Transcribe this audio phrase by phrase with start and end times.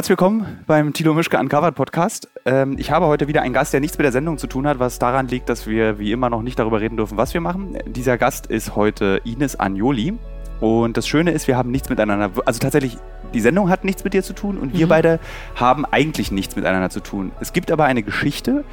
[0.00, 2.26] Herzlich willkommen beim Tilo Mischke Uncovered Podcast.
[2.46, 4.78] Ähm, ich habe heute wieder einen Gast, der nichts mit der Sendung zu tun hat,
[4.78, 7.76] was daran liegt, dass wir wie immer noch nicht darüber reden dürfen, was wir machen.
[7.84, 10.14] Dieser Gast ist heute Ines Agnoli.
[10.58, 12.96] Und das Schöne ist, wir haben nichts miteinander, also tatsächlich,
[13.34, 14.88] die Sendung hat nichts mit dir zu tun und wir Mhm.
[14.88, 15.20] beide
[15.54, 17.32] haben eigentlich nichts miteinander zu tun.
[17.38, 18.64] Es gibt aber eine Geschichte,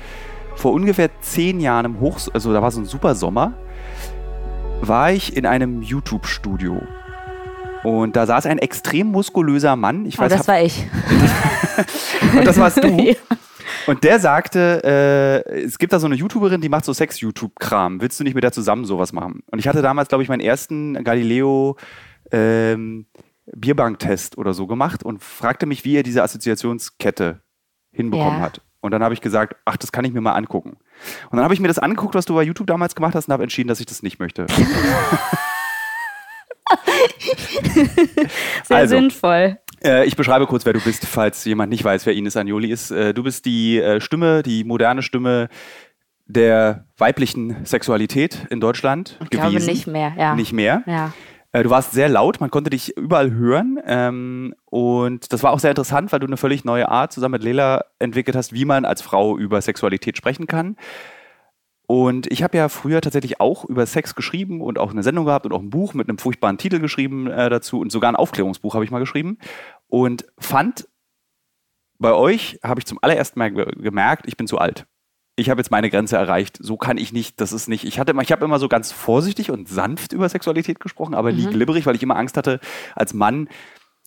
[0.56, 3.52] vor ungefähr zehn Jahren im Hochs, also da war so ein super Sommer,
[4.80, 6.84] war ich in einem YouTube-Studio.
[7.84, 10.06] Und da saß ein extrem muskulöser Mann.
[10.06, 10.86] Ich Aber weiß, Oh, das war ich.
[12.38, 12.88] und das warst du.
[12.98, 13.14] Ja.
[13.86, 14.82] Und der sagte,
[15.48, 18.02] äh, es gibt da so eine YouTuberin, die macht so Sex-YouTube-Kram.
[18.02, 19.44] Willst du nicht mit der zusammen sowas machen?
[19.50, 21.78] Und ich hatte damals, glaube ich, meinen ersten Galileo
[22.32, 23.06] ähm,
[23.56, 27.42] Bierbank-Test oder so gemacht und fragte mich, wie er diese Assoziationskette
[27.92, 28.46] hinbekommen Ja.
[28.46, 28.62] hat.
[28.82, 30.78] Und dann habe ich gesagt, ach, das kann ich mir mal angucken.
[31.30, 33.34] Und dann habe ich mir das angeguckt, was du bei YouTube damals gemacht hast und
[33.34, 34.48] habe entschieden, dass ich das nicht möchte.
[38.64, 38.96] Sehr Also.
[38.96, 39.58] sinnvoll.
[39.84, 42.92] Äh, ich beschreibe kurz, wer du bist, falls jemand nicht weiß, wer Ines Agnoli ist.
[42.92, 45.50] Äh, du bist die äh, Stimme, die moderne Stimme
[46.26, 49.50] der weiblichen Sexualität in Deutschland Ich gewesen.
[49.52, 50.36] glaube nicht mehr, ja.
[50.36, 50.84] Nicht mehr.
[50.86, 51.14] Ja.
[51.54, 53.80] Du warst sehr laut, man konnte dich überall hören.
[53.88, 57.44] Ähm, und das war auch sehr interessant, weil du eine völlig neue Art zusammen mit
[57.44, 60.76] Lela entwickelt hast, wie man als Frau über Sexualität sprechen kann.
[61.90, 65.46] Und ich habe ja früher tatsächlich auch über Sex geschrieben und auch eine Sendung gehabt
[65.46, 68.74] und auch ein Buch mit einem furchtbaren Titel geschrieben äh, dazu und sogar ein Aufklärungsbuch
[68.74, 69.38] habe ich mal geschrieben
[69.88, 70.88] und fand
[71.98, 74.86] bei euch habe ich zum allerersten Mal ge gemerkt, ich bin zu alt.
[75.38, 76.58] Ich habe jetzt meine Grenze erreicht.
[76.62, 77.86] So kann ich nicht, das ist nicht.
[77.86, 81.32] Ich hatte immer, ich habe immer so ganz vorsichtig und sanft über Sexualität gesprochen, aber
[81.32, 81.52] nie Mhm.
[81.52, 82.60] glibberig, weil ich immer Angst hatte,
[82.96, 83.48] als Mann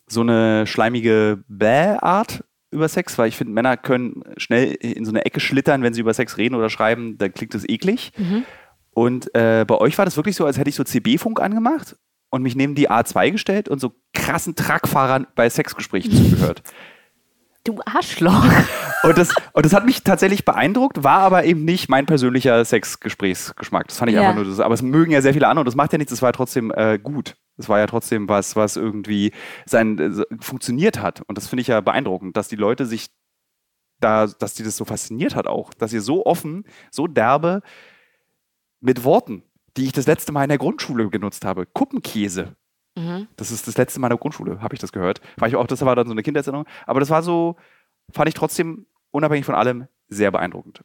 [0.07, 5.25] so eine schleimige Bäh-Art über Sex, weil ich finde, Männer können schnell in so eine
[5.25, 8.13] Ecke schlittern, wenn sie über Sex reden oder schreiben, dann klingt das eklig.
[8.17, 8.45] Mhm.
[8.93, 11.97] Und äh, bei euch war das wirklich so, als hätte ich so CB-Funk angemacht
[12.31, 16.63] und mich neben die A2 gestellt und so krassen Truckfahrern bei Sexgesprächen zugehört.
[17.65, 18.45] Du Arschloch.
[19.03, 23.89] Und das, und das hat mich tatsächlich beeindruckt, war aber eben nicht mein persönlicher Sexgesprächsgeschmack.
[23.89, 24.23] Das fand ich Ja.
[24.23, 26.11] einfach nur, das, aber es mögen ja sehr viele andere und das macht ja nichts,
[26.11, 27.37] das war ja trotzdem äh, gut.
[27.57, 29.33] Das war ja trotzdem was, was irgendwie
[29.67, 31.21] sein, äh, so- funktioniert hat.
[31.27, 33.09] Und das finde ich ja beeindruckend, dass die Leute sich
[34.01, 37.61] da, dass die das so fasziniert hat auch, dass ihr so offen, so derbe
[38.81, 39.43] mit Worten,
[39.77, 42.57] die ich das letzte Mal in der Grundschule genutzt habe, Kuppenkäse,
[42.97, 43.29] Mhm.
[43.37, 45.21] das ist das letzte Mal in der Grundschule, habe ich das gehört.
[45.37, 46.67] War ich auch, das war dann so eine Kindheitserinnerung.
[46.87, 47.57] Aber das war so,
[48.13, 50.83] fand ich trotzdem, unabhängig von allem, sehr beeindruckend.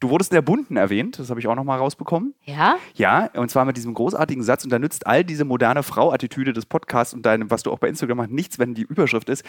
[0.00, 2.34] Du wurdest in der Bunten erwähnt, das habe ich auch nochmal rausbekommen.
[2.42, 2.76] Ja?
[2.94, 6.66] Ja, und zwar mit diesem großartigen Satz, und da nützt all diese moderne Frau-Attitüde des
[6.66, 9.44] Podcasts und deinem, was du auch bei Instagram machst, nichts, wenn die Überschrift ist,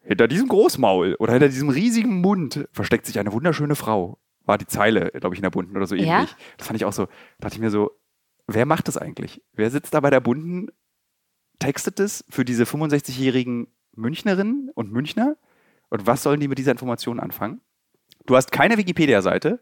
[0.00, 4.18] hinter diesem Großmaul oder hinter diesem riesigen Mund versteckt sich eine wunderschöne Frau.
[4.44, 6.08] War die Zeile, glaube ich, in der Bunten oder so ähnlich.
[6.08, 6.26] Ja?
[6.58, 7.08] Das fand ich auch so,
[7.40, 7.90] dachte ich mir so,
[8.46, 9.42] wer macht das eigentlich?
[9.54, 10.68] Wer sitzt da bei der Bunten,
[11.58, 15.36] textet es für diese 65-jährigen Münchnerinnen und Münchner?
[15.90, 17.60] Und was sollen die mit dieser Information anfangen?
[18.26, 19.60] Du hast keine Wikipedia-Seite.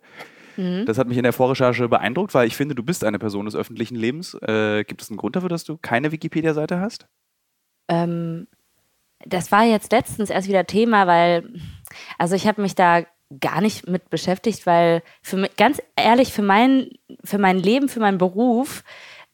[0.56, 0.84] Mhm.
[0.86, 3.56] Das hat mich in der Vorrecherche beeindruckt, weil ich finde, du bist eine Person des
[3.56, 4.34] öffentlichen Lebens.
[4.34, 7.06] Äh, gibt es einen Grund dafür, dass du keine Wikipedia-Seite hast?
[7.88, 8.46] Ähm,
[9.26, 11.48] das war jetzt letztens erst wieder Thema, weil,
[12.18, 13.04] also ich habe mich da
[13.40, 16.90] gar nicht mit beschäftigt, weil für ganz ehrlich, für mein,
[17.24, 18.84] für mein Leben, für meinen Beruf,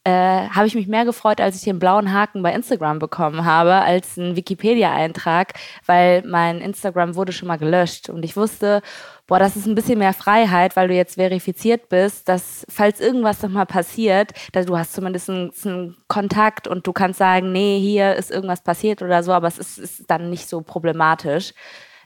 [0.05, 3.75] äh, habe ich mich mehr gefreut, als ich den blauen Haken bei Instagram bekommen habe,
[3.75, 5.53] als einen Wikipedia-Eintrag,
[5.85, 8.81] weil mein Instagram wurde schon mal gelöscht und ich wusste,
[9.27, 13.43] boah, das ist ein bisschen mehr Freiheit, weil du jetzt verifiziert bist, dass falls irgendwas
[13.43, 18.15] nochmal passiert, dass du hast zumindest einen, einen Kontakt und du kannst sagen, nee, hier
[18.15, 21.53] ist irgendwas passiert oder so, aber es ist, ist dann nicht so problematisch.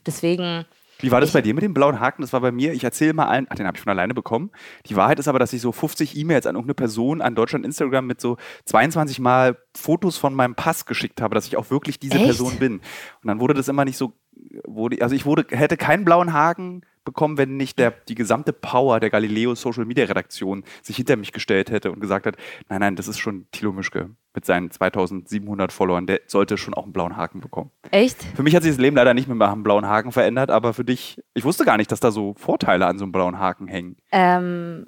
[0.05, 0.65] Deswegen,
[1.03, 2.21] Wie war das Ich- bei dir mit dem blauen Haken?
[2.21, 4.51] Das war bei mir, ich erzähle mal allen, ach, den habe ich von alleine bekommen.
[4.87, 8.07] Die Wahrheit ist aber, dass ich so 50 E-Mails an irgendeine Person an Deutschland Instagram
[8.07, 12.15] mit so 22 Mal Fotos von meinem Pass geschickt habe, dass ich auch wirklich diese
[12.15, 12.23] Echt?
[12.25, 12.73] Person bin.
[12.75, 14.13] Und dann wurde das immer nicht so,
[14.65, 19.01] wurde, also ich wurde, hätte keinen blauen Haken bekommen, wenn nicht der, die gesamte Power
[19.01, 22.37] der Galileo Social Media Redaktion sich hinter mich gestellt hätte und gesagt hat,
[22.69, 26.83] nein, nein, das ist schon Thilo Mischke mit seinen 2700 Followern, der sollte schon auch
[26.83, 27.71] einen blauen Haken bekommen.
[27.91, 28.23] echt?
[28.35, 30.83] Für mich hat sich das Leben leider nicht mit einem blauen Haken verändert, aber für
[30.83, 33.97] dich, ich wusste gar nicht, dass da so Vorteile an so einem blauen Haken hängen.
[34.11, 34.87] Ähm,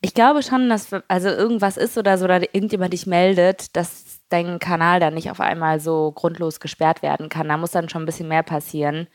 [0.00, 4.58] ich glaube schon, dass also irgendwas ist oder so, oder irgendjemand dich meldet, dass dein
[4.58, 7.48] Kanal dann nicht auf einmal so grundlos gesperrt werden kann.
[7.48, 9.08] Da muss dann schon ein bisschen mehr passieren.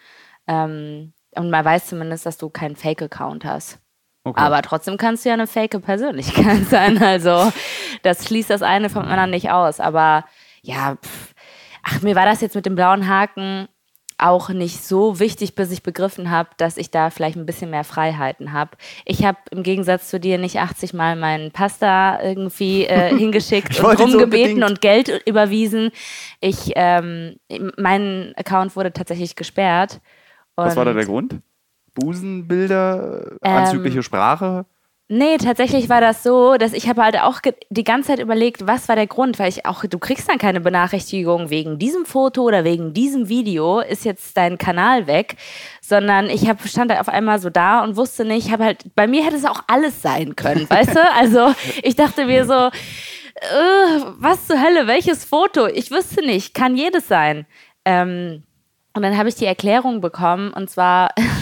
[0.47, 3.79] Ähm, und man weiß zumindest, dass du keinen Fake-Account hast.
[4.25, 4.41] Okay.
[4.41, 7.01] Aber trotzdem kannst du ja eine fake Persönlichkeit sein.
[7.01, 7.53] Also
[8.01, 9.79] das schließt das eine vom anderen nicht aus.
[9.79, 10.25] Aber
[10.63, 11.35] ja, pff.
[11.83, 13.67] ach, mir war das jetzt mit dem blauen Haken.
[14.17, 17.83] auch nicht so wichtig, bis ich begriffen habe, dass ich da vielleicht ein bisschen mehr
[17.83, 18.71] Freiheiten habe.
[19.03, 23.99] Ich habe im Gegensatz zu dir nicht 80 Mal meinen Pasta irgendwie äh, hingeschickt und
[23.99, 25.91] rumgebeten so und Geld überwiesen.
[26.39, 27.35] Ich, ähm,
[27.77, 29.99] mein Account wurde tatsächlich gesperrt.
[30.55, 31.41] Was war da der Grund?
[31.95, 34.65] Busenbilder, ähm, anzügliche Sprache?
[35.07, 37.39] Nee, tatsächlich war das so, dass ich habe halt auch
[37.69, 40.61] die ganze Zeit überlegt, was war der Grund, weil ich auch, du kriegst dann keine
[40.61, 45.35] Benachrichtigung wegen diesem Foto oder wegen diesem Video, ist jetzt dein Kanal weg,
[45.79, 49.05] sondern ich hab, stand da auf einmal so da und wusste nicht, habe halt, bei
[49.05, 51.11] mir hätte es auch alles sein können, weißt du?
[51.13, 51.53] Also
[51.83, 55.67] ich dachte mir so, äh, was zur Hölle, welches Foto?
[55.67, 57.45] Ich wüsste nicht, kann jedes sein.
[57.85, 58.41] Ähm,
[58.95, 61.09] und dann habe ich die Erklärung bekommen und zwar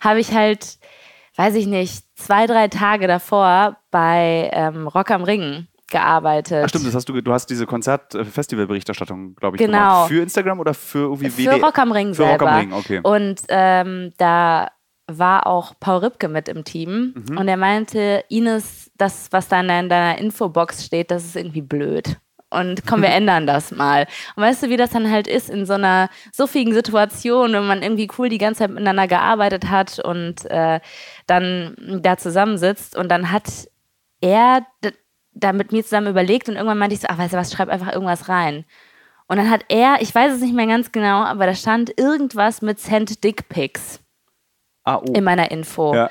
[0.00, 0.78] habe ich halt
[1.38, 6.64] weiß ich nicht, zwei, drei Tage davor bei ähm, Rock am Ring gearbeitet.
[6.64, 9.78] Ach stimmt, das hast du, du hast diese Konzert-Festival-Berichterstattung, glaube ich, genau.
[9.78, 10.08] gemacht.
[10.08, 11.62] Für Instagram oder für irgendwie Für WD?
[11.62, 12.44] Rock am Ring Für selber.
[12.44, 13.00] Rock am Ring, okay.
[13.04, 14.68] Und ähm, da
[15.06, 17.38] war auch Paul Ripke mit im Team mhm.
[17.38, 22.18] und er meinte, Ines, das, was da in deiner Infobox steht, das ist irgendwie blöd
[22.50, 24.06] und komm, wir ändern das mal.
[24.36, 27.82] Und weißt du, wie das dann halt ist in so einer suffigen Situation, wenn man
[27.82, 30.80] irgendwie cool die ganze Zeit miteinander gearbeitet hat und äh,
[31.26, 33.68] dann da zusammensitzt und dann hat
[34.20, 34.66] er
[35.32, 37.68] da mit mir zusammen überlegt und irgendwann meinte ich so, ach, weißt du was, schreib
[37.68, 38.64] einfach irgendwas rein.
[39.28, 42.62] Und dann hat er, ich weiß es nicht mehr ganz genau, aber da stand irgendwas
[42.62, 44.00] mit Send Dick Pics
[44.84, 45.12] ah, oh.
[45.12, 45.94] in meiner Info.
[45.94, 46.10] Ja.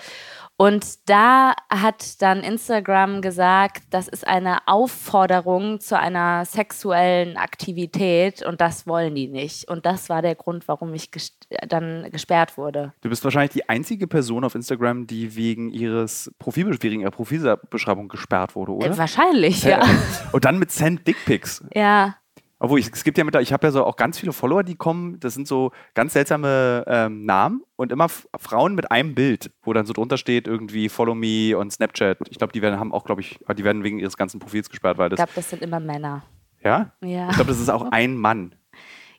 [0.60, 8.60] Und da hat dann Instagram gesagt, das ist eine Aufforderung zu einer sexuellen Aktivität und
[8.60, 9.70] das wollen die nicht.
[9.70, 11.38] Und das war der Grund, warum ich ges
[11.68, 12.94] dann gesperrt wurde.
[13.02, 18.08] Du bist wahrscheinlich die einzige Person auf Instagram, die wegen ihres Profil wegen ihrer Profilbeschreibung
[18.08, 18.88] gesperrt wurde, oder?
[18.88, 19.82] Äh, wahrscheinlich, ja.
[20.32, 21.64] Und dann mit Send Dickpics.
[21.74, 22.16] Ja.
[22.60, 24.76] Obwohl, ich, es gibt ja mit, ich habe ja so auch ganz viele Follower, die
[24.76, 29.74] kommen, das sind so ganz seltsame ähm, Namen und immer Frauen mit einem Bild, wo
[29.74, 32.18] dann so drunter steht, irgendwie Follow Me und Snapchat.
[32.30, 34.98] Ich glaube, die werden, haben auch, glaube ich, die werden wegen ihres ganzen Profils gesperrt,
[34.98, 35.20] weil das.
[35.20, 36.24] Ich glaube, das sind immer Männer.
[36.64, 36.94] Ja?
[37.02, 37.30] Ja.
[37.30, 38.56] Ich glaube, das ist auch ein Mann.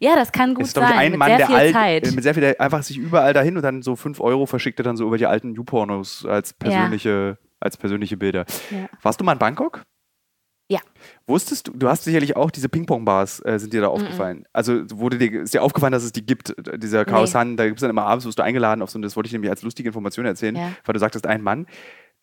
[0.01, 0.91] Ja, das kann gut ist, sein.
[0.91, 2.15] Ich, ein mit Mann, sehr der viel alt, Zeit.
[2.15, 4.85] mit sehr viel, der einfach sich überall dahin und dann so 5 Euro verschickt er
[4.85, 7.47] dann so über die alten U-Pornos als persönliche, ja.
[7.61, 8.45] als persönliche Bilder.
[8.71, 8.89] Ja.
[9.03, 9.83] Warst du mal in Bangkok?
[10.71, 10.81] Ja.
[11.27, 14.41] Wusstest du, du hast sicherlich auch diese Ping-Pong-Bars, äh, sind dir da aufgefallen.
[14.41, 14.49] Mm -mm.
[14.53, 17.39] Also wurde dir, ist dir aufgefallen, dass es die gibt, dieser Chaos nee.
[17.39, 19.33] Han, da gibt es dann immer abends, wirst du eingeladen auf so, das wollte ich
[19.33, 20.73] nämlich als lustige Information erzählen, ja.
[20.85, 21.67] weil du sagtest, ein Mann.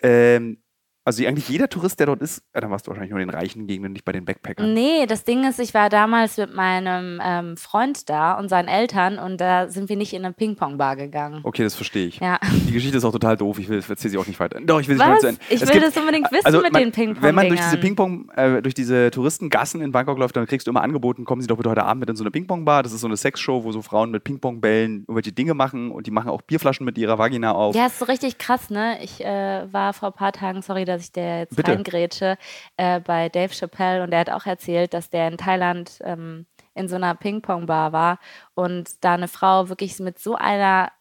[0.01, 0.57] Ähm,
[1.05, 3.67] also eigentlich jeder Tourist, der dort ist, dann warst du wahrscheinlich nur in den reichen
[3.67, 4.73] Gegenden, nicht bei den Backpackern.
[4.73, 9.19] Nee, das Ding ist, ich war damals mit meinem ähm, Freund da und seinen Eltern
[9.19, 11.41] und da sind wir nicht in eine Ping-Pong-Bar gegangen.
[11.43, 12.19] Okay, das verstehe ich.
[12.19, 12.39] Ja.
[12.67, 14.59] Die Geschichte ist auch total doof, ich will, erzähle sie auch nicht weiter.
[14.61, 15.19] Doch, ich will sie Was?
[15.19, 15.41] zu Ende.
[15.49, 17.23] Ich es will gibt, das unbedingt wissen also mit man, den Ping-Pong.
[17.23, 20.71] Wenn man durch diese Ping-Pong, äh, durch diese Touristengassen in Bangkok läuft, dann kriegst du
[20.71, 22.81] immer angeboten, kommen Sie doch bitte heute Abend mit in so eine Ping-Pong-Bar.
[22.81, 26.11] Das ist so eine Sexshow, wo so Frauen mit Ping-Pong-Bällen irgendwelche Dinge machen und die
[26.11, 27.75] machen auch Bierflaschen mit ihrer Vagina auf.
[27.75, 28.97] Ja, ist so richtig krass, ne?
[29.03, 32.38] Ich äh, war vor ein paar Tagen, sorry, dass ich der jetzt bitte reingrätsche,
[32.77, 36.88] äh, bei Dave Chappelle und der hat auch erzählt, dass der in Thailand ähm, in
[36.88, 38.19] so einer Ping-Pong-Bar war
[38.53, 40.92] und da eine Frau wirklich mit so einer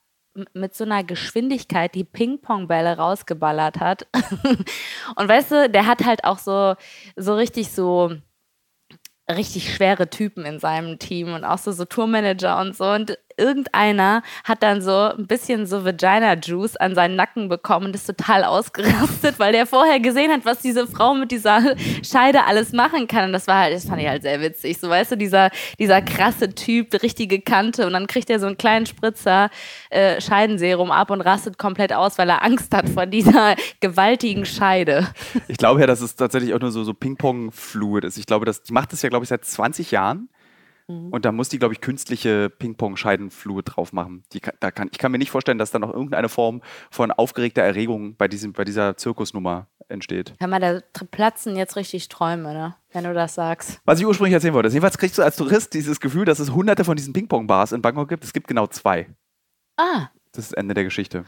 [0.53, 4.09] mit so einer Geschwindigkeit die Ping-Pong-Bälle rausgeballert hat.
[5.17, 6.75] und weißt du, der hat halt auch so,
[7.15, 8.11] so richtig so
[9.31, 12.85] richtig schwere Typen in seinem Team und auch so, so Tourmanager und so.
[12.85, 18.07] Und irgendeiner hat dann so ein bisschen so Vagina-Juice an seinen Nacken bekommen und ist
[18.07, 23.07] total ausgerastet, weil der vorher gesehen hat, was diese Frau mit dieser Scheide alles machen
[23.09, 23.27] kann.
[23.27, 24.79] Und das war halt, das fand ich halt sehr witzig.
[24.79, 27.87] So, weißt du, dieser, dieser krasse Typ, richtige Kante.
[27.87, 29.51] Und dann kriegt er so einen kleinen Spritzer
[29.91, 35.09] äh, Scheidenserum ab und rastet komplett aus, weil er Angst hat vor dieser gewaltigen Scheide.
[35.49, 38.19] Ich glaube ja, dass es tatsächlich auch nur so, so Ping-Pong-Fluid ist.
[38.19, 40.29] Ich glaube, das, die macht das ja, glaube ich, seit 20 Jahren.
[40.89, 41.11] Mhm.
[41.11, 44.25] Und da muss die, glaube ich, künstliche Ping-Pong-Scheidenfluid drauf machen.
[44.33, 47.63] Die, da kann, ich kann mir nicht vorstellen, dass da noch irgendeine Form von aufgeregter
[47.63, 50.35] Erregung bei, diesem, bei dieser Zirkusnummer entsteht.
[50.39, 52.77] Hör mal, da platzen jetzt richtig Träume, ne?
[52.93, 53.81] wenn du das sagst.
[53.85, 54.69] Was ich ursprünglich erzählen wollte.
[54.69, 58.09] Jedenfalls kriegst du als Tourist dieses Gefühl, dass es hunderte von diesen Ping-Pong-Bars in Bangkok
[58.09, 58.25] gibt.
[58.25, 59.09] Es gibt genau zwei.
[59.77, 60.09] Ah.
[60.33, 61.25] Das ist das Ende der Geschichte.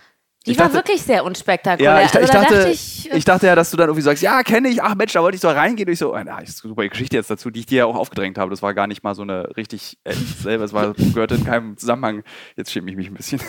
[0.47, 1.93] Die ich war dachte, wirklich sehr unspektakulär.
[1.93, 4.23] Ja, ich, also, ich, dachte, dachte ich, ich, dachte ja, dass du dann irgendwie sagst,
[4.23, 5.89] ja, kenne ich, ach Mensch, da wollte ich so reingehen.
[5.89, 7.87] Und ich so, oh, na, ist eine super Geschichte jetzt dazu, die ich dir ja
[7.87, 8.51] auch aufgedrängt habe.
[8.51, 11.77] Das war gar nicht mal so eine richtig äh, selber, es war, gehörte in keinem
[11.77, 12.23] Zusammenhang.
[12.57, 13.41] Jetzt schäme ich mich ein bisschen.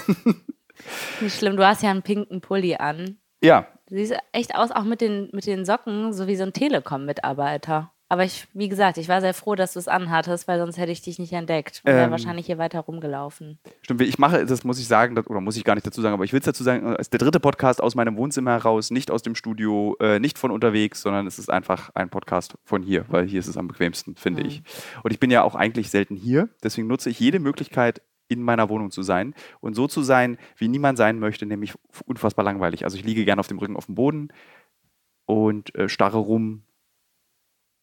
[1.22, 3.18] Nicht schlimm, du hast ja einen pinken Pulli an.
[3.44, 3.68] Ja.
[3.90, 7.92] Du siehst echt aus, auch mit den, mit den Socken, so wie so ein Telekom-Mitarbeiter.
[8.10, 10.92] Aber ich, wie gesagt, ich war sehr froh, dass du es anhattest, weil sonst hätte
[10.94, 13.60] ich dich nicht entdeckt und ähm, wäre wahrscheinlich hier weiter rumgelaufen.
[13.82, 16.24] Stimmt, ich mache, das muss ich sagen, oder muss ich gar nicht dazu sagen, aber
[16.24, 19.12] ich will es dazu sagen, es ist der dritte Podcast aus meinem Wohnzimmer heraus, nicht
[19.12, 23.04] aus dem Studio, äh, nicht von unterwegs, sondern es ist einfach ein Podcast von hier,
[23.10, 24.50] weil hier ist es am bequemsten, finde mhm.
[24.50, 24.64] ich.
[25.04, 28.70] Und ich bin ja auch eigentlich selten hier, deswegen nutze ich jede Möglichkeit, in meiner
[28.70, 31.74] Wohnung zu sein und so zu sein, wie niemand sein möchte, nämlich
[32.06, 32.84] unfassbar langweilig.
[32.84, 34.30] Also ich liege gerne auf dem Rücken auf dem Boden
[35.26, 36.64] und äh, starre rum.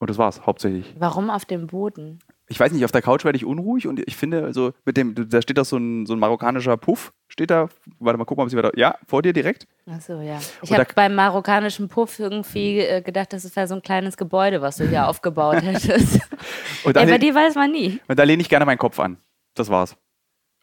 [0.04, 0.94] Und das war's, hauptsächlich.
[0.98, 2.18] Warum auf dem Boden?
[2.48, 5.14] Ich weiß nicht, auf der Couch werde ich unruhig und ich finde, so mit dem,
[5.30, 7.70] da steht doch so ein, so ein marokkanischer Puff, steht da.
[8.00, 8.76] Warte mal, guck mal, ob sie weiter.
[8.76, 9.66] Ja, vor dir direkt.
[9.86, 10.38] Achso, ja.
[10.60, 14.76] Ich habe beim marokkanischen Puff irgendwie äh, gedacht, das wäre so ein kleines Gebäude, was
[14.76, 16.20] du hier aufgebaut hättest.
[16.84, 17.98] und Ey, bei dir weiß man nie.
[18.06, 19.16] Und da lehne ich gerne meinen Kopf an.
[19.54, 19.96] Das war's.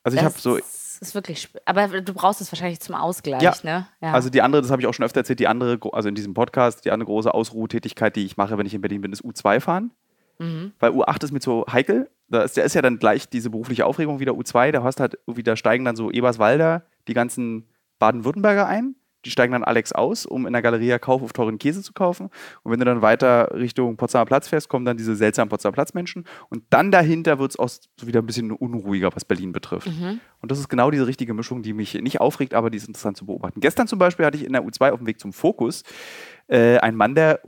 [0.03, 0.59] Also ich habe so.
[1.01, 3.53] Ist wirklich, aber du brauchst es wahrscheinlich zum Ausgleich, ja.
[3.63, 3.87] ne?
[4.01, 4.13] Ja.
[4.13, 6.35] Also die andere, das habe ich auch schon öfter erzählt, die andere, also in diesem
[6.35, 9.59] Podcast, die andere große Ausruhtätigkeit, die ich mache, wenn ich in Berlin bin, ist U2
[9.61, 9.91] fahren.
[10.37, 10.73] Mhm.
[10.79, 12.09] Weil U8 ist mir zu heikel.
[12.27, 14.71] Da ist, der ist ja dann gleich diese berufliche Aufregung wieder U2.
[14.71, 17.67] Da hast halt irgendwie, da steigen dann so Eberswalder, die ganzen
[17.97, 18.95] Baden-Württemberger ein.
[19.25, 22.29] Die steigen dann Alex aus, um in der Galeria Kauf auf teuren Käse zu kaufen.
[22.63, 26.25] Und wenn du dann weiter Richtung Potsdamer Platz fährst, kommen dann diese seltsamen Potsdamer Platzmenschen.
[26.49, 29.87] Und dann dahinter wird es auch so wieder ein bisschen unruhiger, was Berlin betrifft.
[29.87, 30.19] Mhm.
[30.41, 33.17] Und das ist genau diese richtige Mischung, die mich nicht aufregt, aber die ist interessant
[33.17, 33.59] zu beobachten.
[33.59, 35.83] Gestern zum Beispiel hatte ich in der U2 auf dem Weg zum Fokus
[36.47, 37.39] äh, einen Mann, der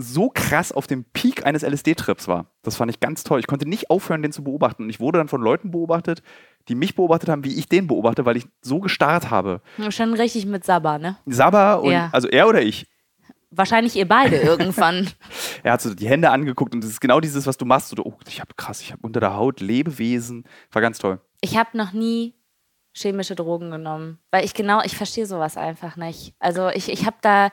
[0.00, 2.46] so krass auf dem Peak eines LSD-Trips war.
[2.62, 3.40] Das fand ich ganz toll.
[3.40, 4.84] Ich konnte nicht aufhören, den zu beobachten.
[4.84, 6.22] Und ich wurde dann von Leuten beobachtet,
[6.68, 9.60] die mich beobachtet haben, wie ich den beobachte, weil ich so gestarrt habe.
[9.90, 11.16] Schon richtig mit Sabba, ne?
[11.26, 12.10] Sabba und ja.
[12.12, 12.86] also er oder ich?
[13.50, 15.08] Wahrscheinlich ihr beide irgendwann.
[15.62, 17.88] er hat so die Hände angeguckt und es ist genau dieses, was du machst.
[17.88, 20.44] So, oh, ich habe krass, ich habe unter der Haut Lebewesen.
[20.72, 21.20] War ganz toll.
[21.40, 22.34] Ich habe noch nie
[22.94, 26.34] chemische Drogen genommen, weil ich genau, ich verstehe sowas einfach nicht.
[26.38, 27.50] Also ich, ich habe da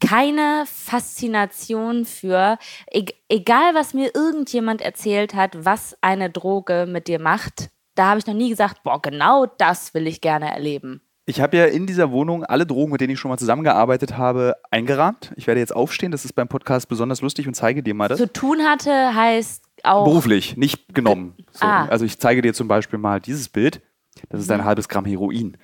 [0.00, 2.58] keine Faszination für,
[2.90, 8.18] e egal was mir irgendjemand erzählt hat, was eine Droge mit dir macht, da habe
[8.18, 11.00] ich noch nie gesagt, boah, genau das will ich gerne erleben.
[11.26, 14.56] Ich habe ja in dieser Wohnung alle Drogen, mit denen ich schon mal zusammengearbeitet habe,
[14.70, 15.32] eingerahmt.
[15.36, 18.18] Ich werde jetzt aufstehen, das ist beim Podcast besonders lustig und zeige dir mal das.
[18.18, 20.04] Zu tun hatte heißt auch.
[20.04, 21.34] Beruflich, nicht genommen.
[21.52, 21.66] So.
[21.66, 21.86] Ah.
[21.86, 23.82] Also ich zeige dir zum Beispiel mal dieses Bild.
[24.30, 24.64] Das ist ein mhm.
[24.64, 25.58] halbes Gramm Heroin.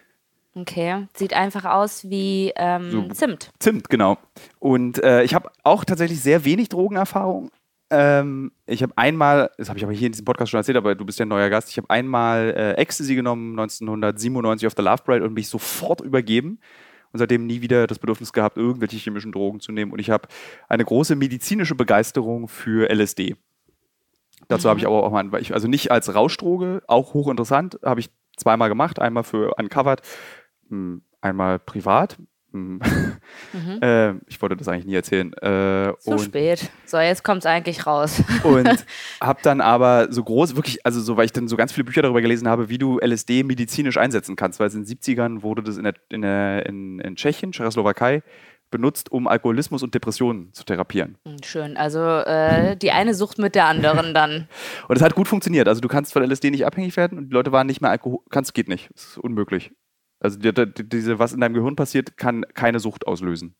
[0.57, 3.51] Okay, sieht einfach aus wie ähm, so, Zimt.
[3.59, 4.19] Zimt, genau.
[4.59, 7.51] Und äh, ich habe auch tatsächlich sehr wenig Drogenerfahrung.
[7.91, 10.95] Ähm, ich habe einmal, das habe ich aber hier in diesem Podcast schon erzählt, aber
[10.95, 14.85] du bist ja ein neuer Gast, ich habe einmal äh, Ecstasy genommen, 1997 auf der
[14.85, 16.59] Love Parade und mich sofort übergeben
[17.13, 19.93] und seitdem nie wieder das Bedürfnis gehabt, irgendwelche chemischen Drogen zu nehmen.
[19.93, 20.29] Und ich habe
[20.69, 23.37] eine große medizinische Begeisterung für LSD.
[24.49, 24.71] Dazu mhm.
[24.71, 28.99] habe ich aber auch mal, also nicht als Rauschdroge, auch hochinteressant, habe ich zweimal gemacht,
[28.99, 30.03] einmal für Uncovered
[30.69, 32.19] hm, einmal privat.
[32.55, 32.81] Hm.
[33.53, 33.79] Mhm.
[33.83, 35.33] äh, ich wollte das eigentlich nie erzählen.
[35.35, 36.71] Äh, Zu spät.
[36.87, 38.23] So, jetzt kommt es eigentlich raus.
[38.45, 38.87] und
[39.21, 42.03] habe dann aber so groß, wirklich, also so, weil ich dann so ganz viele Bücher
[42.03, 45.65] darüber gelesen habe, wie du LSD medizinisch einsetzen kannst, weil es in den 70ern wurde
[45.65, 48.23] das in, der, in, der, in, in Tschechien, Tschechoslowakei,
[48.71, 51.19] benutzt, um Alkoholismus und Depressionen zu therapieren.
[51.27, 51.77] Hm, schön.
[51.77, 54.49] Also äh, die eine Sucht mit der anderen dann.
[54.89, 55.67] und es hat gut funktioniert.
[55.67, 58.21] Also du kannst von LSD nicht abhängig werden und die Leute waren nicht mehr Alkohol.
[58.31, 58.91] Kannst, geht nicht.
[58.95, 59.73] Das ist unmöglich.
[60.25, 63.55] Also die, die, diese, was in deinem Gehirn passiert, kann keine Sucht auslösen.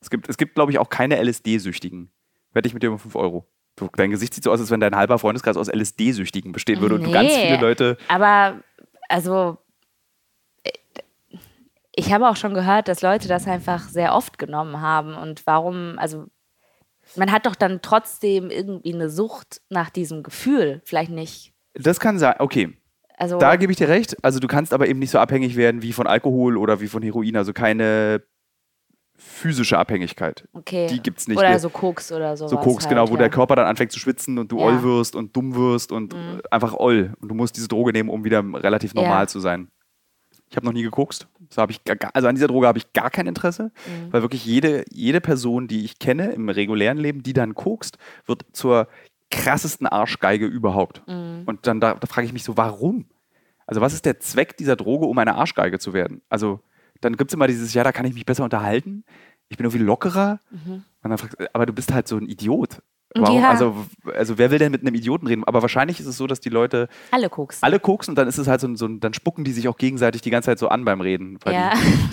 [0.00, 2.10] Es gibt, es gibt glaube ich, auch keine LSD-Süchtigen.
[2.52, 3.46] Wette ich mit dir um 5 Euro.
[3.76, 6.96] Du, dein Gesicht sieht so aus, als wenn dein halber Freundeskreis aus LSD-Süchtigen bestehen würde
[6.96, 7.96] nee, und du ganz viele Leute.
[8.08, 8.60] Aber,
[9.08, 9.58] also,
[11.94, 15.14] ich habe auch schon gehört, dass Leute das einfach sehr oft genommen haben.
[15.14, 16.26] Und warum, also,
[17.14, 20.82] man hat doch dann trotzdem irgendwie eine Sucht nach diesem Gefühl.
[20.84, 21.52] Vielleicht nicht.
[21.74, 22.79] Das kann sein, okay.
[23.20, 24.16] Also, da gebe ich dir recht.
[24.24, 27.02] Also du kannst aber eben nicht so abhängig werden wie von Alkohol oder wie von
[27.02, 27.36] Heroin.
[27.36, 28.22] Also keine
[29.14, 30.48] physische Abhängigkeit.
[30.54, 30.86] Okay.
[30.86, 31.36] Die gibt es nicht.
[31.36, 32.48] Oder so Koks oder so.
[32.48, 33.18] So Koks, halt, genau, wo ja.
[33.18, 34.64] der Körper dann anfängt zu schwitzen und du ja.
[34.64, 36.40] oll wirst und dumm wirst und mhm.
[36.50, 37.12] einfach oll.
[37.20, 39.26] Und du musst diese Droge nehmen, um wieder relativ normal ja.
[39.26, 39.68] zu sein.
[40.48, 41.28] Ich habe noch nie gekokst.
[41.50, 44.12] So ich gar, also an dieser Droge habe ich gar kein Interesse, mhm.
[44.12, 48.46] weil wirklich jede, jede Person, die ich kenne im regulären Leben, die dann kokst, wird
[48.52, 48.88] zur
[49.30, 51.02] krassesten Arschgeige überhaupt.
[51.06, 51.42] Mhm.
[51.46, 53.06] Und dann da, da frage ich mich so, warum?
[53.66, 56.22] Also was ist der Zweck dieser Droge, um eine Arschgeige zu werden?
[56.28, 56.60] Also
[57.00, 59.04] dann gibt es immer dieses, ja, da kann ich mich besser unterhalten.
[59.48, 60.40] Ich bin irgendwie lockerer.
[60.50, 60.84] Mhm.
[61.02, 62.82] Und dann fragst, aber du bist halt so ein Idiot.
[63.14, 63.40] Warum?
[63.40, 63.50] Ja.
[63.50, 63.74] Also,
[64.14, 65.42] also wer will denn mit einem Idioten reden?
[65.44, 67.62] Aber wahrscheinlich ist es so, dass die Leute alle koksen.
[67.62, 70.22] Alle koksen und dann ist es halt so, so dann spucken die sich auch gegenseitig
[70.22, 71.38] die ganze Zeit so an beim Reden.
[71.46, 71.72] ja.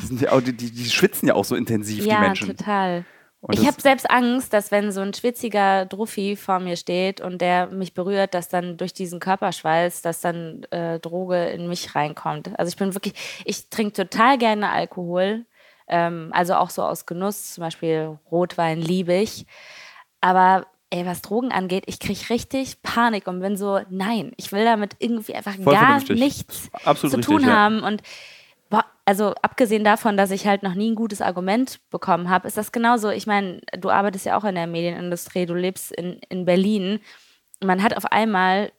[0.10, 2.48] Die, die, ja die, die, die, schwitzen ja auch so intensiv, die Menschen.
[2.48, 3.06] Ja, total.
[3.48, 7.40] Und ich habe selbst Angst, dass wenn so ein schwitziger Druffi vor mir steht und
[7.40, 12.52] der mich berührt, dass dann durch diesen Körperschweiß, dass dann äh, Droge in mich reinkommt.
[12.60, 13.14] Also ich bin wirklich,
[13.46, 15.46] ich trinke total gerne Alkohol,
[15.88, 19.46] ähm, also auch so aus Genuss, zum Beispiel Rotwein liebe ich.
[20.20, 24.66] Aber ey, was Drogen angeht, ich kriege richtig Panik und bin so, nein, ich will
[24.66, 26.20] damit irgendwie einfach Voll gar vernünftig.
[26.20, 27.80] nichts Absolut zu tun richtig, haben.
[27.80, 27.88] Ja.
[27.88, 28.02] Und
[29.08, 32.74] also abgesehen davon, dass ich halt noch nie ein gutes Argument bekommen habe, ist das
[32.74, 33.10] genauso.
[33.10, 37.00] Ich meine, du arbeitest ja auch in der Medienindustrie, du lebst in, in Berlin.
[37.64, 38.74] Man hat auf einmal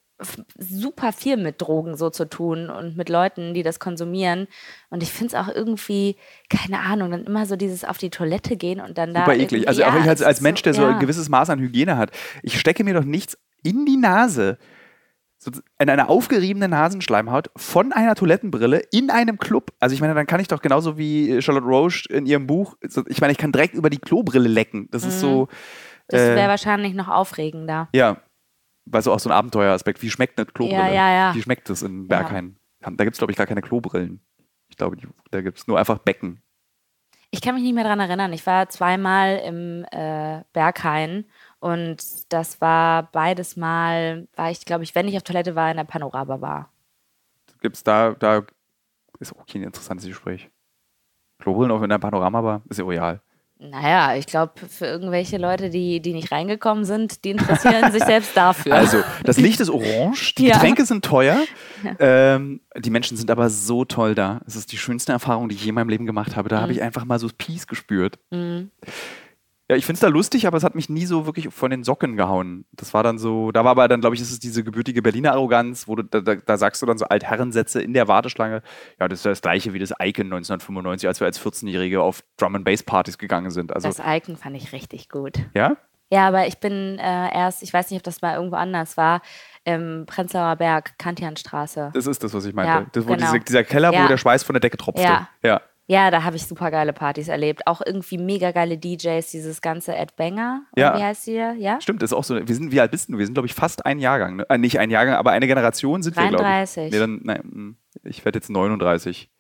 [0.58, 4.48] super viel mit Drogen so zu tun und mit Leuten, die das konsumieren.
[4.90, 6.16] Und ich finde es auch irgendwie,
[6.50, 9.32] keine Ahnung, dann immer so dieses auf die Toilette gehen und dann Super da.
[9.32, 9.66] eklig.
[9.66, 10.90] Also ja, auch ich als, als Mensch, der so ja.
[10.90, 12.10] ein gewisses Maß an Hygiene hat,
[12.42, 14.58] ich stecke mir doch nichts in die Nase,
[15.38, 19.72] so in eine aufgeriebene Nasenschleimhaut von einer Toilettenbrille in einem Club.
[19.78, 23.20] Also ich meine, dann kann ich doch genauso wie Charlotte Roche in ihrem Buch, ich
[23.20, 24.88] meine, ich kann direkt über die Klobrille lecken.
[24.90, 25.48] Das ist so.
[26.08, 27.88] Das äh, wäre wahrscheinlich noch aufregender.
[27.94, 28.22] Ja,
[28.86, 30.02] weil so auch so ein Abenteueraspekt.
[30.02, 30.80] Wie schmeckt eine Klobrille?
[30.80, 31.34] Ja, ja, ja.
[31.34, 32.56] Wie schmeckt es in Berghain?
[32.80, 34.20] Da gibt es, glaube ich, gar keine Klobrillen.
[34.68, 34.96] Ich glaube,
[35.30, 36.42] da gibt es nur einfach Becken.
[37.30, 38.32] Ich kann mich nicht mehr daran erinnern.
[38.32, 41.26] Ich war zweimal im äh, Berghain
[41.60, 41.96] und
[42.32, 45.84] das war beides Mal, war ich, glaube ich, wenn ich auf Toilette war, in der
[45.84, 46.70] Panorama-Bar.
[47.60, 48.42] Gibt es da, da
[49.18, 50.48] ist auch kein interessantes Gespräch.
[51.40, 53.20] Klobrillen auch in der Panoramabar ist ja royal.
[53.60, 58.36] Naja, ich glaube, für irgendwelche Leute, die, die nicht reingekommen sind, die interessieren sich selbst
[58.36, 58.72] dafür.
[58.72, 60.54] Also, das Licht ist orange, die Ja.
[60.54, 61.40] Getränke sind teuer,
[61.98, 64.40] ähm, die Menschen sind aber so toll da.
[64.46, 66.48] Es ist die schönste Erfahrung, die ich je in meinem Leben gemacht habe.
[66.48, 68.20] Da habe ich einfach mal so Peace gespürt.
[68.30, 68.70] Mhm.
[69.70, 71.84] Ja, ich finde es da lustig, aber es hat mich nie so wirklich von den
[71.84, 72.64] Socken gehauen.
[72.72, 75.86] Das war dann so, da war aber dann, glaube ich, ist diese gebürtige Berliner Arroganz,
[75.86, 78.62] wo du, da, da, da sagst du dann so Altherrensätze in der Warteschlange.
[78.98, 82.54] Ja, das ist das gleiche wie das Icon 1995, als wir als 14-Jährige auf Drum
[82.54, 83.74] and Bass Partys gegangen sind.
[83.74, 85.34] Also, Das Icon fand ich richtig gut.
[85.54, 85.76] ja?
[86.10, 89.20] Ja, aber ich bin äh, erst, ich weiß nicht, ob das mal irgendwo anders war,
[89.64, 91.90] im Prenzlauer Berg, Kantianstraße.
[91.92, 92.72] Das ist das, was ich meinte.
[92.72, 93.26] Ja, das, wo genau.
[93.26, 94.08] diese, dieser Keller, wo Ja.
[94.08, 95.02] der Schweiß von der Decke tropfte.
[95.02, 95.28] Ja.
[95.42, 95.60] ja.
[95.90, 97.66] Ja, da habe ich super geile Partys erlebt.
[97.66, 100.62] Auch irgendwie mega geile DJs, dieses ganze Ed Banger.
[100.76, 100.94] Ja.
[100.96, 101.32] Wie heißt die?
[101.32, 101.80] Ja?
[101.80, 102.36] Stimmt, ist auch so.
[102.46, 103.16] Wir sind, wie alt bist du?
[103.16, 104.36] Wir sind, glaube ich, fast ein Jahrgang.
[104.36, 104.46] Ne?
[104.50, 106.48] Äh, nicht ein Jahrgang, aber eine Generation sind wir, glaube ich.
[106.74, 106.92] 33.
[106.92, 109.30] Nee, dann, nein, mm, ich werde jetzt 39.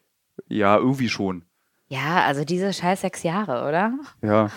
[0.48, 1.44] Ja, irgendwie schon.
[1.88, 3.92] Ja, also diese scheiß sechs Jahre, oder?
[4.22, 4.50] Ja.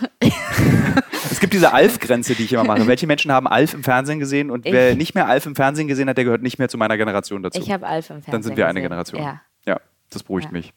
[1.30, 2.88] es gibt diese Alf-Grenze, die ich immer mache.
[2.88, 4.72] Welche Menschen haben Alf im Fernsehen gesehen und Ich.
[4.72, 7.44] wer nicht mehr Alf im Fernsehen gesehen hat, der gehört nicht mehr zu meiner Generation
[7.44, 7.60] dazu.
[7.62, 8.84] Ich habe Alf im Fernsehen Dann sind wir eine gesehen.
[8.90, 9.22] Generation.
[9.22, 9.42] Ja.
[9.66, 9.80] Ja,
[10.10, 10.52] das beruhigt Ja.
[10.52, 10.74] mich.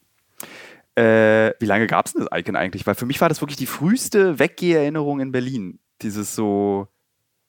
[0.97, 2.87] Äh, wie lange gab es denn das Icon eigentlich?
[2.87, 5.81] Weil für mich war das wirklich die früheste Weggehererinnerung in Berlin.
[6.03, 6.89] Dieses so.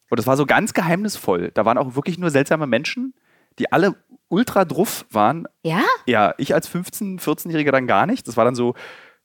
[0.10, 1.52] Und das war so ganz geheimnisvoll.
[1.54, 3.14] Da waren auch wirklich nur seltsame Menschen,
[3.60, 3.96] die alle
[4.30, 5.48] ultra druff waren.
[5.64, 5.84] Ja?
[6.06, 8.28] Ja, ich als 15-, 14-Jähriger dann gar nicht.
[8.28, 8.76] Das war dann so,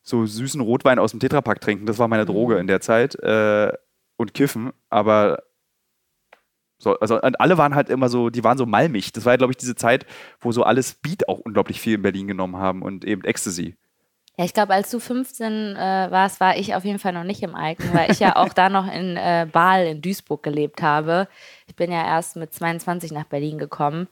[0.03, 1.87] so süßen Rotwein aus dem Tetrapack trinken.
[1.87, 3.15] Das war meine Droge in der Zeit.
[3.17, 3.73] Äh,
[4.21, 4.73] und kiffen.
[4.91, 5.43] Aber
[6.77, 9.13] so, also und alle waren halt immer so, die waren so malmig.
[9.13, 10.07] Das war ja, glaube ich, diese Zeit,
[10.41, 13.77] wo so alle Speed auch unglaublich viel in Berlin genommen haben und eben Ecstasy.
[14.41, 17.43] Ja, ich glaube, als du 15 äh, warst, war ich auf jeden Fall noch nicht
[17.43, 21.29] im Icon, weil ich ja auch da noch in äh, Baal in Duisburg gelebt habe.
[21.67, 24.09] Ich bin ja erst mit 22 nach Berlin gekommen.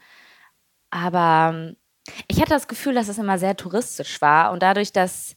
[0.90, 1.76] Aber ähm,
[2.26, 5.34] ich hatte das Gefühl, dass es immer sehr touristisch war und dadurch, dass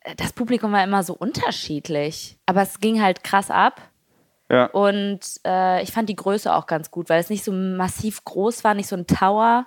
[0.00, 2.36] äh, das Publikum war immer so unterschiedlich.
[2.44, 3.80] Aber es ging halt krass ab.
[4.50, 4.66] Ja.
[4.66, 8.64] Und äh, ich fand die Größe auch ganz gut, weil es nicht so massiv groß
[8.64, 9.66] war, nicht so ein Tower.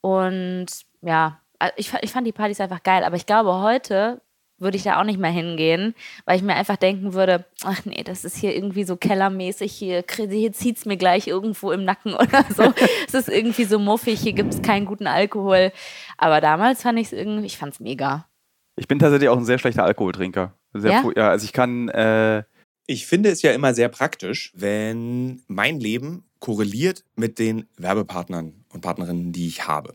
[0.00, 0.66] Und
[1.02, 1.40] ja,
[1.76, 3.04] ich, ich fand die Partys einfach geil.
[3.04, 4.20] Aber ich glaube, heute
[4.58, 8.02] würde ich da auch nicht mehr hingehen, weil ich mir einfach denken würde, ach nee,
[8.02, 12.14] das ist hier irgendwie so kellermäßig, hier, hier zieht es mir gleich irgendwo im Nacken
[12.14, 12.72] oder so.
[13.06, 15.72] es ist irgendwie so muffig, hier gibt es keinen guten Alkohol.
[16.16, 18.26] Aber damals fand ich es irgendwie, ich fand es mega.
[18.76, 20.54] Ich bin tatsächlich auch ein sehr schlechter Alkoholtrinker.
[20.74, 21.10] Sehr Ja?
[21.16, 22.44] ja also ich kann, äh,
[22.86, 28.80] Ich finde es ja immer sehr praktisch, wenn mein Leben korreliert mit den Werbepartnern und
[28.80, 29.94] Partnerinnen, die ich habe.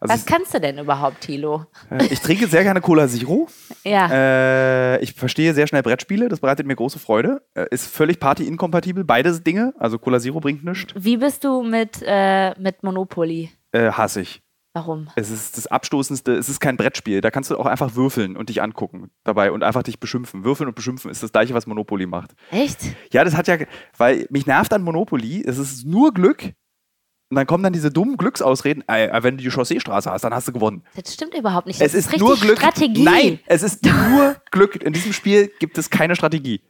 [0.00, 1.66] Also Was kannst du denn überhaupt, Thilo?
[1.90, 3.48] Äh, ich trinke sehr gerne Cola Zero.
[3.84, 4.08] Ja.
[4.10, 7.42] Äh, ich verstehe sehr schnell Brettspiele, das bereitet mir große Freude.
[7.54, 9.74] Äh, ist völlig party-inkompatibel, beide Dinge.
[9.78, 10.94] Also Cola Zero bringt nichts.
[10.96, 13.50] Wie bist du mit, äh, mit Monopoly?
[13.72, 14.42] Äh, hasse ich.
[14.72, 15.08] Warum?
[15.16, 17.20] Es ist das Abstoßendste, es ist kein Brettspiel.
[17.20, 20.44] Da kannst du auch einfach würfeln und dich angucken dabei und einfach dich beschimpfen.
[20.44, 22.34] Würfeln und beschimpfen ist das gleiche, was Monopoly macht.
[22.52, 22.78] Echt?
[23.12, 23.58] Ja, das hat ja,
[23.98, 26.52] weil mich nervt an Monopoly, es ist nur Glück,
[27.30, 30.48] und dann kommen dann diese dummen Glücksausreden, äh, wenn du die Chausseestraße hast, dann hast
[30.48, 30.82] du gewonnen.
[30.96, 31.80] Das stimmt überhaupt nicht.
[31.80, 32.58] Das es ist, ist nur Glück.
[32.58, 33.04] Strategie.
[33.04, 34.82] Nein, es ist nur Glück.
[34.82, 36.60] In diesem Spiel gibt es keine Strategie.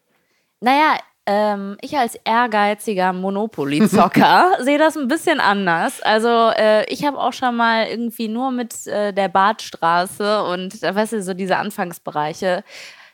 [0.60, 6.02] Naja, ähm, ich als ehrgeiziger Monopoly-Zocker sehe das ein bisschen anders.
[6.02, 10.94] Also äh, ich habe auch schon mal irgendwie nur mit äh, der Badstraße und äh,
[10.94, 12.64] weißt du, so diese Anfangsbereiche,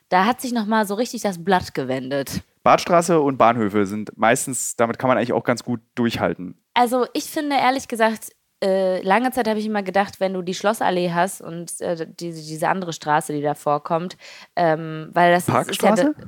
[0.09, 2.43] da hat sich nochmal so richtig das Blatt gewendet.
[2.67, 6.59] Badstraße und Bahnhöfe sind meistens, damit kann man eigentlich auch ganz gut durchhalten.
[6.75, 8.31] Also ich finde ehrlich gesagt,
[8.63, 12.43] äh, lange Zeit habe ich immer gedacht, wenn du die Schlossallee hast und äh, diese,
[12.43, 14.17] diese andere Straße, die da vorkommt,
[14.57, 16.09] ähm, weil das Parkstraße?
[16.11, 16.27] ist ja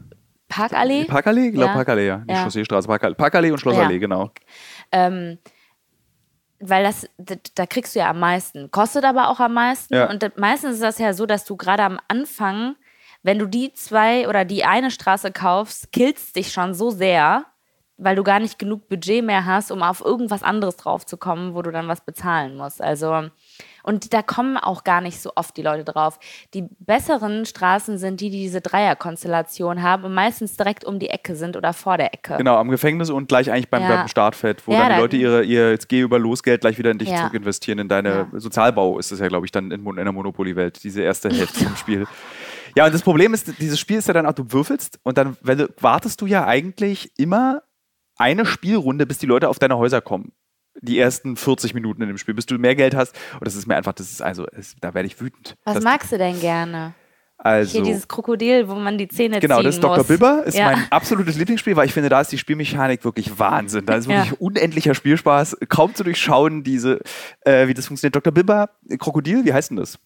[0.49, 1.05] Parkallee.
[1.05, 1.49] Parkallee?
[1.49, 1.75] Ich glaube Ja.
[1.75, 2.19] Parkallee, ja.
[2.19, 2.45] Nicht Ja.
[2.45, 3.15] Chausseestraße, Parkallee.
[3.17, 3.99] Parkallee und Schlossallee, Ja.
[4.01, 4.31] genau.
[4.93, 5.39] Ähm,
[6.61, 7.09] weil das,
[7.55, 8.71] da, kriegst du ja am meisten.
[8.71, 9.95] Kostet aber auch am meisten.
[9.95, 10.09] Ja.
[10.11, 12.77] Und meistens ist das ja so, dass du gerade am Anfang,
[13.29, 17.45] wenn du die zwei oder die eine Straße kaufst, killst dich schon so sehr,
[17.99, 21.71] weil du gar nicht genug Budget mehr hast, um auf irgendwas anderes draufzukommen, wo du
[21.71, 22.81] dann was bezahlen musst.
[22.81, 23.29] Also,
[23.83, 26.19] und da kommen auch gar nicht so oft die Leute drauf.
[26.55, 31.37] Die besseren Straßen sind die, die diese Dreierkonstellation haben und meistens direkt um die Ecke
[31.37, 32.37] sind oder vor der Ecke.
[32.39, 33.97] Genau, am Gefängnis und gleich eigentlich beim, Ja.
[33.97, 36.91] beim Startfett, wo Ja, dann die Leute ihre, ihr jetzt geh über Losgeld gleich wieder
[36.93, 37.17] in dich Ja.
[37.17, 38.29] zurück investieren, in deine.
[38.33, 41.77] Sozialbau ist es ja, glaube ich, dann in, in der Monopoly-Welt, diese erste Hälfte vom
[41.77, 42.07] Spiel.
[42.79, 45.37] Ja, und das Problem ist, dieses Spiel ist ja dann auch, du würfelst und dann
[45.43, 47.65] du, wartest du ja eigentlich immer
[48.17, 50.31] eine Spielrunde, bis die Leute auf deine Häuser kommen.
[50.81, 53.17] Die ersten 40 Minuten in dem Spiel, bis du mehr Geld hast.
[53.35, 55.57] Und das ist mir einfach, das ist also, es, da werde ich wütend.
[55.65, 56.95] Was das, magst du denn gerne?
[57.37, 59.99] also, Hier dieses Krokodil, wo man die Zähne Genau, ziehen das ist Dr.
[59.99, 60.07] muss.
[60.07, 60.67] Bibber, ist Ja.
[60.67, 63.87] mein absolutes Lieblingsspiel, weil ich finde, da ist die Spielmechanik wirklich Wahnsinn.
[63.87, 64.19] Da ist Ja.
[64.19, 67.01] wirklich unendlicher Spielspaß, kaum zu durchschauen, diese,
[67.41, 68.15] äh, wie das funktioniert.
[68.15, 68.33] Dr.
[68.33, 69.99] Bibber, Krokodil, wie heißt denn das?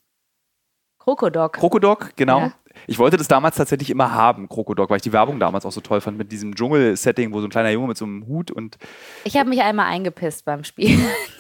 [0.99, 1.55] Krokodok.
[1.55, 2.39] Krokodok, genau.
[2.43, 2.53] Ja.
[2.87, 5.81] Ich wollte das damals tatsächlich immer haben, Krokodok, weil ich die Werbung damals auch so
[5.81, 8.79] toll fand mit diesem Dschungel-Setting, wo so ein kleiner Junge mit so einem Hut und
[9.25, 10.99] ich habe mich einmal eingepisst beim Spiel.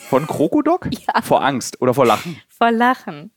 [0.08, 0.88] von Krokodok?
[1.14, 1.20] Ja.
[1.22, 2.40] Vor Angst oder vor Lachen.
[2.48, 3.30] Vor Lachen.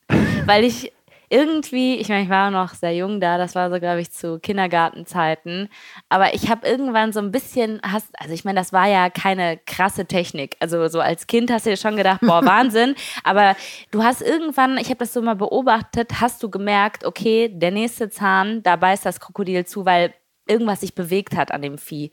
[0.44, 0.92] Weil ich
[1.28, 4.38] irgendwie, ich meine, ich war noch sehr jung da, das war so, glaube ich, zu
[4.38, 5.68] Kindergartenzeiten.
[6.08, 9.58] Aber ich habe irgendwann so ein bisschen, hast, also ich meine, das war ja keine
[9.66, 10.56] krasse Technik.
[10.60, 12.94] Also so als Kind hast du dir schon gedacht, boah, Wahnsinn.
[13.24, 13.56] Aber
[13.90, 18.10] du hast irgendwann, ich habe das so mal beobachtet, hast du gemerkt, okay, der nächste
[18.10, 20.14] Zahn, da beißt das Krokodil zu, weil
[20.48, 22.10] irgendwas sich bewegt hat an dem Vieh.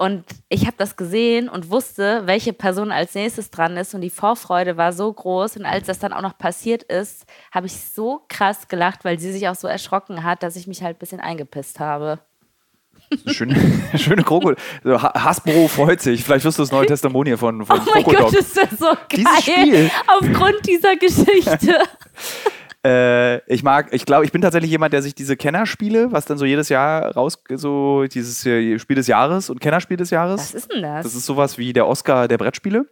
[0.00, 3.94] Und ich habe das gesehen und wusste, welche Person als nächstes dran ist.
[3.94, 5.56] Und die Vorfreude war so groß.
[5.56, 9.32] Und als das dann auch noch passiert ist, habe ich so krass gelacht, weil sie
[9.32, 12.20] sich auch so erschrocken hat, dass ich mich halt ein bisschen eingepisst habe.
[13.26, 13.56] Schöne,
[13.96, 14.22] schöne
[14.84, 16.22] Ha- Hasbro freut sich.
[16.24, 18.30] Vielleicht wirst du das neue Testimonial von, von Oh mein Krokodok.
[18.30, 18.98] Gott, ist das so geil.
[19.12, 19.90] Dieses Spiel.
[20.06, 21.74] Aufgrund dieser Geschichte.
[22.84, 26.38] Äh, ich mag, ich glaube, ich bin tatsächlich jemand, der sich diese Kennerspiele, was dann
[26.38, 30.40] so jedes Jahr raus, so dieses äh, Spiel des Jahres und Kennerspiel des Jahres.
[30.40, 31.04] Was ist denn das?
[31.04, 32.86] Das ist sowas wie der Oscar der Brettspiele,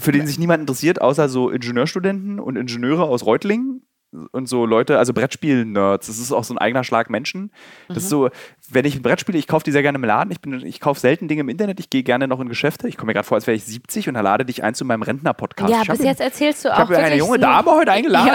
[0.00, 3.86] für den sich niemand interessiert, außer so Ingenieurstudenten und Ingenieure aus Reutlingen,
[4.32, 6.06] und so Leute, also Brettspiel-Nerds.
[6.06, 7.50] Das ist auch so ein eigener Schlag Menschen.
[7.88, 8.30] Das ist so,
[8.70, 10.30] wenn ich ein Brett spiele, ich kaufe die sehr gerne im Laden.
[10.30, 11.80] Ich, bin- ich kaufe selten Dinge im Internet.
[11.80, 12.88] Ich gehe gerne noch in Geschäfte.
[12.88, 15.02] Ich komme mir gerade vor, als wäre ich 70 und lade dich ein zu meinem
[15.02, 15.70] Rentner-Podcast.
[15.72, 18.28] Ja, Ich bis jetzt erzählst du ich auch habe mir eine junge Dame heute eingeladen.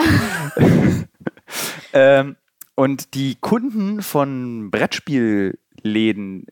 [0.57, 0.65] Ja.
[1.93, 2.35] Ähm,
[2.75, 6.45] und die Kunden von Brettspielläden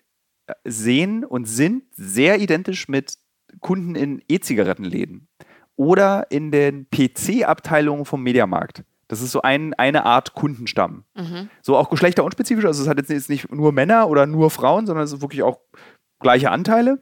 [0.47, 3.13] äh, sehen und sind sehr identisch mit
[3.59, 5.27] Kunden in E-Zigarettenläden
[5.75, 8.83] oder in den PC-Abteilungen vom Mediamarkt.
[9.07, 11.05] Das ist so ein, eine Art Kundenstamm.
[11.15, 11.49] Mhm.
[11.61, 12.65] So auch geschlechterunspezifisch.
[12.65, 15.59] Also es hat jetzt nicht nur Männer oder nur Frauen, sondern es sind wirklich auch
[16.19, 16.99] gleiche Anteile.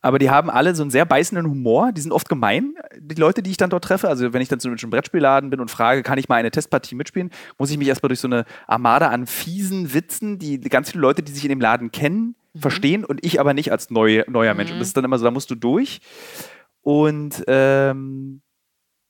[0.00, 1.92] Aber die haben alle so einen sehr beißenden Humor.
[1.92, 4.08] Die sind oft gemein, die Leute, die ich dann dort treffe.
[4.08, 6.50] Also wenn ich dann zum Beispiel im Brettspielladen bin und frage, kann ich mal eine
[6.50, 10.90] Testpartie mitspielen, muss ich mich erstmal durch so eine Armada an fiesen Witzen, die ganz
[10.92, 14.24] viele Leute, die sich in dem Laden kennen, verstehen und ich aber nicht als neu,
[14.28, 14.70] neuer Mensch.
[14.70, 16.00] Und das ist dann immer so, da musst du durch.
[16.80, 18.40] Und ähm,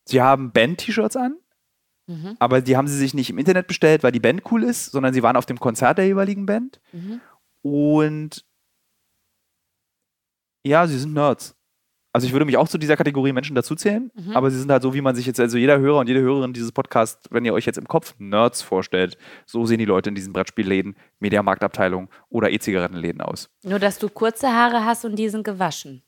[0.05, 1.37] sie haben Band-T-Shirts an,
[2.09, 2.37] Mhm.
[2.41, 5.13] aber die haben sie sich nicht im Internet bestellt, weil die Band cool ist, sondern
[5.15, 6.81] sie waren auf dem Konzert der jeweiligen Band.
[6.93, 7.21] Mhm.
[7.63, 8.45] Und
[10.65, 11.55] ja, sie sind Nerds.
[12.13, 14.33] Also ich würde mich auch zu dieser Kategorie Menschen dazuzählen, Mhm.
[14.37, 16.53] aber sie sind halt so, wie man sich jetzt, also jeder Hörer und jede Hörerin
[16.55, 20.15] dieses Podcasts, wenn ihr euch jetzt im Kopf Nerds vorstellt, so sehen die Leute in
[20.15, 23.51] diesen Brettspielläden, Mediamarktabteilungen oder E-Zigarettenläden aus.
[23.63, 26.03] Nur, dass du kurze Haare hast und die sind gewaschen.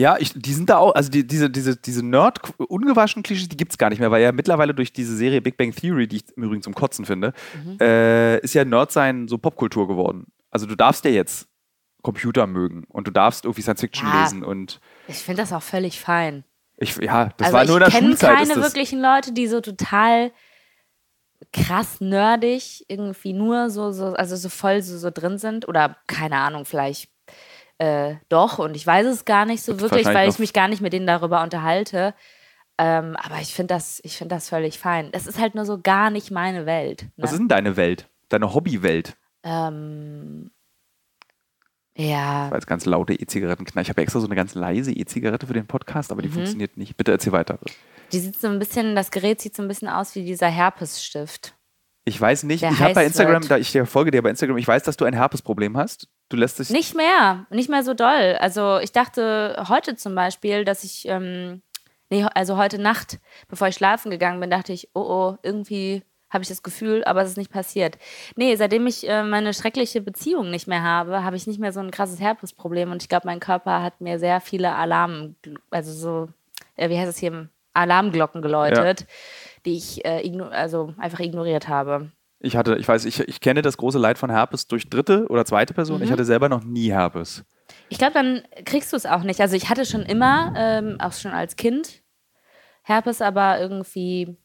[0.00, 3.72] Ja, ich, die sind da auch, also die, diese, diese, diese Nerd-ungewaschen Klischees, die gibt
[3.72, 6.24] es gar nicht mehr, weil ja mittlerweile durch diese Serie Big Bang Theory, die ich
[6.36, 7.34] im Übrigen zum Kotzen finde,
[7.80, 10.26] äh, ist ja Nerd-Sein so Popkultur geworden.
[10.50, 11.48] Also du darfst ja jetzt
[12.02, 14.22] Computer mögen und du darfst irgendwie Science-Fiction Ja.
[14.22, 16.44] lesen und Ich finde das auch völlig fein.
[16.78, 18.36] ich, ja, das also war nur in der ich kenne Schulzeit.
[18.38, 20.32] keine wirklichen Leute, die so total
[21.52, 26.36] krass nerdig irgendwie nur so, so also so voll so, so drin sind oder keine
[26.36, 27.10] Ahnung, vielleicht
[27.80, 30.82] äh, doch und ich weiß es gar nicht so wirklich, weil ich mich gar nicht
[30.82, 32.14] mit denen darüber unterhalte.
[32.78, 35.10] Ähm, aber ich finde das, ich finde das völlig fein.
[35.12, 37.02] Das ist halt nur so gar nicht meine Welt.
[37.02, 37.10] Ne?
[37.24, 38.08] Was ist denn deine Welt?
[38.28, 39.16] Deine Hobbywelt?
[39.42, 40.50] ähm,
[41.96, 43.64] ja, Das war jetzt ganz laute E-Zigaretten.
[43.80, 46.34] Ich habe extra so eine ganz leise E-Zigarette für den Podcast, aber die Mhm.
[46.34, 46.96] funktioniert nicht.
[46.96, 47.58] Bitte erzähl weiter.
[48.12, 51.54] die sieht so ein bisschen, das Gerät sieht so ein bisschen aus wie dieser Herpesstift.
[52.04, 53.50] Ich weiß nicht, Der ich habe bei Instagram, wird.
[53.50, 56.08] da ich dir folge dir bei Instagram, ich weiß, dass du ein Herpesproblem hast.
[56.30, 58.36] Du lässt dich Nicht mehr, nicht mehr so doll.
[58.40, 61.60] Also ich dachte heute zum Beispiel, dass ich, ähm,
[62.08, 66.42] nee, also heute Nacht, bevor ich schlafen gegangen bin, dachte ich, oh oh, irgendwie habe
[66.42, 67.98] ich das Gefühl, aber es ist nicht passiert.
[68.36, 71.80] Nee, seitdem ich äh, meine schreckliche Beziehung nicht mehr habe, habe ich nicht mehr so
[71.80, 75.34] ein krasses Herpesproblem und ich glaube, mein Körper hat mir sehr viele Alarm,
[75.70, 76.28] also so,
[76.76, 79.06] äh, wie heißt es hier, Alarmglocken geläutet,
[79.66, 82.12] die ich äh, also einfach ignoriert habe.
[82.40, 85.44] Ich hatte, ich weiß, ich, ich kenne das große Leid von Herpes durch dritte oder
[85.44, 85.98] zweite Person.
[85.98, 86.04] Mhm.
[86.04, 87.44] Ich hatte selber noch nie Herpes.
[87.90, 89.40] Ich glaube, dann kriegst du es auch nicht.
[89.40, 92.02] Also ich hatte schon immer, ähm, auch schon als Kind,
[92.82, 94.36] Herpes, aber irgendwie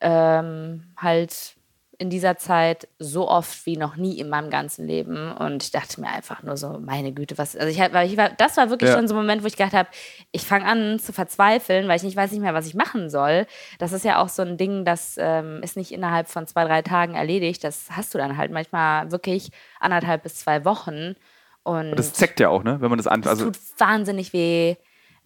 [0.00, 1.55] ähm, halt
[1.98, 5.32] in dieser Zeit so oft wie noch nie in meinem ganzen Leben.
[5.32, 7.56] Und ich dachte mir einfach nur so, meine Güte, was.
[7.56, 8.96] Also ich, ich war, das war wirklich Ja.
[8.96, 9.88] schon so ein Moment, wo ich gedacht habe,
[10.32, 13.46] ich fange an zu verzweifeln, weil ich nicht weiß nicht mehr, was ich machen soll.
[13.78, 16.82] Das ist ja auch so ein Ding, das ähm, ist nicht innerhalb von zwei, drei
[16.82, 17.64] Tagen erledigt.
[17.64, 21.14] Das hast du dann halt manchmal wirklich anderthalb bis zwei Wochen.
[21.62, 22.80] Und Das zeckt ja auch, ne?
[22.80, 23.20] Wenn man das an.
[23.20, 24.76] es Also, tut wahnsinnig weh.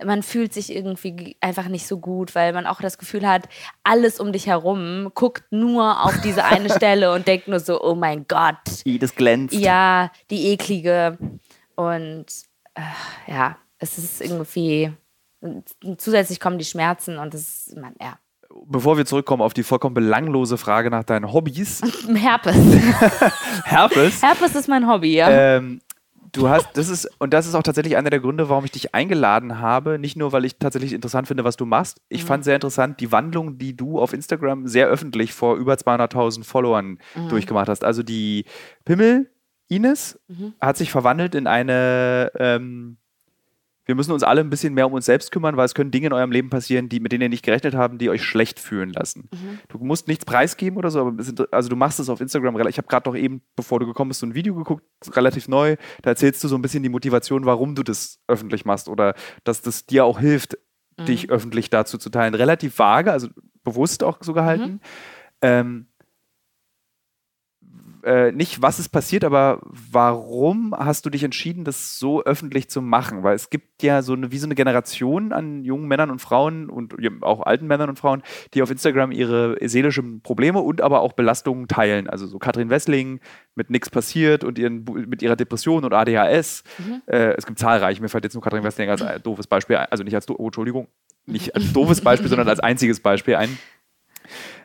[0.04, 3.48] Man fühlt sich irgendwie einfach nicht so gut, weil man auch das Gefühl hat,
[3.84, 7.94] alles um dich herum guckt nur auf diese eine Stelle und denkt nur so, oh
[7.94, 9.54] mein Gott, I, das glänzt.
[9.54, 11.18] ja, die eklige.
[11.74, 12.26] Und
[12.74, 12.82] äh,
[13.32, 14.92] ja, es ist irgendwie,
[15.96, 18.18] zusätzlich kommen die Schmerzen und es ist, man, ja,
[18.66, 21.80] Bevor wir zurückkommen auf die vollkommen belanglose Frage nach deinen Hobbys.
[22.14, 22.56] Herpes.
[23.64, 24.22] Herpes.
[24.22, 25.30] Herpes ist mein Hobby, ja.
[25.30, 25.80] Ähm,
[26.32, 28.94] du hast, das ist, und das ist auch tatsächlich einer der Gründe, warum ich dich
[28.94, 29.98] eingeladen habe.
[29.98, 32.00] Nicht nur, weil ich tatsächlich interessant finde, was du machst.
[32.08, 36.44] Ich fand sehr interessant die Wandlung, die du auf Instagram sehr öffentlich vor über 200.000
[36.44, 37.84] Followern durchgemacht hast.
[37.84, 38.44] Also die
[38.84, 39.30] Pimmel
[39.68, 40.18] Ines
[40.60, 42.96] hat sich verwandelt in eine, ähm,
[43.90, 46.06] wir müssen uns alle ein bisschen mehr um uns selbst kümmern, weil es können Dinge
[46.06, 48.90] in eurem Leben passieren, die, mit denen ihr nicht gerechnet haben, die euch schlecht fühlen
[48.92, 49.28] lassen.
[49.68, 52.56] Du musst nichts preisgeben oder so, aber sind- also du machst es auf Instagram.
[52.68, 54.84] Ich habe gerade noch eben, bevor du gekommen bist, so ein Video geguckt,
[55.16, 55.74] relativ neu.
[56.02, 59.60] Da erzählst du so ein bisschen die Motivation, warum du das öffentlich machst oder dass
[59.60, 60.56] das dir auch hilft,
[61.00, 62.34] dich öffentlich dazu zu teilen.
[62.34, 63.26] Relativ vage, also
[63.64, 64.80] bewusst auch so gehalten.
[65.42, 65.86] Ähm,
[68.04, 72.82] äh, nicht, was ist passiert, aber warum hast du dich entschieden, das so öffentlich zu
[72.82, 73.22] machen?
[73.22, 76.70] Weil es gibt ja so eine, wie so eine Generation an jungen Männern und Frauen
[76.70, 78.22] und auch alten Männern und Frauen,
[78.54, 82.08] die auf Instagram ihre seelischen Probleme und aber auch Belastungen teilen.
[82.08, 83.20] Also so Katrin Wessling
[83.54, 86.64] mit nichts passiert und ihren, mit ihrer Depression und ADHS.
[87.06, 89.86] Äh, es gibt zahlreiche, mir fällt jetzt nur Katrin Wessling als ein doofes Beispiel ein,
[89.90, 90.88] also nicht als, do oh, Entschuldigung,
[91.26, 93.58] nicht als doofes Beispiel, sondern als einziges Beispiel ein.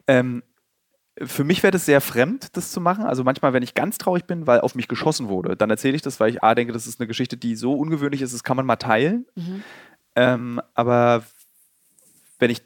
[0.07, 0.43] Ähm,
[1.23, 3.05] für mich wäre das sehr fremd, das zu machen.
[3.05, 6.01] Also manchmal, wenn ich ganz traurig bin, weil auf mich geschossen wurde, dann erzähle ich
[6.01, 8.57] das, weil ich A denke, das ist eine Geschichte, die so ungewöhnlich ist, das kann
[8.57, 9.25] man mal teilen.
[9.35, 9.63] Mhm.
[10.15, 11.23] Ähm, aber
[12.39, 12.61] wenn ich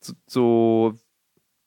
[0.00, 0.98] so, so,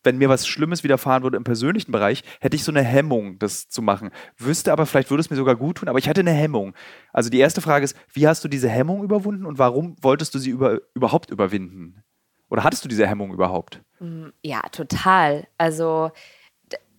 [0.03, 3.69] wenn mir was Schlimmes widerfahren würde im persönlichen Bereich, hätte ich so eine Hemmung, das
[3.69, 4.09] zu machen.
[4.37, 6.73] Wüsste aber, vielleicht würde es mir sogar gut tun, aber ich hatte eine Hemmung.
[7.13, 10.39] Also die erste Frage ist, wie hast du diese Hemmung überwunden und warum wolltest du
[10.39, 12.03] sie über, überhaupt überwinden?
[12.49, 13.81] Oder hattest du diese Hemmung überhaupt?
[14.05, 15.47] Mm, ja, total.
[15.57, 16.11] Also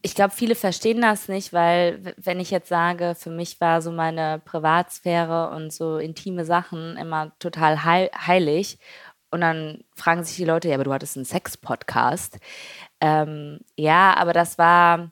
[0.02, 3.90] ich glaube, viele verstehen das nicht, weil wenn ich jetzt sage, für mich war so
[3.92, 8.78] meine Privatsphäre und so intime Sachen immer total heil heilig.
[9.30, 12.38] Und dann fragen sich die Leute, ja, aber du hattest einen Sex-Podcast.
[13.00, 15.10] Ähm, ja, aber das war,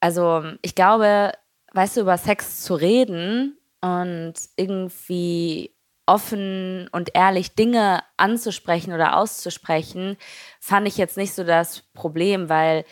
[0.00, 1.32] also ich glaube,
[1.74, 5.75] weißt du, über Sex zu reden und irgendwie
[6.06, 10.16] offen und ehrlich Dinge anzusprechen oder auszusprechen,
[10.60, 12.84] fand ich jetzt nicht so das Problem, weil,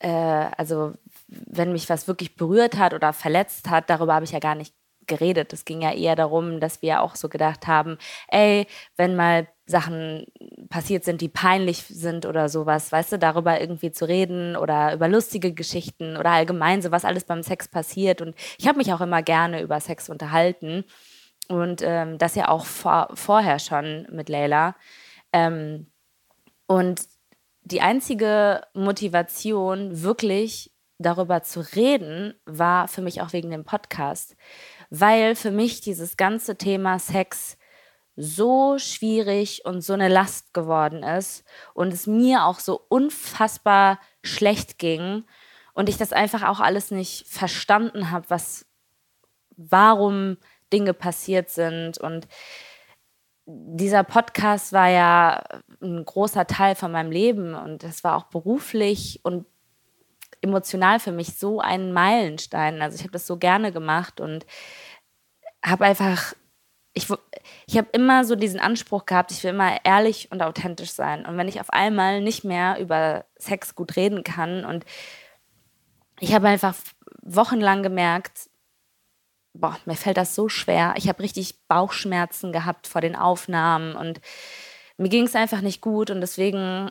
[0.00, 0.94] äh, also,
[1.28, 4.74] wenn mich was wirklich berührt hat oder verletzt hat, darüber habe ich ja gar nicht
[5.06, 5.52] geredet.
[5.52, 10.26] Es ging ja eher darum, dass wir auch so gedacht haben, ey, wenn mal Sachen
[10.68, 15.08] passiert sind, die peinlich sind oder sowas, weißt du, darüber irgendwie zu reden oder über
[15.08, 18.20] lustige Geschichten oder allgemein so, was alles beim Sex passiert.
[18.20, 20.84] Und ich habe mich auch immer gerne über Sex unterhalten.
[21.48, 24.74] Und ähm, das ja auch vor, vorher schon mit Leila.
[25.32, 25.86] Ähm,
[26.66, 27.02] und
[27.62, 34.36] die einzige Motivation, wirklich darüber zu reden, war für mich auch wegen dem Podcast.
[34.90, 37.58] Weil für mich dieses ganze Thema Sex
[38.16, 44.78] so schwierig und so eine Last geworden ist und es mir auch so unfassbar schlecht
[44.78, 45.24] ging
[45.72, 48.66] und ich das einfach auch alles nicht verstanden habe, was,
[49.56, 50.36] warum
[50.72, 51.98] Dinge passiert sind.
[51.98, 52.26] Und
[53.46, 55.42] dieser Podcast war ja
[55.82, 59.46] ein großer Teil von meinem Leben und das war auch beruflich und
[60.40, 62.82] emotional für mich so ein Meilenstein.
[62.82, 64.46] Also ich habe das so gerne gemacht und
[65.64, 66.34] habe einfach,
[66.92, 67.06] ich,
[67.66, 71.26] ich habe immer so diesen Anspruch gehabt, ich will immer ehrlich und authentisch sein.
[71.26, 74.84] Und wenn ich auf einmal nicht mehr über Sex gut reden kann und
[76.20, 76.74] ich habe einfach
[77.22, 78.48] wochenlang gemerkt,
[79.54, 80.94] boah, mir fällt das so schwer.
[80.96, 84.20] Ich habe richtig Bauchschmerzen gehabt vor den Aufnahmen und
[84.98, 86.90] mir ging es einfach nicht gut und deswegen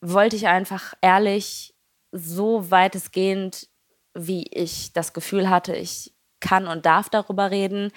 [0.00, 1.74] wollte ich einfach ehrlich
[2.12, 3.68] so weitestgehend,
[4.14, 7.92] wie ich das Gefühl hatte, ich kann und darf darüber reden,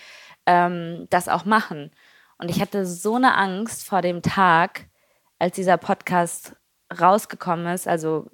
[0.45, 1.91] ähm, das auch machen.
[2.37, 4.87] Und ich hatte so eine Angst vor dem Tag,
[5.39, 6.55] als dieser Podcast
[6.99, 8.29] rausgekommen ist, also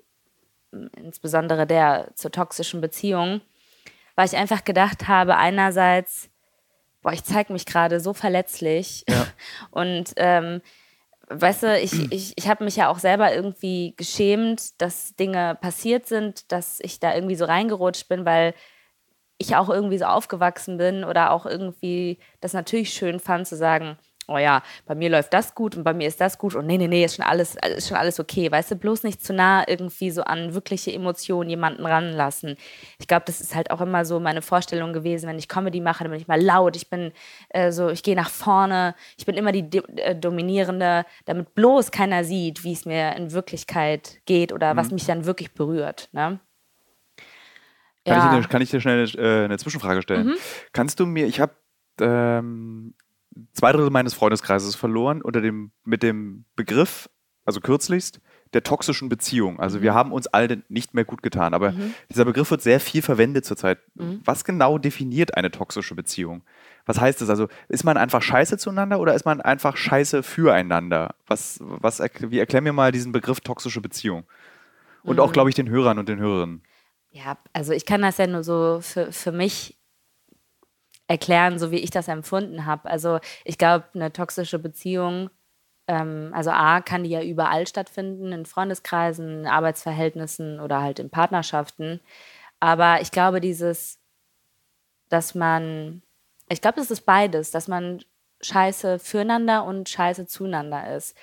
[0.95, 3.41] insbesondere der zur toxischen Beziehung,
[4.17, 6.29] weil ich einfach gedacht habe, einerseits,
[7.03, 9.27] boah, ich zeige mich gerade so verletzlich ja.
[9.71, 10.61] und ähm,
[11.29, 16.07] weißt du, ich, ich, ich habe mich ja auch selber irgendwie geschämt, dass Dinge passiert
[16.07, 18.55] sind, dass ich da irgendwie so reingerutscht bin, weil
[19.37, 23.99] ich auch irgendwie so aufgewachsen bin oder auch irgendwie das natürlich schön fand zu sagen,
[24.27, 26.77] oh ja, bei mir läuft das gut und bei mir ist das gut und nee,
[26.77, 28.51] nee, nee, ist schon alles, ist schon alles okay.
[28.51, 32.57] Weißt du, bloß nicht zu nah irgendwie so an wirkliche Emotionen jemanden ranlassen.
[32.99, 36.03] Ich glaube, das ist halt auch immer so meine Vorstellung gewesen, wenn ich Comedy mache,
[36.03, 37.13] dann bin ich mal laut, ich bin
[37.49, 42.23] äh, so, ich gehe nach vorne, ich bin immer die äh, Dominierende, damit bloß keiner
[42.23, 44.77] sieht, wie es mir in Wirklichkeit geht oder mhm.
[44.77, 46.09] was mich dann wirklich berührt.
[46.11, 46.39] Ne?
[48.05, 48.39] Kann, ja.
[48.39, 50.27] ich dir, kann, ich dir, schnell äh, eine Zwischenfrage stellen?
[50.27, 50.35] Mhm.
[50.71, 51.53] Kannst du mir, ich habe
[51.99, 52.93] ähm,
[53.53, 57.09] zwei Drittel meines Freundeskreises verloren unter dem, mit dem Begriff,
[57.45, 58.19] also kürzlichst,
[58.53, 59.59] der toxischen Beziehung.
[59.59, 59.83] Also mhm.
[59.83, 61.93] wir haben uns alle nicht mehr gut getan, aber mhm.
[62.09, 63.79] dieser Begriff wird sehr viel verwendet zurzeit.
[63.95, 64.21] Mhm.
[64.23, 66.43] Was genau definiert eine toxische Beziehung?
[66.85, 67.29] Was heißt das?
[67.29, 71.15] Also ist man einfach scheiße zueinander oder ist man einfach scheiße füreinander?
[71.25, 74.23] Was, was, wie erklär mir mal diesen Begriff toxische Beziehung?
[75.03, 75.33] Und auch, mhm.
[75.33, 76.63] glaube ich, den Hörern und den Hörerinnen.
[77.11, 79.76] Ja, also ich kann das ja nur so für, für mich
[81.07, 82.89] erklären, so wie ich das empfunden habe.
[82.89, 85.29] Also ich glaube, eine toxische Beziehung,
[85.87, 91.09] ähm, also A, kann die ja überall stattfinden, in Freundeskreisen, in Arbeitsverhältnissen oder halt in
[91.09, 92.01] Partnerschaften.
[92.59, 93.99] Aber ich glaube, dieses,
[95.09, 96.01] dass man,
[96.49, 98.03] ich glaube, es ist beides, dass man
[98.41, 101.15] scheiße füreinander und scheiße zueinander ist.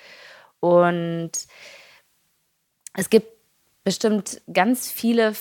[0.59, 1.31] Und
[2.93, 3.27] es gibt
[3.83, 5.33] bestimmt ganz viele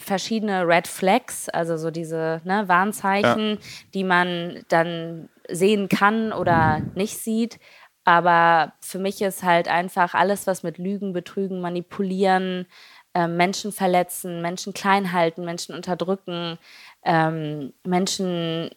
[0.00, 3.56] verschiedene Red Flags, also so diese ne, Warnzeichen, ja.
[3.94, 7.58] die man dann sehen kann oder nicht sieht.
[8.04, 12.66] Aber für mich ist halt einfach alles, was mit Lügen, Betrügen, Manipulieren,
[13.14, 16.58] äh, Menschen verletzen, Menschen klein halten, Menschen unterdrücken,
[17.04, 18.70] ähm, Menschen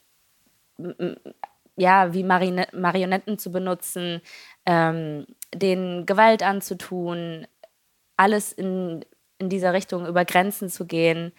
[1.76, 4.22] ja, wie Marionetten zu benutzen,
[4.66, 7.48] ähm, denen Gewalt anzutun,
[8.18, 9.06] alles in,
[9.38, 11.34] in dieser Richtung über Grenzen zu gehen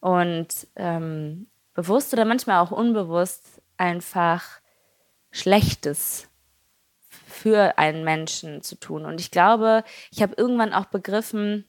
[0.00, 4.60] und ähm, bewusst oder manchmal auch unbewusst einfach
[5.30, 6.28] Schlechtes
[7.08, 9.04] für einen Menschen zu tun.
[9.04, 11.66] Und ich glaube, ich habe irgendwann auch begriffen,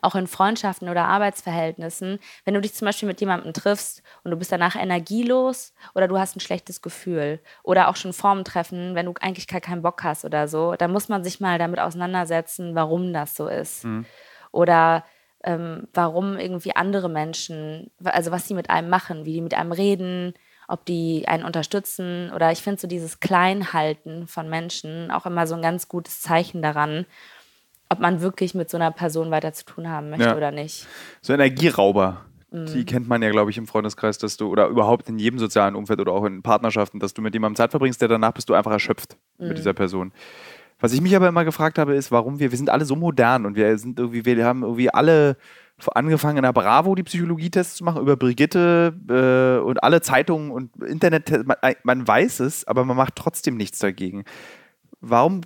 [0.00, 4.36] auch in Freundschaften oder Arbeitsverhältnissen, wenn du dich zum Beispiel mit jemandem triffst und du
[4.36, 9.06] bist danach energielos oder du hast ein schlechtes Gefühl oder auch schon vorm Treffen, wenn
[9.06, 12.74] du eigentlich gar keinen Bock hast oder so, dann muss man sich mal damit auseinandersetzen,
[12.74, 13.84] warum das so ist.
[13.84, 14.06] Mhm.
[14.52, 15.04] Oder
[15.44, 19.72] ähm, warum irgendwie andere Menschen, also was sie mit einem machen, wie die mit einem
[19.72, 20.34] reden,
[20.68, 25.54] ob die einen unterstützen oder ich finde so dieses Kleinhalten von Menschen auch immer so
[25.54, 27.04] ein ganz gutes Zeichen daran,
[27.88, 30.36] ob man wirklich mit so einer Person weiter zu tun haben möchte ja.
[30.36, 30.86] oder nicht.
[31.20, 32.24] So Energierauber.
[32.50, 32.66] Mhm.
[32.66, 35.74] Die kennt man ja, glaube ich, im Freundeskreis, dass du, oder überhaupt in jedem sozialen
[35.74, 38.54] Umfeld oder auch in Partnerschaften, dass du mit jemandem Zeit verbringst, der danach bist du
[38.54, 39.48] einfach erschöpft mhm.
[39.48, 40.12] mit dieser Person.
[40.82, 43.46] Was ich mich aber immer gefragt habe, ist, warum wir, wir sind alle so modern
[43.46, 45.36] und wir sind irgendwie, wir haben irgendwie alle
[45.94, 50.76] angefangen in der Bravo die Psychologietests zu machen, über Brigitte äh, und alle Zeitungen und
[50.82, 54.24] Internet, man, man weiß es, aber man macht trotzdem nichts dagegen.
[55.00, 55.42] Warum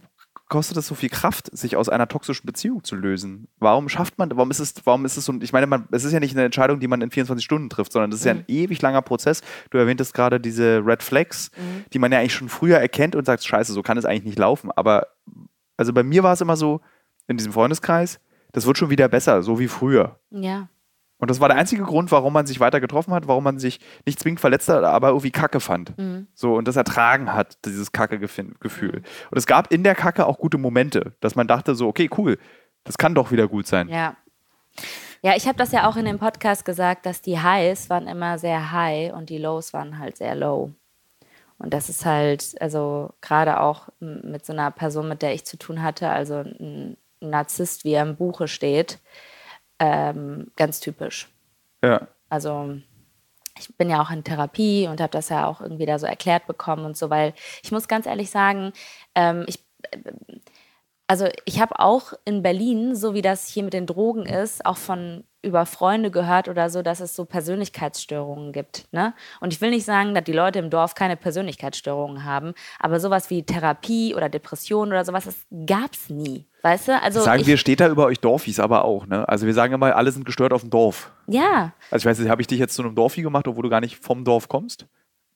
[0.49, 3.49] kostet es so viel Kraft, sich aus einer toxischen Beziehung zu lösen?
[3.59, 6.13] Warum schafft man, warum ist es, warum ist es so, ich meine, man, es ist
[6.13, 8.29] ja nicht eine Entscheidung, die man in 24 Stunden trifft, sondern das ist mhm.
[8.29, 8.65] ja ein mhm.
[8.65, 9.43] ewig langer Prozess.
[9.71, 11.85] Du erwähntest gerade diese Red Flags, mhm.
[11.93, 14.39] die man ja eigentlich schon früher erkennt und sagt, scheiße, so kann es eigentlich nicht
[14.39, 14.71] laufen.
[14.71, 15.09] Aber,
[15.77, 16.81] also bei mir war es immer so,
[17.27, 18.21] in diesem Freundeskreis,
[18.53, 20.21] das wird schon wieder besser, so wie früher.
[20.31, 20.69] Ja.
[21.19, 23.81] Und das war der einzige Grund, warum man sich weiter getroffen hat, warum man sich
[24.05, 25.97] nicht zwingend verletzt hat, aber irgendwie Kacke fand.
[25.97, 26.27] Mhm.
[26.35, 28.93] So und das ertragen hat, dieses Kacke-Gefühl.
[28.93, 29.05] Mhm.
[29.31, 32.39] Und es gab in der Kacke auch gute Momente, dass man dachte so, okay, cool,
[32.85, 33.89] das kann doch wieder gut sein.
[33.89, 34.17] Ja.
[35.23, 38.39] Ja, ich habe das ja auch in dem Podcast gesagt, dass die Highs waren immer
[38.39, 40.71] sehr high und die Lows waren halt sehr low.
[41.59, 45.57] Und das ist halt, also gerade auch mit so einer Person, mit der ich zu
[45.57, 48.99] tun hatte, also ein Narzisst, wie er im Buche steht,
[49.79, 51.29] ähm, ganz typisch.
[51.83, 52.09] Ja.
[52.29, 52.79] Also
[53.59, 56.47] ich bin ja auch in Therapie und habe das ja auch irgendwie da so erklärt
[56.47, 58.73] bekommen und so, weil ich muss ganz ehrlich sagen,
[59.15, 59.59] ähm, ich,
[61.07, 64.77] also ich habe auch in Berlin, so wie das hier mit den Drogen ist, auch
[64.77, 68.87] von über Freunde gehört oder so, dass es so Persönlichkeitsstörungen gibt.
[68.93, 69.15] Ne?
[69.41, 73.31] Und ich will nicht sagen, dass die Leute im Dorf keine Persönlichkeitsstörungen haben, aber sowas
[73.31, 76.47] wie Therapie oder Depression oder sowas, das gab es nie.
[76.63, 77.01] Weißt du?
[77.01, 79.07] Also sagen wir, steht da über euch Dorfis aber auch.
[79.07, 79.29] Ne?
[79.29, 81.13] Also wir sagen immer, alle sind gestört auf dem Dorf.
[81.29, 81.73] Ja.
[81.91, 83.81] Also ich weiß nicht, habe ich dich jetzt zu einem Dorfi gemacht, obwohl du gar
[83.81, 84.87] nicht vom Dorf kommst?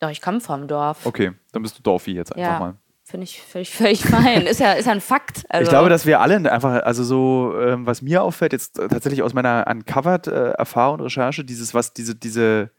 [0.00, 1.06] Doch, ich komme vom Dorf.
[1.06, 2.58] Okay, dann bist du Dorfi jetzt einfach ja.
[2.58, 2.74] mal.
[3.10, 4.46] Finde ich völlig, völlig fein.
[4.46, 5.44] ist, ja, ist ja ein Fakt.
[5.48, 5.64] Also.
[5.64, 9.34] Ich glaube, dass wir alle einfach, also so, ähm, was mir auffällt, jetzt tatsächlich aus
[9.34, 12.70] meiner Uncovered-Erfahrung äh, und Recherche, dieses, was, diese, diese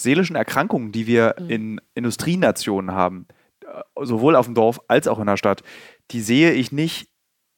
[0.00, 1.50] seelischen Erkrankungen, die wir mhm.
[1.50, 3.26] in Industrienationen haben,
[3.62, 5.64] äh, sowohl auf dem Dorf als auch in der Stadt,
[6.12, 7.08] die sehe ich nicht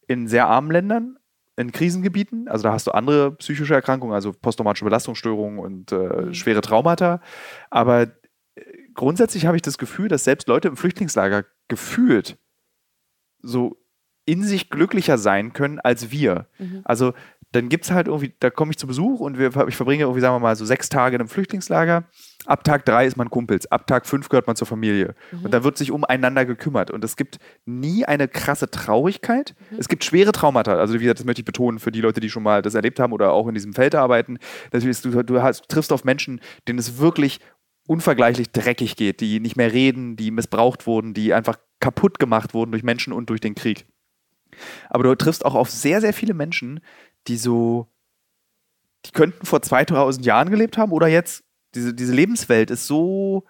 [0.07, 1.18] in sehr armen Ländern,
[1.57, 2.49] in Krisengebieten.
[2.49, 6.35] Also da hast du andere psychische Erkrankungen, also posttraumatische Belastungsstörungen und äh, mhm.
[6.35, 7.20] schwere Traumata.
[7.68, 8.07] Aber
[8.95, 12.38] grundsätzlich habe ich das Gefühl, dass selbst Leute im Flüchtlingslager gefühlt
[13.40, 13.82] so
[14.24, 16.47] in sich glücklicher sein können als wir.
[16.59, 16.82] Mhm.
[16.84, 17.12] Also
[17.53, 20.20] dann gibt es halt irgendwie, da komme ich zu Besuch und wir, ich verbringe irgendwie,
[20.20, 22.05] sagen wir mal, so sechs Tage in einem Flüchtlingslager.
[22.47, 25.14] Ab Tag drei ist man Kumpels, ab Tag fünf gehört man zur Familie.
[25.30, 25.45] Mhm.
[25.45, 26.90] Und dann wird sich umeinander gekümmert.
[26.90, 29.55] Und es gibt nie eine krasse Traurigkeit.
[29.70, 29.78] Mhm.
[29.78, 30.76] Es gibt schwere Traumata.
[30.76, 32.99] Also, wie gesagt, das möchte ich betonen für die Leute, die schon mal das erlebt
[32.99, 34.38] haben oder auch in diesem Feld arbeiten.
[34.70, 37.40] Du, du, hast, du triffst auf Menschen, denen es wirklich
[37.87, 42.70] unvergleichlich dreckig geht, die nicht mehr reden, die missbraucht wurden, die einfach kaputt gemacht wurden
[42.70, 43.87] durch Menschen und durch den Krieg.
[44.89, 46.80] Aber du triffst auch auf sehr, sehr viele Menschen,
[47.26, 47.89] die so,
[49.07, 51.45] die könnten vor 2000 Jahren gelebt haben oder jetzt.
[51.74, 53.45] Diese, diese Lebenswelt ist so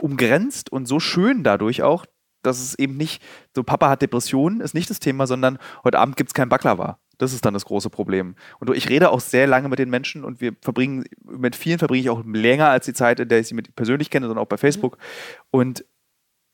[0.00, 2.06] umgrenzt und so schön dadurch auch,
[2.42, 3.22] dass es eben nicht
[3.54, 6.98] so Papa hat Depressionen, ist nicht das Thema, sondern heute Abend gibt es kein Baklava.
[7.18, 8.34] Das ist dann das große Problem.
[8.58, 12.02] Und ich rede auch sehr lange mit den Menschen und wir verbringen, mit vielen verbringe
[12.02, 14.48] ich auch länger als die Zeit, in der ich sie mit persönlich kenne, sondern auch
[14.48, 14.98] bei Facebook.
[14.98, 15.02] Mhm.
[15.50, 15.84] Und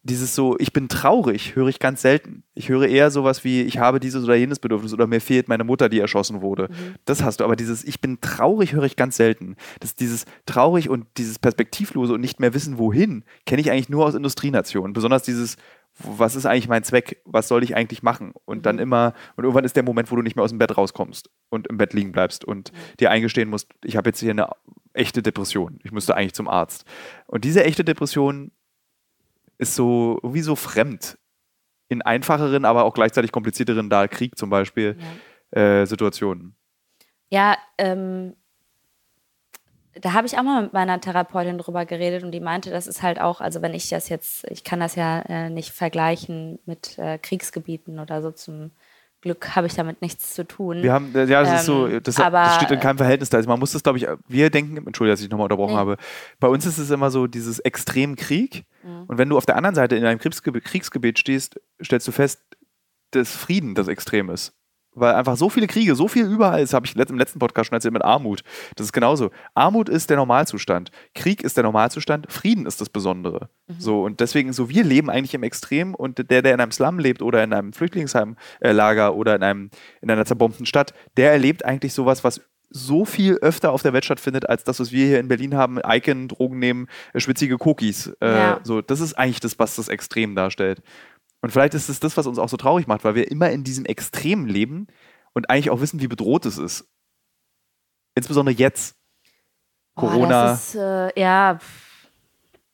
[0.04, 2.42] dieses so, ich bin traurig, höre ich ganz selten.
[2.54, 5.62] Ich höre eher sowas wie, ich habe dieses oder jenes Bedürfnis oder mir fehlt meine
[5.62, 6.68] Mutter, die erschossen wurde.
[6.70, 6.94] Mhm.
[7.04, 9.56] Das hast du, aber dieses, ich bin traurig, höre ich ganz selten.
[9.78, 14.04] Das, dieses traurig und dieses Perspektivlose und nicht mehr wissen, wohin, kenne ich eigentlich nur
[14.04, 14.92] aus Industrienationen.
[14.92, 15.56] Besonders dieses,
[15.98, 17.20] was ist eigentlich mein Zweck?
[17.24, 18.32] Was soll ich eigentlich machen?
[18.44, 18.82] Und dann mhm.
[18.82, 21.66] immer, und irgendwann ist der Moment, wo du nicht mehr aus dem Bett rauskommst und
[21.66, 24.48] im Bett liegen bleibst und dir eingestehen musst, ich habe jetzt hier eine
[24.94, 25.78] echte Depression.
[25.84, 26.84] Ich müsste eigentlich zum Arzt.
[27.26, 28.52] Und diese echte Depression
[29.58, 31.18] ist so irgendwie so fremd
[31.88, 34.96] in einfacheren, aber auch gleichzeitig komplizierteren, da Krieg zum Beispiel,
[35.54, 35.80] ja.
[35.82, 36.56] äh, Situationen.
[37.30, 38.34] Ja, ähm,
[40.00, 43.02] da habe ich auch mal mit meiner Therapeutin drüber geredet und die meinte, das ist
[43.02, 46.98] halt auch, also wenn ich das jetzt, ich kann das ja äh, nicht vergleichen mit
[46.98, 48.70] äh, Kriegsgebieten oder so zum
[49.20, 50.82] Glück habe ich damit nichts zu tun.
[50.82, 53.36] Wir haben, ja, das ist so, Ähm, das, aber- das steht in keinem Verhältnis da.
[53.36, 55.78] Also man muss das, glaube ich, wir denken, Entschuldigung, dass ich nochmal unterbrochen Nee.
[55.78, 55.96] habe.
[56.40, 58.64] Bei uns ist es immer so dieses extrem Krieg.
[58.82, 59.04] Mhm.
[59.06, 62.42] Und wenn du auf der anderen Seite in einem Kriegsgebet, Kriegsgebet stehst, stellst du fest,
[63.12, 64.54] dass Frieden das Extrem ist.
[64.94, 67.74] Weil einfach so viele Kriege, so viel überall ist, habe ich im letzten Podcast schon
[67.76, 68.42] erzählt mit Armut.
[68.76, 69.30] Das ist genauso.
[69.54, 70.90] Armut ist der Normalzustand.
[71.14, 72.30] Krieg ist der Normalzustand.
[72.30, 73.48] Frieden ist das Besondere.
[73.78, 76.98] So, und deswegen, so wir leben eigentlich im Extrem und der, der in einem Slum
[76.98, 79.70] lebt oder in einem Flüchtlingsheimlager oder in, einem,
[80.00, 82.40] in einer zerbombten Stadt, der erlebt eigentlich sowas, was
[82.74, 85.78] so viel öfter auf der Welt stattfindet, als das, was wir hier in Berlin haben,
[85.86, 88.06] Icon, Drogen nehmen, äh, schwitzige Cookies.
[88.22, 88.60] Äh, Ja.
[88.62, 90.82] so, das ist eigentlich das, was das Extrem darstellt.
[91.42, 93.64] Und vielleicht ist es das, was uns auch so traurig macht, weil wir immer in
[93.64, 94.86] diesem Extrem leben
[95.32, 96.88] und eigentlich auch wissen, wie bedroht es ist.
[98.14, 98.96] Insbesondere jetzt.
[99.94, 101.58] Corona, Oh, das ist, äh, ja,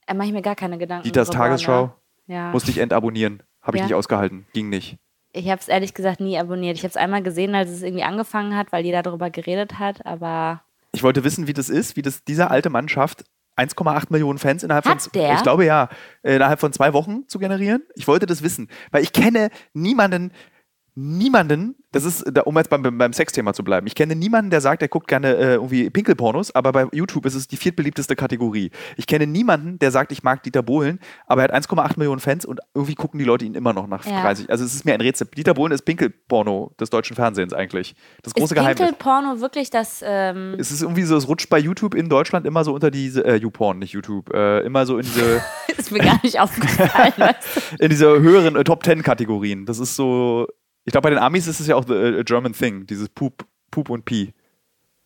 [0.07, 1.05] da mache ich mir gar keine Gedanken.
[1.05, 1.87] Dieters drüber, Tagesschau,
[2.27, 2.35] Ne?
[2.35, 2.51] Ja.
[2.53, 3.43] musste ich entabonnieren.
[3.63, 3.87] Habe ich Ja.
[3.87, 4.47] nicht ausgehalten.
[4.53, 4.99] Ging nicht.
[5.33, 6.77] Ich habe es ehrlich gesagt nie abonniert.
[6.77, 10.05] Ich habe es einmal gesehen, als es irgendwie angefangen hat, weil jeder darüber geredet hat,
[10.07, 10.63] aber
[10.93, 13.25] Ich wollte wissen, wie das ist, wie das dieser alte Mann schafft,
[13.59, 15.35] 1,8 Millionen Fans innerhalb Hat von der?
[15.35, 15.89] ich glaube ja,
[16.23, 17.83] äh, innerhalb von zwei Wochen zu generieren.
[17.95, 20.33] Ich wollte das wissen, weil ich kenne niemanden,
[20.95, 24.83] niemanden, das ist, um jetzt beim, beim Sexthema zu bleiben, ich kenne niemanden, der sagt,
[24.83, 28.71] er guckt gerne äh, irgendwie Pinkelpornos, aber bei YouTube ist es die viertbeliebteste Kategorie.
[28.97, 32.45] Ich kenne niemanden, der sagt, ich mag Dieter Bohlen, aber er hat 1,8 Millionen Fans
[32.45, 34.21] und irgendwie gucken die Leute ihn immer noch nach Ja.
[34.23, 34.51] 30.
[34.51, 35.29] Also es ist mir ein Rätsel.
[35.35, 37.95] Dieter Bohlen ist Pinkelporno des deutschen Fernsehens eigentlich.
[38.23, 38.77] Das große ist Geheimnis.
[38.77, 42.65] Pinkelporno wirklich das, ähm, Es ist irgendwie so, es rutscht bei YouTube in Deutschland immer
[42.65, 45.43] so unter diese, äh, YouPorn, nicht YouTube, äh, immer so in diese,
[45.77, 47.35] ist mir gar nicht aufgefallen.
[47.79, 49.65] in diese höheren äh, Top Ten Kategorien.
[49.65, 50.47] Das ist so,
[50.89, 53.45] ich glaube, bei den Amis ist es ja auch the äh, German Thing, dieses Poop,
[53.71, 54.33] Poop und Pee.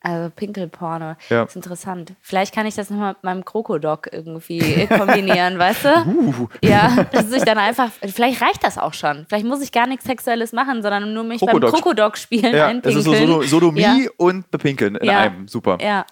[0.04, 1.14] Also Pinkelporno.
[1.28, 1.44] Ja.
[1.44, 2.14] ist interessant.
[2.22, 6.06] Vielleicht kann ich das nochmal mit meinem Krokodok irgendwie kombinieren, weißt du?
[6.06, 9.26] Uh, Ja, dass ich dann einfach, vielleicht reicht das auch schon.
[9.28, 11.60] Vielleicht muss ich gar nichts Sexuelles machen, sondern nur mich Krokodok.
[11.60, 12.96] beim Krokodok spielen ja, einpinkeln.
[12.96, 13.96] das ist so Sodo Sodomie Ja.
[14.16, 15.18] und Bepinkeln in Ja.
[15.20, 15.46] einem.
[15.46, 15.78] Super.
[15.80, 16.04] Ja.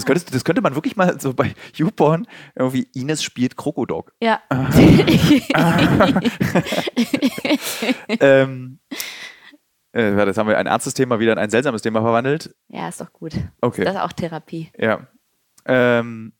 [0.00, 4.14] Das, könntest, das könnte man wirklich mal so bei YouPorn irgendwie Ines spielt Krokodok.
[4.20, 4.40] Ja.
[8.20, 8.78] ähm,
[9.92, 12.54] äh, jetzt haben wir ein ernstes Thema wieder in ein seltsames Thema verwandelt.
[12.68, 13.34] ja, ist doch gut.
[13.60, 13.84] Okay.
[13.84, 14.70] Das ist auch Therapie.
[14.78, 15.06] Ja.
[15.66, 16.32] Ähm,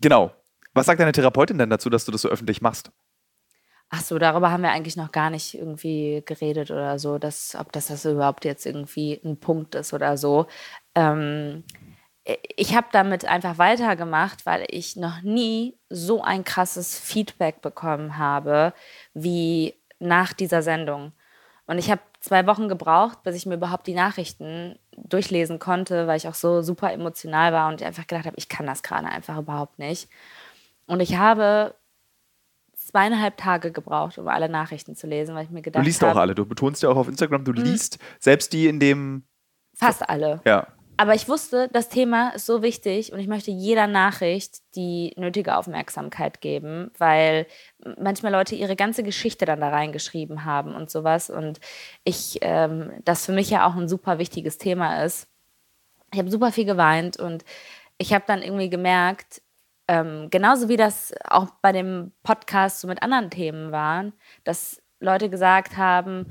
[0.00, 0.32] genau.
[0.74, 2.92] Was sagt deine Therapeutin denn dazu, dass du das so öffentlich machst?
[3.90, 7.72] Ach so, darüber haben wir eigentlich noch gar nicht irgendwie geredet oder so, dass, ob
[7.72, 10.46] das, das überhaupt jetzt irgendwie ein Punkt ist oder so.
[10.94, 11.64] Ähm,
[12.56, 18.74] ich habe damit einfach weitergemacht, weil ich noch nie so ein krasses Feedback bekommen habe
[19.14, 21.12] wie nach dieser Sendung.
[21.66, 26.16] Und ich habe zwei Wochen gebraucht, bis ich mir überhaupt die Nachrichten durchlesen konnte, weil
[26.16, 29.06] ich auch so super emotional war und ich einfach gedacht habe, ich kann das gerade
[29.06, 30.08] einfach überhaupt nicht.
[30.86, 31.74] Und ich habe
[32.74, 36.08] zweieinhalb Tage gebraucht, um alle Nachrichten zu lesen, weil ich mir Du gedacht liest auch
[36.08, 36.34] habe, alle.
[36.34, 39.24] Du betonst ja auch auf Instagram, du liest selbst die in dem.
[39.74, 40.40] fast alle.
[40.44, 40.66] Ja.
[41.00, 45.56] Aber ich wusste, das Thema ist so wichtig und ich möchte jeder Nachricht die nötige
[45.56, 47.46] Aufmerksamkeit geben, weil
[48.00, 51.30] manchmal Leute ihre ganze Geschichte dann da reingeschrieben haben und sowas.
[51.30, 51.60] Und
[52.02, 55.28] ich, ähm, das für mich ja auch ein super wichtiges Thema ist.
[56.12, 57.44] Ich habe super viel geweint und
[57.96, 59.40] ich habe dann irgendwie gemerkt,
[59.86, 65.30] ähm, genauso wie das auch bei dem Podcast so mit anderen Themen waren, dass Leute
[65.30, 66.26] gesagt haben,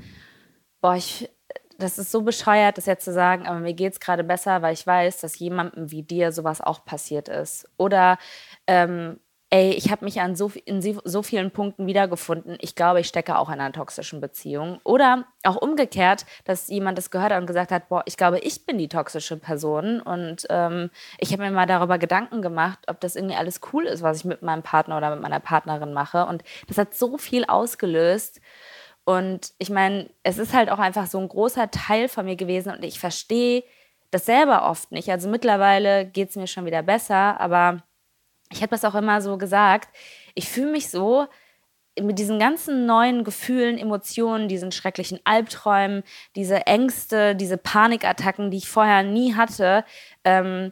[0.82, 1.30] boah, ich,
[1.78, 4.74] das ist so bescheuert, das jetzt zu sagen, aber mir geht es gerade besser, weil
[4.74, 7.68] ich weiß, dass jemandem wie dir sowas auch passiert ist.
[7.76, 8.18] Oder
[8.66, 9.20] ähm,
[9.50, 12.58] ey, ich habe mich an so, in so- vielen Punkten wiedergefunden.
[12.60, 14.78] Ich glaube, ich stecke auch in einer toxischen Beziehung.
[14.84, 18.66] Oder auch umgekehrt, dass jemand das gehört hat und gesagt hat, boah, ich glaube, ich
[18.66, 20.00] bin die toxische Person.
[20.02, 24.02] Und ähm, ich habe mir mal darüber Gedanken gemacht, ob das irgendwie alles cool ist,
[24.02, 26.26] was ich mit meinem Partner oder mit meiner Partnerin mache.
[26.26, 28.40] Und das hat so viel ausgelöst.
[29.08, 32.70] Und ich meine, es ist halt auch einfach so ein großer Teil von mir gewesen
[32.70, 33.64] und ich verstehe
[34.10, 35.08] das selber oft nicht.
[35.08, 37.82] Also mittlerweile geht es mir schon wieder besser, aber
[38.52, 39.88] ich habe das auch immer so gesagt.
[40.34, 41.26] Ich fühle mich so
[41.98, 46.02] mit diesen ganzen neuen Gefühlen, Emotionen, diesen schrecklichen Albträumen,
[46.36, 49.86] diese Ängste, diese Panikattacken, die ich vorher nie hatte,
[50.24, 50.70] ähm,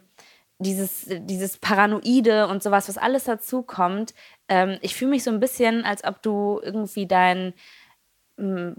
[0.59, 4.13] dieses, dieses Paranoide und sowas, was alles dazu kommt.
[4.47, 7.55] Ähm, ich fühle mich so ein bisschen, als ob du irgendwie dein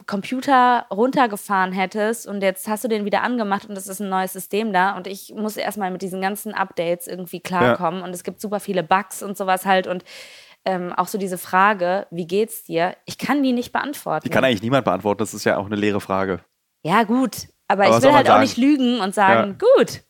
[0.06, 4.32] Computer runtergefahren hättest und jetzt hast du den wieder angemacht und es ist ein neues
[4.32, 8.40] System da und ich muss erstmal mit diesen ganzen Updates irgendwie klarkommen und es gibt
[8.40, 10.04] super viele Bugs und sowas halt und
[10.64, 12.94] ähm, auch so diese Frage, wie geht's dir?
[13.04, 14.24] Ich kann die nicht beantworten.
[14.24, 16.40] Die kann eigentlich niemand beantworten, das ist ja auch eine leere Frage.
[16.84, 18.42] ja, gut, aber, Aber ich will halt auch sagen?
[18.42, 20.02] nicht lügen und sagen, gut.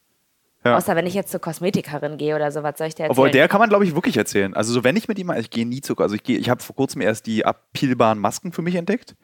[0.68, 0.76] Ja.
[0.76, 3.10] Außer wenn ich jetzt zur Kosmetikerin gehe oder so, was soll ich dir erzählen?
[3.12, 4.54] Obwohl, der kann man, glaube ich, wirklich erzählen.
[4.54, 6.62] Also, so wenn ich mit ihm, ich gehe nie zu, also ich, gehe- ich habe
[6.62, 9.16] vor kurzem erst die abpeelbaren Masken für mich entdeckt.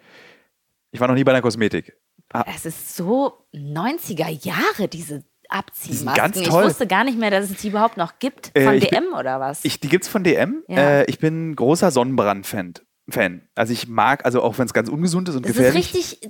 [0.92, 1.96] Ich war noch nie bei einer Kosmetik.
[2.32, 2.44] Ah.
[2.54, 6.14] Es ist so 90er Jahre, diese Abziehmasken.
[6.14, 6.64] ganz Ich toll.
[6.64, 8.50] wusste gar nicht mehr, dass es die überhaupt noch gibt.
[8.54, 9.64] Äh, Von ich bin- DM oder was?
[9.64, 10.62] Ich, die gibt's von DM.
[10.68, 11.00] Ja.
[11.00, 12.74] Äh, ich bin großer Sonnenbrand-Fan.
[13.10, 13.42] Fan.
[13.54, 15.94] Also ich mag, also auch wenn es ganz ungesund ist und das ist gefährlich.
[15.94, 16.20] richtig.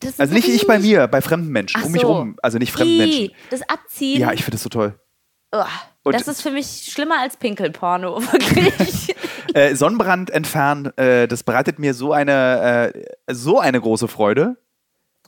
[0.00, 2.12] Das ist also nicht ich bei mir, bei fremden Menschen, Ach um mich so.
[2.12, 2.36] rum.
[2.42, 3.24] Also nicht fremden Menschen.
[3.24, 4.20] Ih, Das Abziehen.
[4.20, 4.94] Ja, ich finde das so toll.
[6.02, 9.14] Und- das ist für mich schlimmer als Pinkelporno, wirklich.
[9.52, 13.04] Äh, Sonnenbrand entfernen, äh, das bereitet mir so eine, äh,
[13.34, 14.58] so eine große Freude.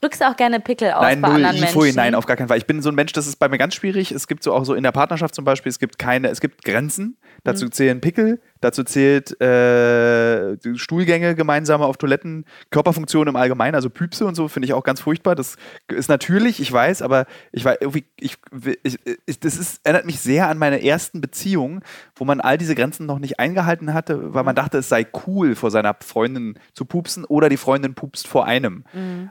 [0.01, 1.73] Drückst du auch gerne Pickel aus nein, bei null, anderen i, Menschen?
[1.81, 2.59] pfui, nein, auf gar keinen Fall.
[2.59, 4.13] Ich bin so ein Mensch, das ist bei mir ganz schwierig.
[4.13, 6.65] Es gibt so auch so in der Partnerschaft zum Beispiel, es gibt keine, es gibt
[6.65, 7.19] Grenzen.
[7.43, 7.73] Dazu Mhm.
[7.73, 14.35] zählen Pickel, dazu zählt äh, Stuhlgänge gemeinsame auf Toiletten, Körperfunktionen im Allgemeinen, also Püpse und
[14.35, 15.35] so finde ich auch ganz furchtbar.
[15.35, 15.57] Das
[15.89, 18.39] ist natürlich, ich weiß, aber ich war irgendwie, ich,
[18.83, 21.81] ich, ich, das ist, erinnert mich sehr an meine ersten Beziehungen,
[22.15, 25.55] wo man all diese Grenzen noch nicht eingehalten hatte, weil man dachte, es sei cool,
[25.55, 28.85] vor seiner Freundin zu pupsen oder die Freundin pupst vor einem.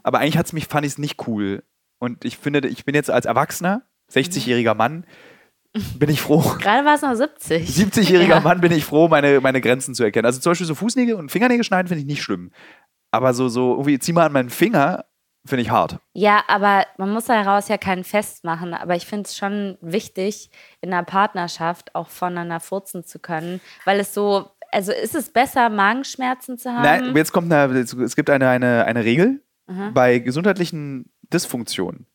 [0.03, 1.63] Aber eigentlich hat's mich, fand ich es nicht cool.
[1.99, 5.05] Und ich finde, ich bin jetzt als Erwachsener, 60-jähriger Mann,
[5.73, 6.41] bin ich froh.
[6.59, 7.69] Gerade war es noch 70.
[7.69, 8.39] 70-jähriger Ja.
[8.39, 10.25] Mann bin ich froh, meine, meine Grenzen zu erkennen.
[10.25, 12.51] Also zum Beispiel so Fußnägel und Fingernägel schneiden finde ich nicht schlimm.
[13.11, 15.05] Aber so, so irgendwie zieh mal an meinen Finger,
[15.45, 15.99] finde ich hart.
[16.13, 18.73] Ja, aber man muss daraus ja kein Fest machen.
[18.73, 20.49] Aber ich finde es schon wichtig,
[20.81, 25.69] in einer Partnerschaft auch voneinander furzen zu können, weil es so, also ist es besser,
[25.69, 26.83] Magenschmerzen zu haben?
[26.83, 29.41] Nein, jetzt kommt eine, es gibt eine, eine, eine Regel.
[29.67, 29.93] Mhm.
[29.93, 32.07] Bei gesundheitlichen Dysfunktionen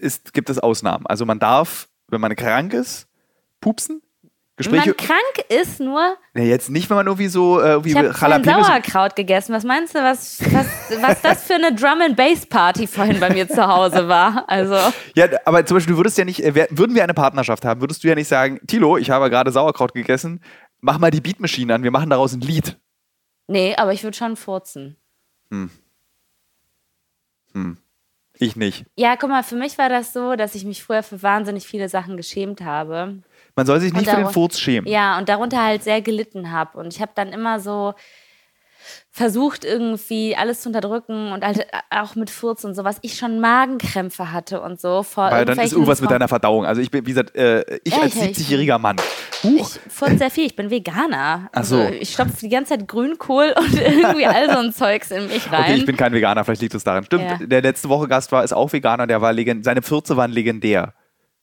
[0.00, 1.06] ist, gibt es Ausnahmen.
[1.06, 3.08] Also man darf, wenn man krank ist,
[3.60, 4.00] pupsen.
[4.56, 4.88] Wenn Gespräche.
[4.90, 6.16] man krank ist, nur.
[6.34, 9.54] Nee, jetzt nicht, wenn man irgendwie so äh, irgendwie Ich habe kein Jalapenos- Sauerkraut gegessen.
[9.54, 10.66] Was meinst du, was, was,
[11.00, 14.44] was das für eine Drum and Bass Party vorhin bei mir zu Hause war?
[14.48, 14.76] Also
[15.16, 18.04] Ja, aber zum Beispiel, du würdest ja nicht, äh, würden wir eine Partnerschaft haben, würdest
[18.04, 20.40] du ja nicht sagen, Tilo, ich habe gerade Sauerkraut gegessen,
[20.80, 22.78] mach mal die Beatmaschine an, wir machen daraus ein Lied.
[23.48, 24.96] nee, aber ich würde schon furzen.
[28.42, 28.84] Ich nicht.
[28.96, 31.88] Ja, guck mal, für mich war das so, dass ich mich früher für wahnsinnig viele
[31.88, 33.22] Sachen geschämt habe.
[33.54, 34.90] Man soll sich nicht für den Furz schämen.
[34.90, 36.78] Ja, und darunter halt sehr gelitten habe.
[36.78, 37.94] Und ich habe dann immer so
[39.10, 43.40] versucht, irgendwie alles zu unterdrücken und halt auch mit Furz und so, was ich schon
[43.40, 45.02] Magenkrämpfe hatte und so.
[45.02, 46.64] Vor Weil dann ist irgendwas mit deiner Verdauung.
[46.64, 48.96] Also ich bin, wie gesagt, äh, ich Ja, als ich- ich- 70-jähriger Mann.
[49.42, 49.70] Huch.
[49.86, 51.48] Ich furze sehr viel, ich bin Veganer.
[51.52, 51.76] Ach so.
[51.80, 55.50] Also ich stopfe die ganze Zeit Grünkohl und irgendwie all so ein Zeugs in mich
[55.52, 55.60] rein.
[55.64, 57.04] Okay, ich bin kein Veganer, vielleicht liegt es daran.
[57.04, 57.36] Stimmt, Ja.
[57.46, 60.94] der letzte Woche Gast war, ist auch Veganer, der war legend seine Fürze waren legendär.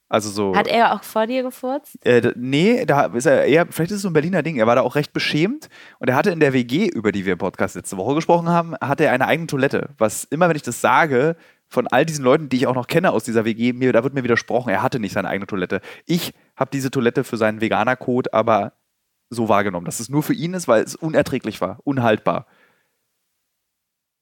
[0.09, 0.55] Also so.
[0.55, 2.03] Hat er auch vor dir gefurzt?
[2.03, 4.57] Äh, nee, da ist er eher, vielleicht ist es so ein Berliner Ding.
[4.57, 7.33] Er war da auch recht beschämt und er hatte in der WG, über die wir
[7.33, 9.89] im Podcast letzte Woche gesprochen haben, hatte er eine eigene Toilette.
[9.99, 11.35] Was immer, wenn ich das sage,
[11.67, 14.15] von all diesen Leuten, die ich auch noch kenne aus dieser WG, mir, da wird
[14.15, 15.79] mir widersprochen, er hatte nicht seine eigene Toilette.
[16.07, 18.73] Ich habe diese Toilette für seinen Veganer-Code aber
[19.29, 22.47] so wahrgenommen, dass es nur für ihn ist, weil es unerträglich war, unhaltbar.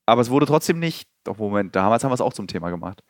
[0.05, 3.03] Aber es wurde trotzdem nicht, doch Moment, damals haben wir es auch zum Thema gemacht.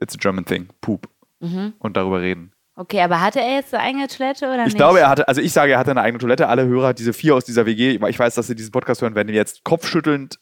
[0.00, 1.08] It's a German thing, Poop.
[1.40, 1.74] Mhm.
[1.78, 2.52] Und darüber reden.
[2.74, 4.76] Okay, aber hatte er jetzt eine eigene Toilette oder Ich nicht?
[4.76, 6.48] glaube, er hatte, also ich sage, er hatte eine eigene Toilette.
[6.48, 9.32] Alle Hörer, diese vier aus dieser WG, ich weiß, dass sie diesen Podcast hören, werden
[9.34, 10.38] jetzt kopfschüttelnd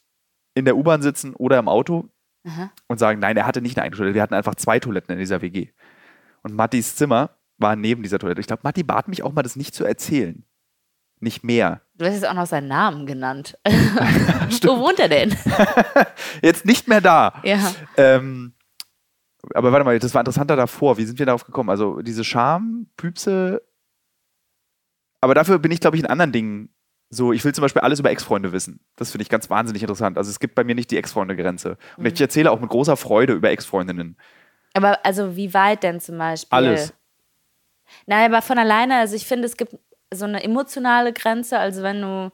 [0.55, 2.07] in der U-Bahn sitzen oder im Auto
[2.47, 2.71] Aha.
[2.87, 4.15] und sagen, nein, er hatte nicht eine eigene Toilette.
[4.15, 5.69] Wir hatten einfach zwei Toiletten in dieser WG.
[6.41, 8.39] Und Mattis Zimmer war neben dieser Toilette.
[8.39, 10.45] Ich glaube, Matti bat mich auch mal, das nicht zu erzählen.
[11.19, 11.81] Nicht mehr.
[11.95, 13.57] Du hast jetzt auch noch seinen Namen genannt.
[14.63, 15.35] Wo wohnt er denn?
[16.41, 17.41] Jetzt nicht mehr da.
[17.43, 17.59] Ja.
[17.97, 18.53] Ähm,
[19.53, 20.97] aber warte mal, das war interessanter davor.
[20.97, 21.69] Wie sind wir darauf gekommen?
[21.69, 23.61] Also diese Scham, Püpse.
[25.21, 26.69] Aber dafür bin ich, glaube ich, in anderen Dingen
[27.09, 27.33] so.
[27.33, 28.81] Ich will zum Beispiel alles über Ex-Freunde wissen.
[28.95, 30.17] Das finde ich ganz wahnsinnig interessant.
[30.17, 31.77] Also es gibt bei mir nicht die Ex-Freunde-Grenze.
[31.97, 34.17] Und ich erzähle auch mit großer Freude über Ex-Freundinnen.
[34.73, 36.55] Aber also wie weit denn zum Beispiel?
[36.55, 36.93] Alles.
[38.05, 39.75] Nein, aber von alleine, also ich finde, es gibt
[40.13, 41.57] so eine emotionale Grenze.
[41.57, 42.31] Also wenn du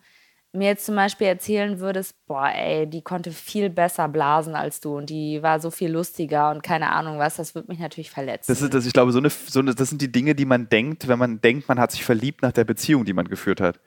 [0.55, 4.97] mir jetzt zum Beispiel erzählen würdest, boah, ey, die konnte viel besser blasen als du
[4.97, 8.51] und die war so viel lustiger und keine Ahnung was, das würde mich natürlich verletzen.
[8.51, 10.69] Das ist, das, ich glaube, so eine, so eine, das sind die Dinge, die man
[10.69, 13.79] denkt, wenn man denkt, man hat sich verliebt nach der Beziehung, die man geführt hat.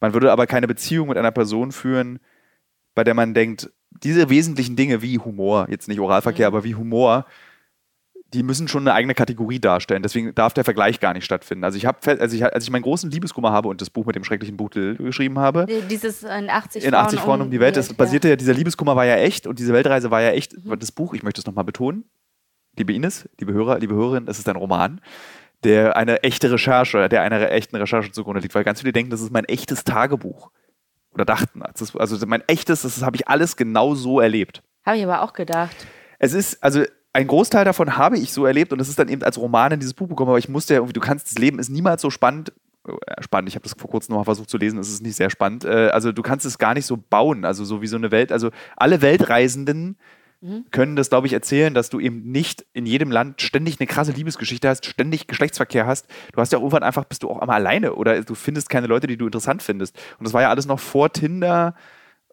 [0.00, 2.18] Man würde aber keine Beziehung mit einer Person führen,
[2.94, 7.26] bei der man denkt, diese wesentlichen Dinge wie Humor, jetzt nicht Oralverkehr, aber wie Humor,
[8.36, 10.02] die müssen schon eine eigene Kategorie darstellen.
[10.02, 11.64] Deswegen darf der Vergleich gar nicht stattfinden.
[11.64, 14.14] Also ich habe, also ich, als ich meinen großen Liebeskummer habe und das Buch mit
[14.14, 17.92] dem schrecklichen Buch geschrieben habe, Dieses in 80 in 80 Frauen um die Welt, das
[17.94, 20.54] basierte ja, dieser Liebeskummer war ja echt und diese Weltreise war ja echt.
[20.78, 22.04] Das Buch, ich möchte es nochmal betonen,
[22.76, 25.00] liebe Ines, liebe Hörer, liebe Hörerin, es ist ein Roman,
[25.64, 29.20] der eine echte Recherche, der einer echten Recherche zugrunde liegt, weil ganz viele denken, das
[29.22, 30.50] ist mein echtes Tagebuch.
[31.14, 34.62] Oder dachten, das ist- also mein echtes, das habe ich alles genau so erlebt.
[34.84, 35.74] Habe ich aber auch gedacht.
[36.18, 36.82] Es ist, also
[37.16, 39.80] ein Großteil davon habe ich so erlebt und es ist dann eben als Roman in
[39.80, 42.10] dieses Buch gekommen, aber ich musste ja irgendwie, du kannst, das Leben ist niemals so
[42.10, 42.52] spannend,
[43.20, 43.48] spannend.
[43.48, 45.64] Ich habe das vor kurzem noch mal versucht zu lesen, es ist nicht sehr spannend.
[45.64, 48.32] Äh, also du kannst es gar nicht so bauen, also so wie so eine Welt.
[48.32, 49.96] Also alle Weltreisenden
[50.70, 54.12] können das, glaube ich, erzählen, dass du eben nicht in jedem Land ständig eine krasse
[54.12, 56.06] Liebesgeschichte hast, ständig Geschlechtsverkehr hast.
[56.32, 59.06] Du hast ja irgendwann einfach, bist du auch einmal alleine oder du findest keine Leute,
[59.06, 59.96] die du interessant findest.
[60.18, 61.74] Und das war ja alles noch vor Tinder,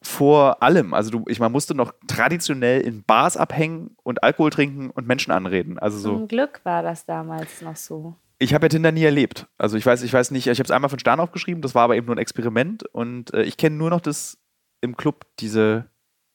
[0.03, 0.93] vor allem.
[0.93, 5.31] Also du, ich, man musste noch traditionell in Bars abhängen und Alkohol trinken und Menschen
[5.31, 5.79] anreden.
[5.79, 6.17] Also so.
[6.17, 8.15] Zum Glück war das damals noch so.
[8.39, 9.47] Ich habe ja Tinder nie erlebt.
[9.57, 11.83] Also ich weiß, ich weiß nicht, ich habe es einmal von Stern aufgeschrieben, das war
[11.83, 14.37] aber eben nur ein Experiment und äh, ich kenne nur noch das
[14.81, 15.85] im Club, diese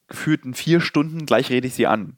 [0.07, 2.17] gefühlten vier Stunden, gleich rede ich sie an.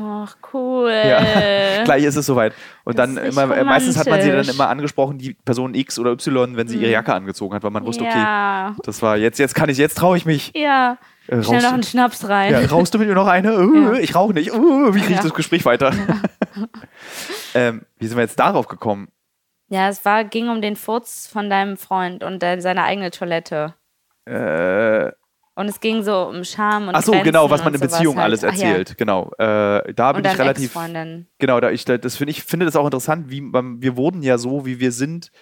[0.00, 0.90] Ach, cool.
[0.92, 1.20] Ja,
[1.84, 2.52] gleich ist es soweit.
[2.84, 5.98] Und Das dann immer, äh, meistens hat man sie dann immer angesprochen, die Person X
[5.98, 6.92] oder Y, wenn sie ihre Mhm.
[6.92, 8.76] Jacke angezogen hat, weil man wusste, okay, ja.
[8.84, 10.52] das war jetzt, jetzt kann ich, jetzt traue ich mich.
[10.54, 10.98] Ja.
[11.26, 12.52] Äh, Schnell noch einen Schnaps rein.
[12.52, 13.58] ja, rauchst du mit mir noch eine?
[13.58, 13.98] Uh, Ja.
[14.00, 14.52] Ich rauche nicht.
[14.54, 15.92] Uh, wie kriege ich das Gespräch weiter?
[17.54, 19.08] ähm, wie sind wir jetzt darauf gekommen?
[19.68, 23.74] Ja, es war, ging um den Furz von deinem Freund und äh, seine eigene Toilette.
[24.24, 25.10] Äh,
[25.58, 27.94] Und es ging so um Scham und ach so, Grenzen genau, was man in sowas
[27.94, 28.26] Beziehungen halt.
[28.26, 28.68] alles Ach ja.
[28.68, 28.96] erzählt.
[28.96, 29.32] Genau.
[29.38, 30.78] Äh, da bin ich relativ.
[31.40, 34.66] Genau, da ich, das finde ich finde das auch interessant, wie wir wurden ja so,
[34.66, 35.32] wie wir sind,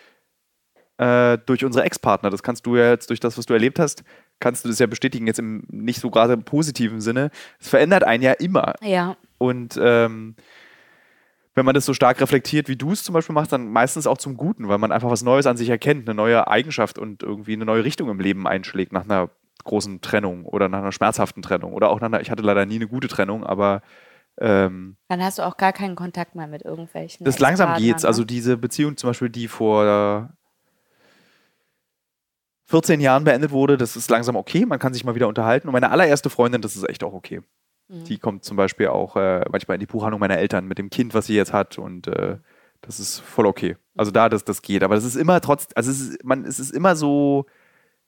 [0.97, 2.31] äh, durch unsere Ex-Partner.
[2.31, 4.05] Das kannst du ja jetzt durch das, was du erlebt hast,
[4.41, 7.31] kannst du das ja bestätigen, jetzt im nicht so gerade positiven Sinne.
[7.61, 8.73] Es verändert einen ja immer.
[8.81, 9.19] Ja.
[9.37, 10.35] Und ähm,
[11.55, 14.17] wenn man das so stark reflektiert, wie du es zum Beispiel machst, dann meistens auch
[14.17, 17.53] zum Guten, weil man einfach was Neues an sich erkennt, eine neue Eigenschaft und irgendwie
[17.53, 19.29] eine neue Richtung im Leben einschlägt nach einer
[19.67, 22.77] großen Trennung oder nach einer schmerzhaften Trennung oder auch nach einer, ich hatte leider nie
[22.77, 23.83] eine gute Trennung, aber
[24.39, 27.25] ähm, Dann hast du auch gar keinen Kontakt mehr mit irgendwelchen.
[27.25, 28.05] das langsam geht's.
[28.05, 28.27] Also ne?
[28.27, 30.31] diese Beziehung zum Beispiel, die vor
[32.67, 34.67] 14 Jahren beendet wurde, das ist langsam okay.
[34.67, 35.69] Man kann sich mal wieder unterhalten.
[35.69, 37.41] Und meine allererste Freundin, das ist echt auch okay.
[37.89, 38.05] Mhm.
[38.05, 41.14] Die kommt zum Beispiel auch äh, manchmal in die Buchhandlung meiner Eltern mit dem Kind,
[41.14, 41.79] was sie jetzt hat.
[41.79, 42.39] Und äh,
[42.83, 43.77] das ist voll okay.
[43.97, 44.83] Also da, das, das geht.
[44.83, 47.47] Aber das ist immer trotz, also es ist, man, es ist immer so,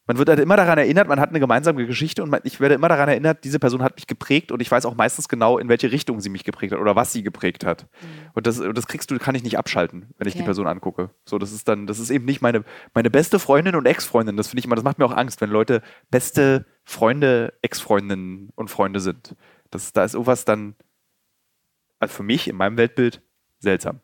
[0.08, 2.74] man wird halt immer daran erinnert, man hat eine gemeinsame Geschichte und man, ich werde
[2.74, 5.68] immer daran erinnert, diese Person hat mich geprägt und ich weiß auch meistens genau, in
[5.68, 7.86] welche Richtung sie mich geprägt hat oder was sie geprägt hat.
[8.32, 10.48] Und das, und das kriegst du, kann ich nicht abschalten, wenn ich die.
[10.48, 11.10] Person angucke.
[11.26, 14.38] So, das ist dann, das ist eben nicht meine, meine beste Freundin und Ex-Freundin.
[14.38, 18.70] Das finde ich immer, das macht mir auch Angst, wenn Leute beste Freunde, Ex-Freundinnen und
[18.70, 19.36] Freunde sind.
[19.70, 20.74] Das, da ist irgendwas dann,
[21.98, 23.20] also für mich in meinem Weltbild,
[23.58, 24.00] seltsam.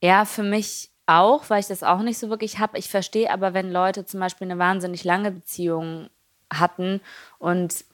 [0.00, 2.78] Ja, für mich auch, weil ich das auch nicht so wirklich habe.
[2.78, 6.10] Ich verstehe aber, wenn Leute zum Beispiel eine wahnsinnig lange Beziehung
[6.52, 7.00] hatten
[7.38, 7.84] und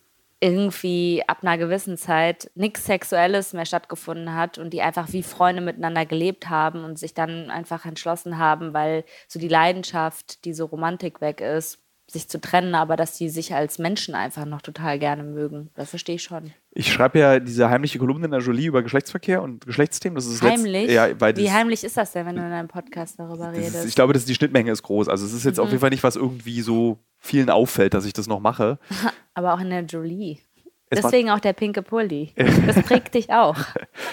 [0.41, 5.62] irgendwie ab einer gewissen Zeit nichts Sexuelles mehr stattgefunden hat und die einfach wie Freunde
[5.62, 11.21] miteinander gelebt haben und sich dann einfach entschlossen haben, weil so die Leidenschaft, diese Romantik
[11.21, 15.23] weg ist, sich zu trennen, aber dass die sich als Menschen einfach noch total gerne
[15.23, 15.71] mögen.
[15.75, 16.53] Das verstehe ich schon.
[16.73, 20.15] Ich schreibe ja diese heimliche Kolumne in der Jolie über Geschlechtsverkehr und Geschlechtsthemen.
[20.15, 20.89] Das ist das Heimlich?
[20.89, 23.77] Letzte, ja, weil Wie heimlich ist das denn, wenn du in deinem Podcast darüber redest?
[23.77, 25.09] ist, ich glaube, dass die Schnittmenge ist groß.
[25.09, 28.13] Also es ist jetzt auf jeden Fall nicht, was irgendwie so vielen auffällt, dass ich
[28.13, 28.79] das noch mache.
[29.35, 30.39] Aber auch in der Jolie.
[30.91, 32.33] Es Deswegen auch der pinke Pulli.
[32.67, 33.57] Das prägt dich auch.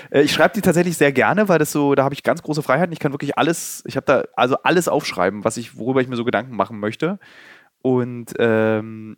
[0.09, 2.61] Äh, Ich schreibe die tatsächlich sehr gerne, weil das so, da habe ich ganz große
[2.63, 2.91] Freiheiten.
[2.91, 6.15] Ich kann wirklich alles, ich habe da also alles aufschreiben, was ich, worüber ich mir
[6.17, 7.19] so Gedanken machen möchte.
[7.81, 9.17] Und ähm,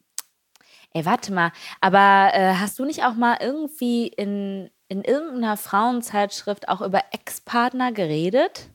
[0.95, 1.51] Ey, warte mal.
[1.81, 7.91] Aber äh, hast du nicht auch mal irgendwie in, in irgendeiner Frauenzeitschrift auch über Ex-Partner
[7.91, 8.69] geredet?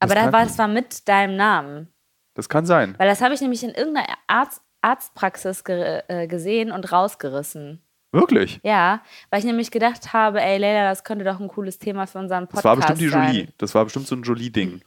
[0.00, 1.88] Aber Das da war es war mit deinem Namen.
[2.34, 2.94] das kann sein.
[2.98, 7.80] Weil das habe ich nämlich in irgendeiner Arzt, Arztpraxis ge äh, gesehen und rausgerissen.
[8.12, 8.60] Wirklich.
[8.62, 12.18] Ja, weil ich nämlich gedacht habe, ey Leila, das könnte doch ein cooles Thema für
[12.18, 13.26] unseren Podcast Das war bestimmt die sein.
[13.34, 13.48] Jolie.
[13.56, 14.82] Das war bestimmt so ein Jolie-Ding.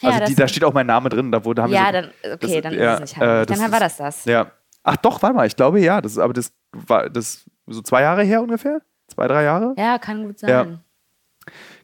[0.00, 1.30] Ja, also die, da steht auch mein Name drin.
[1.32, 3.72] Da wurde, haben Ja, so, dann, okay, das- dann ja, ist es nicht äh, Dann
[3.72, 4.24] war das das.
[4.24, 4.50] Ja.
[4.82, 6.00] Ach doch, warte mal, ich glaube ja.
[6.00, 8.80] Das, ist- aber das war das so zwei Jahre her ungefähr?
[9.08, 9.74] Zwei, drei Jahre?
[9.78, 10.50] Ja, kann gut sein.
[10.50, 10.66] Ja.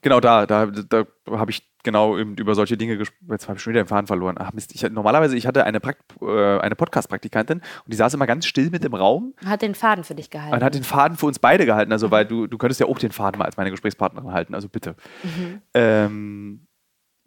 [0.02, 3.28] Genau, da, da, da habe ich genau über solche Dinge gesprochen.
[3.30, 4.36] Jetzt habe ich schon wieder den Faden verloren.
[4.38, 8.26] Ach Mist, ich, normalerweise, ich hatte eine, Prakt äh, eine Podcast-Praktikantin und die saß immer
[8.26, 10.54] ganz still mit im Raum Hat den Faden für dich gehalten.
[10.54, 11.92] und hat den Faden für uns beide gehalten.
[11.92, 14.54] Also, weil du, du könntest ja auch den Faden mal als meine Gesprächspartnerin halten.
[14.54, 14.94] Also bitte.
[15.22, 15.62] Mhm.
[15.74, 16.66] Ähm,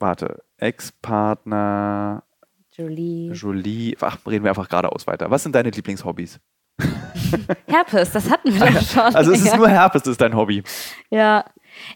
[0.03, 0.43] warte.
[0.57, 2.23] Ex-Partner,
[2.71, 3.31] Jolie.
[3.33, 3.97] Jolie.
[4.01, 5.29] Ach, reden wir einfach geradeaus weiter.
[5.31, 6.39] Was sind deine Lieblingshobbys?
[7.67, 9.15] Herpes, das hatten wir doch schon.
[9.15, 10.63] Also, es ist nur Herpes, ist dein Hobby.
[11.09, 11.45] ja.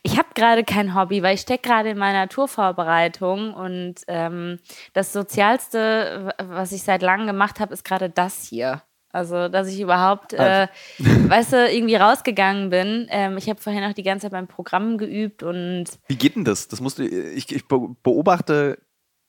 [0.02, 4.58] Ich habe gerade kein Hobby, weil ich stecke gerade in meiner Tourvorbereitung und ähm,
[4.94, 8.82] das Sozialste, was ich seit langem gemacht habe, ist gerade das hier.
[9.12, 10.68] Also, dass ich überhaupt, äh,
[11.00, 13.08] weißt du, irgendwie rausgegangen bin.
[13.10, 16.44] Ähm, ich habe vorhin auch die ganze Zeit beim Programm geübt und Wie geht denn
[16.46, 16.68] das?
[16.68, 18.80] Das musst du, ich, ich be- beobachte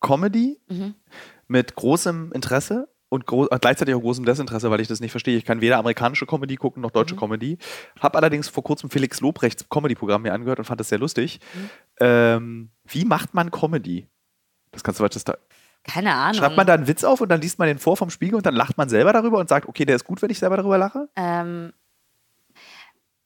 [0.00, 0.94] Comedy Mhm.
[1.46, 5.36] mit großem Interesse und gro äh, gleichzeitig auch großem Desinteresse, weil ich das nicht verstehe.
[5.38, 6.94] Ich kann weder amerikanische Comedy gucken noch Mhm.
[6.94, 7.56] deutsche Comedy.
[8.00, 11.40] Habe allerdings vor kurzem Felix Lobrechts Comedy-Programm mir angehört und fand das sehr lustig.
[11.54, 11.70] Mhm.
[12.00, 14.06] Ähm, wie macht man Comedy?
[14.72, 15.38] Das kannst du das da.
[15.88, 16.34] Keine Ahnung.
[16.34, 18.44] Schreibt man da einen Witz auf und dann liest man den vor vom Spiegel und
[18.46, 20.76] dann lacht man selber darüber und sagt, okay, der ist gut, wenn ich selber darüber
[20.78, 21.08] lache?
[21.16, 21.72] Ähm,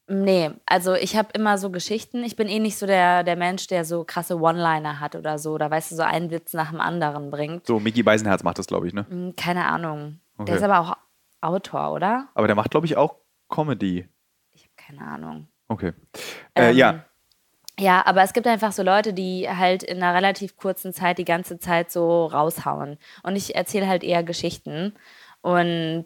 [0.07, 2.23] nee, also ich habe immer so Geschichten.
[2.23, 5.51] Ich bin eh nicht so der, der Mensch, der so krasse One-Liner hat oder so.
[5.53, 7.67] Oder weißt du, so einen Witz nach dem anderen bringt.
[7.67, 9.05] So, Mickey Beisenherz macht das, glaube ich, ne?
[9.09, 10.19] Hm, Keine Ahnung.
[10.37, 10.45] Okay.
[10.45, 10.97] Der ist aber auch
[11.41, 12.27] Autor, oder?
[12.33, 13.15] Aber der macht, glaube ich, auch
[13.49, 14.07] Comedy.
[14.53, 15.47] Ich habe keine Ahnung.
[15.67, 15.93] Okay.
[16.53, 17.05] Äh, Ähm, ja,
[17.79, 21.25] Ja, aber es gibt einfach so Leute, die halt in einer relativ kurzen Zeit die
[21.25, 22.97] ganze Zeit so raushauen.
[23.23, 24.93] Und ich erzähle halt eher Geschichten.
[25.41, 26.05] Und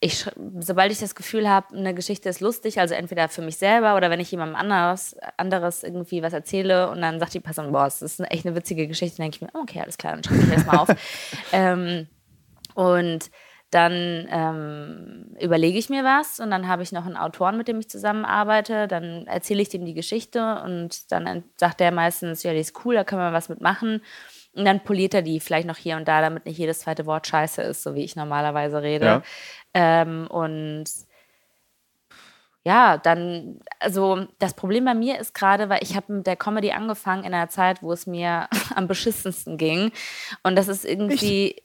[0.00, 0.26] ich,
[0.60, 4.10] sobald ich das Gefühl habe, eine Geschichte ist lustig, also entweder für mich selber oder
[4.10, 8.02] wenn ich jemandem anderes, anderes irgendwie was erzähle und dann sagt die Person, boah, das
[8.02, 10.54] ist echt eine witzige Geschichte, dann denke ich mir, okay, alles klar, dann schreibe ich
[10.54, 10.88] das mal auf.
[11.52, 12.08] ähm,
[12.74, 13.30] und
[13.70, 17.80] dann ähm, überlege ich mir was und dann habe ich noch einen Autoren, mit dem
[17.80, 18.86] ich zusammenarbeite.
[18.86, 22.94] Dann erzähle ich dem die Geschichte und dann sagt der meistens, ja, die ist cool,
[22.94, 24.02] da können wir was mitmachen.
[24.54, 27.26] Und dann poliert er die vielleicht noch hier und da, damit nicht jedes zweite Wort
[27.26, 29.06] scheiße ist, so wie ich normalerweise rede.
[29.06, 29.22] Ja.
[29.74, 30.84] Ähm, und
[32.64, 36.72] ja, dann, also das Problem bei mir ist gerade, weil ich habe mit der Comedy
[36.72, 39.92] angefangen in einer Zeit, wo es mir am beschissensten ging.
[40.42, 41.62] Und das ist irgendwie,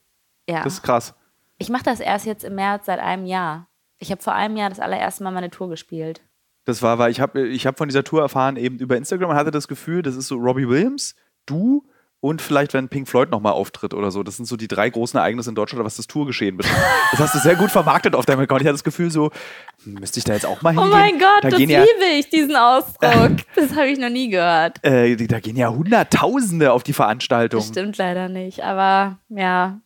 [0.50, 0.64] ja.
[0.64, 1.16] das ist krass.
[1.62, 3.68] Ich mache das erst jetzt im März seit einem Jahr.
[4.00, 6.22] Ich habe vor einem Jahr das allererste Mal meine Tour gespielt.
[6.66, 9.36] Das war, weil ich habe ich hab von dieser Tour erfahren, eben über Instagram und
[9.36, 11.86] hatte das Gefühl, das ist so Robbie Williams, du
[12.20, 14.24] und vielleicht, wenn Pink Floyd nochmal auftritt oder so.
[14.24, 16.82] Das sind so die drei großen Ereignisse in Deutschland, was das Tourgeschehen betrifft.
[17.12, 18.62] Das hast du sehr gut vermarktet auf deinem Account.
[18.62, 19.30] Ich hatte das Gefühl so,
[19.84, 21.00] hm, müsste ich da jetzt auch mal Oh hingehen?
[21.00, 23.38] mein Gott, da das ja, liebe ich, diesen Ausdruck.
[23.56, 24.84] Das habe ich noch nie gehört.
[24.84, 27.60] äh, da gehen ja Hunderttausende auf die Veranstaltung.
[27.60, 29.80] Das stimmt leider nicht, aber ja.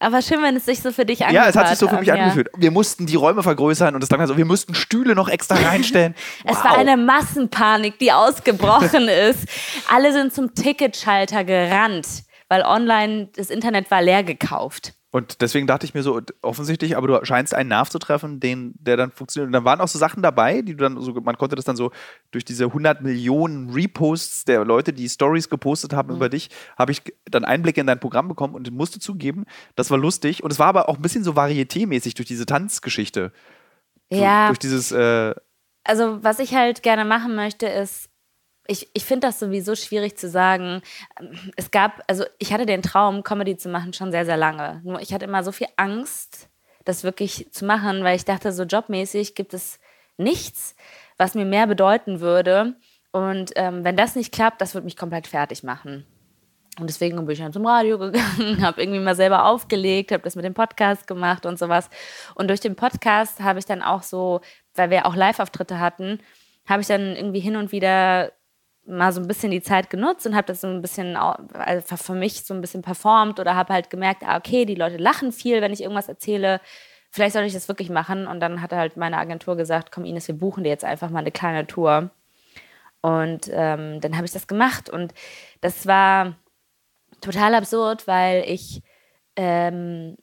[0.00, 1.94] Aber schön, wenn es sich so für dich angehört Ja, es hat sich so für
[1.94, 2.48] hat, mich angefühlt.
[2.56, 6.14] Wir mussten die Räume vergrößern und es dann so, wir mussten Stühle noch extra reinstellen.
[6.44, 6.64] Es Wow.
[6.64, 9.48] war eine Massenpanik, die ausgebrochen ist.
[9.92, 12.06] Alle sind zum Ticketschalter gerannt,
[12.48, 14.92] weil online das Internet war leer gekauft.
[15.10, 18.74] Und deswegen dachte ich mir so, offensichtlich, aber du scheinst einen Nerv zu treffen, den,
[18.78, 19.46] der dann funktioniert.
[19.46, 21.76] Und dann waren auch so Sachen dabei, die du dann so, man konnte das dann
[21.76, 21.92] so
[22.30, 27.02] durch diese 100 Millionen Reposts der Leute, die Stories gepostet haben über dich, habe ich
[27.24, 29.46] dann Einblicke in dein Programm bekommen und musste zugeben,
[29.76, 30.42] das war lustig.
[30.44, 33.32] Und es war aber auch ein bisschen so varietémäßig durch diese Tanzgeschichte.
[34.10, 35.34] So, Ja, Durch dieses, äh,
[35.84, 38.07] also was ich halt gerne machen möchte, ist,
[38.68, 40.82] ich, ich finde das sowieso schwierig zu sagen.
[41.56, 44.82] Es gab, also ich hatte den Traum, Comedy zu machen, schon sehr, sehr lange.
[44.84, 46.48] Nur ich hatte immer so viel Angst,
[46.84, 49.80] das wirklich zu machen, weil ich dachte, so jobmäßig gibt es
[50.18, 50.76] nichts,
[51.16, 52.74] was mir mehr bedeuten würde.
[53.10, 56.06] Und ähm, wenn das nicht klappt, das wird mich komplett fertig machen.
[56.78, 60.36] Und deswegen bin ich dann zum Radio gegangen, habe irgendwie mal selber aufgelegt, habe das
[60.36, 61.88] mit dem Podcast gemacht und sowas.
[62.34, 64.42] Und durch den Podcast habe ich dann auch so,
[64.74, 66.20] weil wir auch Live-Auftritte hatten,
[66.66, 68.30] habe ich dann irgendwie hin und wieder
[68.88, 72.14] mal so ein bisschen die Zeit genutzt und habe das so ein bisschen also für
[72.14, 75.60] mich so ein bisschen performt oder habe halt gemerkt, ah, okay, die Leute lachen viel,
[75.60, 76.60] wenn ich irgendwas erzähle.
[77.10, 78.26] Vielleicht sollte ich das wirklich machen.
[78.26, 81.20] Und dann hat halt meine Agentur gesagt, komm Ines, wir buchen dir jetzt einfach mal
[81.20, 82.10] eine kleine Tour.
[83.00, 84.90] Und ähm, dann habe ich das gemacht.
[84.90, 85.14] Und
[85.60, 86.36] das war
[87.20, 88.82] total absurd, weil ich,
[89.36, 90.16] ähm,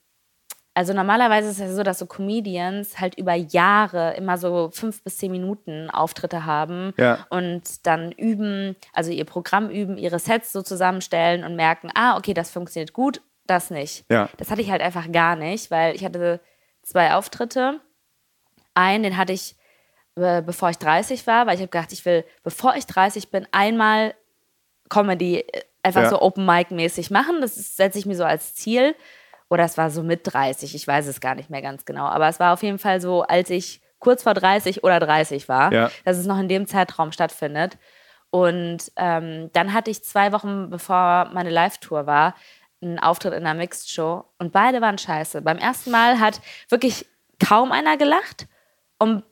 [0.75, 5.01] also normalerweise ist es ja so, dass so Comedians halt über Jahre immer so fünf
[5.03, 7.25] bis zehn Minuten Auftritte haben Ja.
[7.29, 12.33] und dann üben, also ihr Programm üben, ihre Sets so zusammenstellen und merken, ah, okay,
[12.33, 14.05] das funktioniert gut, das nicht.
[14.11, 14.29] Ja.
[14.37, 16.39] Das hatte ich halt einfach gar nicht, weil ich hatte
[16.83, 17.79] zwei Auftritte.
[18.73, 19.55] Einen, den hatte ich,
[20.17, 23.47] äh, bevor ich 30 war, weil ich habe gedacht, ich will, bevor ich 30 bin,
[23.53, 24.13] einmal
[24.89, 26.09] Comedy äh, einfach Ja.
[26.09, 27.39] so Open Mic mäßig machen.
[27.41, 28.95] Das setze ich mir so als Ziel.
[29.49, 32.05] Oder es war so mit 30, ich weiß es gar nicht mehr ganz genau.
[32.05, 35.71] Aber es war auf jeden Fall so, als ich kurz vor 30 oder 30 war,
[35.71, 35.91] Ja.
[36.03, 37.77] dass es noch in dem Zeitraum stattfindet.
[38.31, 42.35] Und ähm, dann hatte ich zwei Wochen, bevor meine Live-Tour war,
[42.81, 44.25] einen Auftritt in einer Mixed-Show.
[44.39, 45.41] Und beide waren scheiße.
[45.41, 47.05] Beim ersten Mal hat wirklich
[47.43, 48.47] kaum einer gelacht.
[48.99, 49.23] Und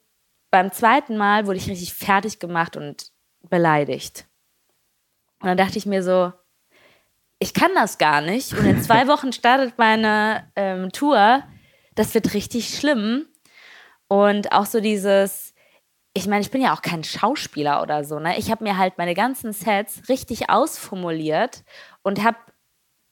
[0.51, 3.11] beim zweiten Mal wurde ich richtig fertig gemacht und
[3.49, 4.25] beleidigt.
[5.41, 6.31] Und dann dachte ich mir so,
[7.43, 8.53] ich kann das gar nicht.
[8.53, 11.43] Und in zwei Wochen startet meine ähm, Tour.
[11.93, 13.27] Das wird richtig schlimm.
[14.07, 15.53] Und auch so dieses,
[16.13, 18.17] ich meine, ich bin ja auch kein Schauspieler oder so.
[18.17, 18.37] Ne?
[18.37, 21.65] Ich habe mir halt meine ganzen Sets richtig ausformuliert
[22.01, 22.37] und habe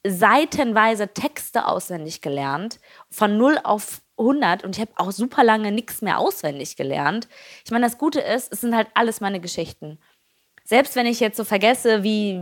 [0.08, 2.80] seitenweise Texte auswendig gelernt,
[3.10, 7.28] von 0 auf 100 und ich habe auch super lange nichts mehr auswendig gelernt.
[7.66, 10.00] Ich meine, das Gute ist, es sind halt alles meine Geschichten.
[10.64, 12.40] Selbst wenn ich jetzt so vergesse, wie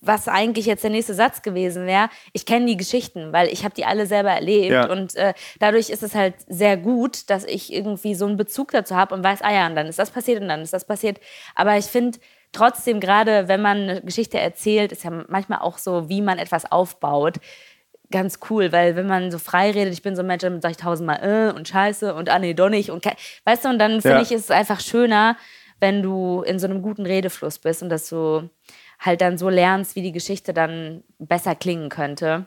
[0.00, 3.74] was eigentlich jetzt der nächste Satz gewesen wäre, ich kenne die Geschichten, weil ich habe
[3.74, 4.90] die alle selber erlebt Ja.
[4.90, 8.96] und äh, dadurch ist es halt sehr gut, dass ich irgendwie so einen Bezug dazu
[8.96, 11.20] habe und weiß, ah ja, und dann ist das passiert und dann ist das passiert.
[11.54, 12.18] Aber ich finde,
[12.52, 16.70] trotzdem, gerade wenn man eine Geschichte erzählt, ist ja manchmal auch so, wie man etwas
[16.72, 17.36] aufbaut.
[18.10, 20.72] Ganz cool, weil wenn man so frei redet, ich bin so ein Mensch, dann sage
[20.72, 21.20] ich tausendmal
[21.52, 23.04] äh und scheiße und ah nee, doch nicht und
[23.44, 24.22] weißt du, und dann finde Ja.
[24.22, 25.36] ich, ist es einfach schöner,
[25.80, 28.48] wenn du in so einem guten Redefluss bist und dass du
[28.98, 32.46] halt dann so lernst, wie die Geschichte dann besser klingen könnte.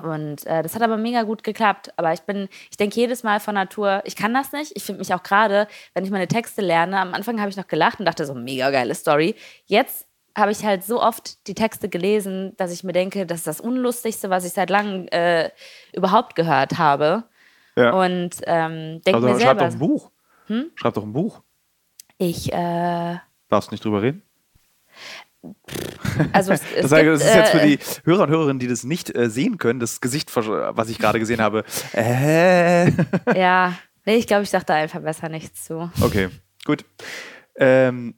[0.00, 1.92] Und äh, das hat aber mega gut geklappt.
[1.96, 4.72] Aber ich bin, ich denke jedes Mal von Natur, ich kann das nicht.
[4.74, 7.66] Ich finde mich auch gerade, wenn ich meine Texte lerne, am Anfang habe ich noch
[7.66, 9.34] gelacht und dachte so, mega geile Story.
[9.66, 10.06] Jetzt
[10.36, 13.60] habe ich halt so oft die Texte gelesen, dass ich mir denke, das ist das
[13.60, 15.50] Unlustigste, was ich seit langem äh,
[15.92, 17.24] überhaupt gehört habe.
[17.76, 17.92] Ja.
[17.92, 20.10] Und ähm, denke Also mir schreib doch selber, ein Buch.
[20.46, 20.70] Hm?
[20.74, 21.42] Schreib doch ein Buch.
[22.28, 23.16] Ich, äh,
[23.48, 24.22] Darfst nicht drüber reden?
[26.32, 28.58] also es, es Das, heißt, gibt, das ist jetzt für äh, die Hörer und Hörerinnen,
[28.58, 31.64] die das nicht äh, sehen können, das Gesicht, was ich gerade gesehen habe.
[31.92, 32.90] Äh.
[33.34, 35.90] Ja, nee, ich glaube, ich dachte einfach besser nichts zu.
[36.00, 36.28] Okay,
[36.64, 36.84] gut.
[37.56, 38.14] Ähm,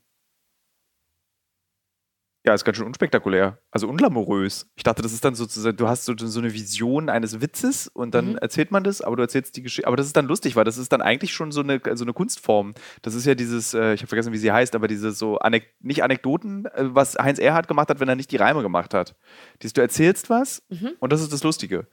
[2.46, 3.58] ja, ist ganz schön unspektakulär.
[3.70, 4.70] Also unglamourös.
[4.76, 8.14] Ich dachte, das ist dann sozusagen, du hast so, so eine Vision eines Witzes und
[8.14, 8.36] dann Mhm.
[8.38, 9.86] erzählt man das, aber du erzählst die Geschichte.
[9.86, 12.12] Aber das ist dann lustig, weil das ist dann eigentlich schon so eine, so eine
[12.12, 12.74] Kunstform.
[13.02, 15.74] Das ist ja dieses, äh, ich habe vergessen, wie sie heißt, aber diese so, Anek
[15.80, 19.16] nicht Anekdoten, äh, was Heinz Erhardt gemacht hat, wenn er nicht die Reime gemacht hat.
[19.62, 20.90] Dieses, du erzählst was Mhm.
[21.00, 21.86] und das ist das Lustige.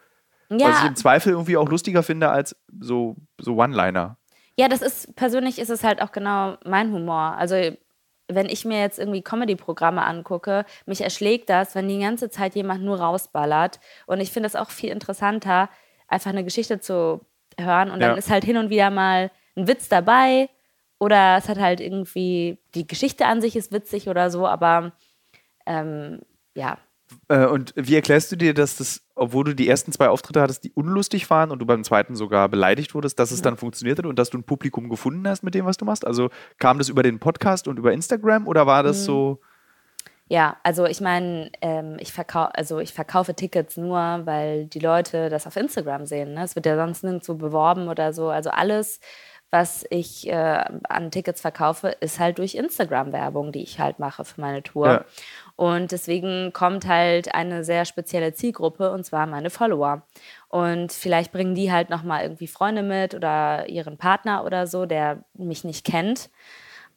[0.50, 4.18] Was ich Ja, im Zweifel irgendwie auch lustiger finde als so, so One-Liner.
[4.58, 7.36] ja, das ist, persönlich ist es halt auch genau mein Humor.
[7.38, 7.56] Also,
[8.36, 12.84] wenn ich mir jetzt irgendwie Comedy-Programme angucke, mich erschlägt das, wenn die ganze Zeit jemand
[12.84, 13.80] nur rausballert.
[14.08, 15.70] Und ich finde es auch viel interessanter,
[16.08, 17.22] einfach eine Geschichte zu
[17.60, 17.92] hören.
[17.92, 18.18] Und dann Ja.
[18.18, 20.50] ist halt hin und wieder mal ein Witz dabei.
[21.00, 24.92] Oder es hat halt irgendwie, die Geschichte an sich ist witzig oder so, aber
[25.66, 26.20] ähm,
[26.54, 26.78] ja,
[27.28, 30.64] Äh, und wie erklärst du dir, dass das, obwohl du die ersten zwei Auftritte hattest,
[30.64, 34.06] die unlustig waren und du beim zweiten sogar beleidigt wurdest, dass es dann funktioniert hat
[34.06, 36.06] und dass du ein Publikum gefunden hast mit dem, was du machst?
[36.06, 39.40] Also kam das über den Podcast und über Instagram oder war das so?
[40.32, 45.28] Ja, also ich meine, ähm, ich, verkau also ich verkaufe Tickets nur, weil die Leute
[45.28, 46.36] das auf Instagram sehen.
[46.36, 46.44] Ne?
[46.46, 48.30] Es wird ja sonst nirgendwo beworben oder so.
[48.30, 49.02] Also alles,
[49.50, 54.40] was ich äh, an Tickets verkaufe, ist halt durch Instagram-Werbung, die ich halt mache für
[54.40, 54.88] meine Tour.
[54.88, 55.06] Ja.
[55.62, 60.08] Und deswegen kommt halt eine sehr spezielle Zielgruppe, und zwar meine Follower.
[60.48, 65.24] Und vielleicht bringen die halt nochmal irgendwie Freunde mit oder ihren Partner oder so, der
[65.36, 66.32] mich nicht kennt.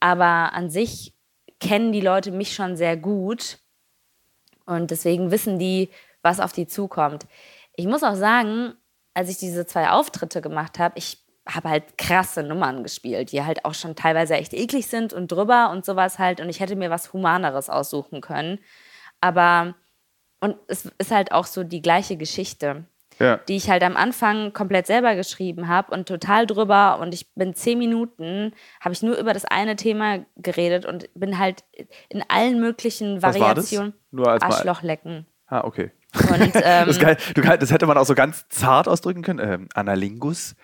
[0.00, 1.12] Aber an sich
[1.60, 3.58] kennen die Leute mich schon sehr gut.
[4.64, 5.90] Und deswegen wissen die,
[6.22, 7.26] was auf die zukommt.
[7.76, 8.72] Ich muss auch sagen,
[9.12, 13.64] als ich diese zwei Auftritte gemacht habe, ich habe halt krasse Nummern gespielt, die halt
[13.64, 16.40] auch schon teilweise echt eklig sind und drüber und sowas halt.
[16.40, 18.58] Und ich hätte mir was Humaneres aussuchen können.
[19.20, 19.74] Aber,
[20.40, 22.84] und es ist halt auch so die gleiche Geschichte
[23.18, 23.36] Ja.
[23.48, 27.54] die ich halt am Anfang komplett selber geschrieben habe und total drüber und ich bin
[27.54, 31.62] zehn Minuten, habe ich nur über das eine Thema geredet und bin halt
[32.08, 33.34] in allen möglichen das?
[33.38, 34.50] Variationen Nur als mal.
[34.50, 35.26] Arschloch lecken.
[35.46, 35.92] Ah, okay.
[36.14, 37.16] Und Das, ähm, geil.
[37.34, 39.38] Du, kann- das hätte man auch so ganz zart ausdrücken können.
[39.48, 40.56] Ähm, Analingus?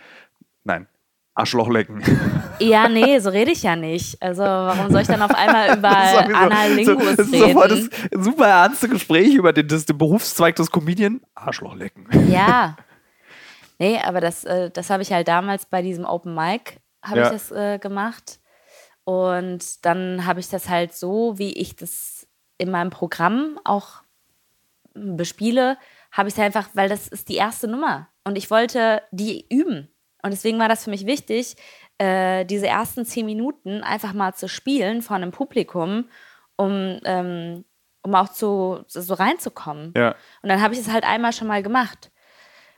[0.65, 0.87] Nein.
[1.35, 2.03] Arschloch lecken.
[2.59, 4.21] ja, nee, so rede ich ja nicht.
[4.21, 7.91] Also warum soll ich dann auf einmal über sowieso- Analingus das ist sofort reden?
[8.11, 11.21] das super ernste Gespräch über den, das, den Berufszweig des Comedian.
[11.35, 12.07] Arschloch lecken.
[12.31, 12.77] Ja.
[13.83, 17.25] Nee, aber das, äh, das habe ich halt damals bei diesem Open Mic habe Ja.
[17.29, 18.39] ich das äh, gemacht.
[19.05, 22.27] Und dann habe ich das halt so, wie ich das
[22.59, 24.03] in meinem Programm auch
[24.93, 25.79] bespiele,
[26.13, 28.09] habe ich es einfach, weil das ist die erste Nummer.
[28.23, 29.89] Und ich wollte die üben.
[30.23, 31.57] Und deswegen war das für mich wichtig,
[31.99, 36.07] äh, diese ersten zehn Minuten einfach mal zu spielen vor einem Publikum,
[36.57, 37.65] um, ähm,
[38.03, 39.93] um auch zu, so reinzukommen.
[39.97, 40.15] Ja.
[40.43, 42.11] Und dann habe ich es halt einmal schon mal gemacht.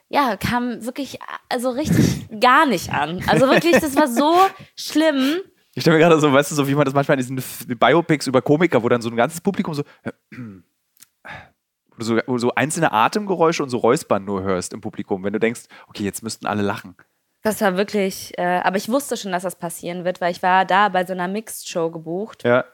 [0.08, 1.18] Ja, kam wirklich,
[1.48, 3.22] also richtig gar nicht an.
[3.28, 4.36] Also wirklich, das war so
[4.76, 5.40] schlimm.
[5.74, 8.26] Ich stelle mir gerade so, weißt du, so wie man das manchmal in diesen Biopics
[8.26, 9.84] über Komiker, wo dann so ein ganzes Publikum so,
[11.98, 16.02] so, so einzelne Atemgeräusche und so Räuspern nur hörst im Publikum, wenn du denkst, okay,
[16.02, 16.96] jetzt müssten alle lachen.
[17.42, 20.64] Das war wirklich, äh, aber ich wusste schon, dass das passieren wird, weil ich war
[20.64, 22.44] da bei so einer Mixed-Show gebucht.
[22.44, 22.64] Ja.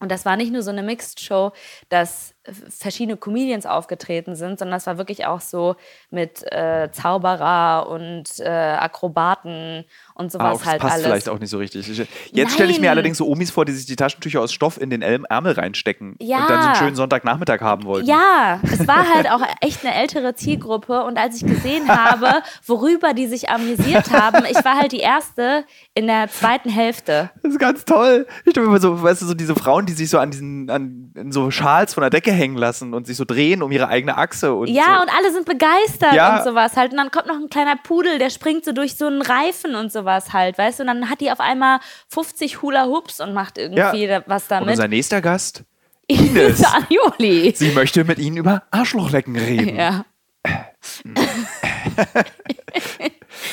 [0.00, 1.52] Und das war nicht nur so eine Mixed-Show,
[1.88, 2.34] dass
[2.68, 5.76] verschiedene Comedians aufgetreten sind, sondern das war wirklich auch so
[6.10, 9.84] mit äh, Zauberer und äh, Akrobaten
[10.14, 11.06] und Ah, sowas das halt passt alles.
[11.06, 11.88] vielleicht auch nicht so richtig.
[11.88, 14.80] Ich- Jetzt stelle ich mir allerdings so Omis vor, die sich die Taschentücher aus Stoff
[14.80, 16.38] in den Ärmel reinstecken Ja.
[16.42, 18.08] und dann so einen schönen Sonntagnachmittag haben wollten.
[18.08, 23.14] Ja, es war halt auch echt eine ältere Zielgruppe und als ich gesehen habe, worüber
[23.14, 27.30] die sich amüsiert haben, ich war halt die erste in der zweiten Hälfte.
[27.42, 28.26] Das ist ganz toll.
[28.44, 30.68] Ich stelle mir immer so, weißt du, so diese Frauen, die sich so an diesen,
[30.70, 34.16] an so Schals von der Decke hängen lassen und sich so drehen um ihre eigene
[34.16, 34.54] Achse.
[34.54, 35.02] Und Ja, so.
[35.02, 36.38] und alle sind begeistert Ja.
[36.38, 36.92] und sowas halt.
[36.92, 39.92] Und dann kommt noch ein kleiner Pudel, der springt so durch so einen Reifen und
[39.92, 40.84] sowas halt, weißt du?
[40.84, 44.70] Und dann hat die auf einmal 50 Hula-Hoops und macht irgendwie da- was und damit.
[44.70, 45.64] unser nächster Gast,
[46.06, 46.60] Ines.
[46.60, 47.52] Ines Anioli.
[47.54, 49.76] sie möchte mit Ihnen über Arschlochlecken reden.
[49.76, 50.04] Ja.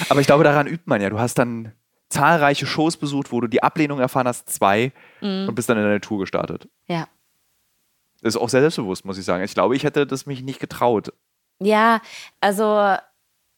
[0.09, 1.09] Aber ich glaube, daran übt man ja.
[1.09, 1.71] Du hast dann
[2.09, 5.47] zahlreiche Shows besucht, wo du die Ablehnung erfahren hast, zwei, Mhm.
[5.49, 6.67] und bist dann in deine Tour gestartet.
[6.87, 7.07] Ja.
[8.25, 9.43] Das ist auch sehr selbstbewusst, muss ich sagen.
[9.43, 11.13] Ich glaube, ich hätte das mich nicht getraut.
[11.61, 12.01] Ja,
[12.41, 12.97] also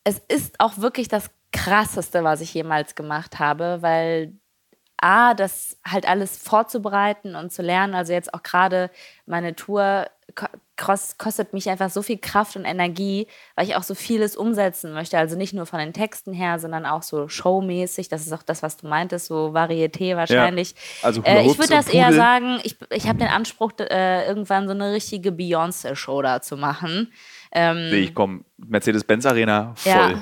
[0.04, 4.38] es ist auch wirklich das Krasseste, was ich jemals gemacht habe, weil
[5.00, 8.90] A, das halt alles vorzubereiten und zu lernen, also jetzt auch gerade
[9.26, 13.84] meine Tour ko- kos- kostet mich einfach so viel Kraft und Energie, weil ich auch
[13.84, 15.18] so vieles umsetzen möchte.
[15.18, 18.10] Also nicht nur von den Texten her, sondern auch so showmäßig.
[18.10, 20.74] Das ist auch das, was du meintest, so Varieté wahrscheinlich.
[21.04, 24.74] Also äh, ich würde das eher sagen, ich, ich habe den Anspruch, äh, irgendwann so
[24.74, 27.12] eine richtige Beyoncé-Show da zu machen.
[27.52, 29.92] Ähm, ich, komm, Mercedes-Benz Arena voll.
[29.94, 30.22] ja.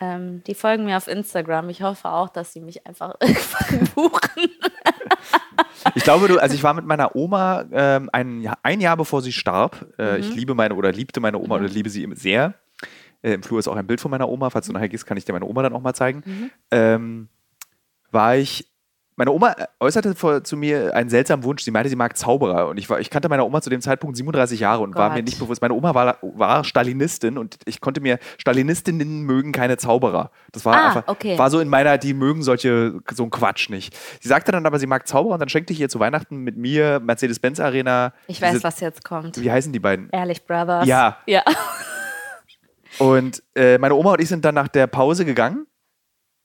[0.00, 1.68] Ähm, die folgen mir auf Instagram.
[1.70, 3.14] Ich hoffe auch, dass sie mich einfach
[3.94, 4.50] buchen.
[5.94, 9.22] Ich glaube, du, also ich war mit meiner Oma ähm, ein, Jahr, ein Jahr bevor
[9.22, 9.86] sie starb.
[9.98, 10.20] Äh, Mhm.
[10.20, 12.54] Ich liebe meine oder liebte meine Oma oder liebe sie sehr.
[13.22, 14.50] Äh, Im Flur ist auch ein Bild von meiner Oma.
[14.50, 16.22] Falls du nachher gehst, kann ich dir meine Oma dann auch mal zeigen.
[16.24, 16.50] Mhm.
[16.70, 17.28] Ähm,
[18.10, 18.68] war ich.
[19.18, 21.64] Meine Oma äußerte vor, zu mir einen seltsamen Wunsch.
[21.64, 22.68] Sie meinte, sie mag Zauberer.
[22.68, 25.16] Und ich, war, ich kannte meine Oma zu dem Zeitpunkt 37 Jahre und war Gott.
[25.16, 25.60] mir nicht bewusst.
[25.60, 30.30] Meine Oma war, war Stalinistin und ich konnte mir, Stalinistinnen mögen keine Zauberer.
[30.52, 31.36] Das war Ah, einfach, okay.
[31.36, 33.92] war so in meiner, die mögen solche, so einen Quatsch nicht.
[34.20, 36.56] Sie sagte dann aber, sie mag Zauberer und dann schenkte ich ihr zu Weihnachten mit
[36.56, 38.12] mir Mercedes-Benz Arena.
[38.28, 39.40] Ich weiß, diese- was jetzt kommt.
[39.42, 40.10] Wie heißen die beiden?
[40.10, 40.86] Ehrlich, Brothers.
[40.86, 41.18] Ja.
[41.26, 41.42] Ja.
[42.98, 45.66] Und äh, meine Oma und ich sind dann nach der Pause gegangen.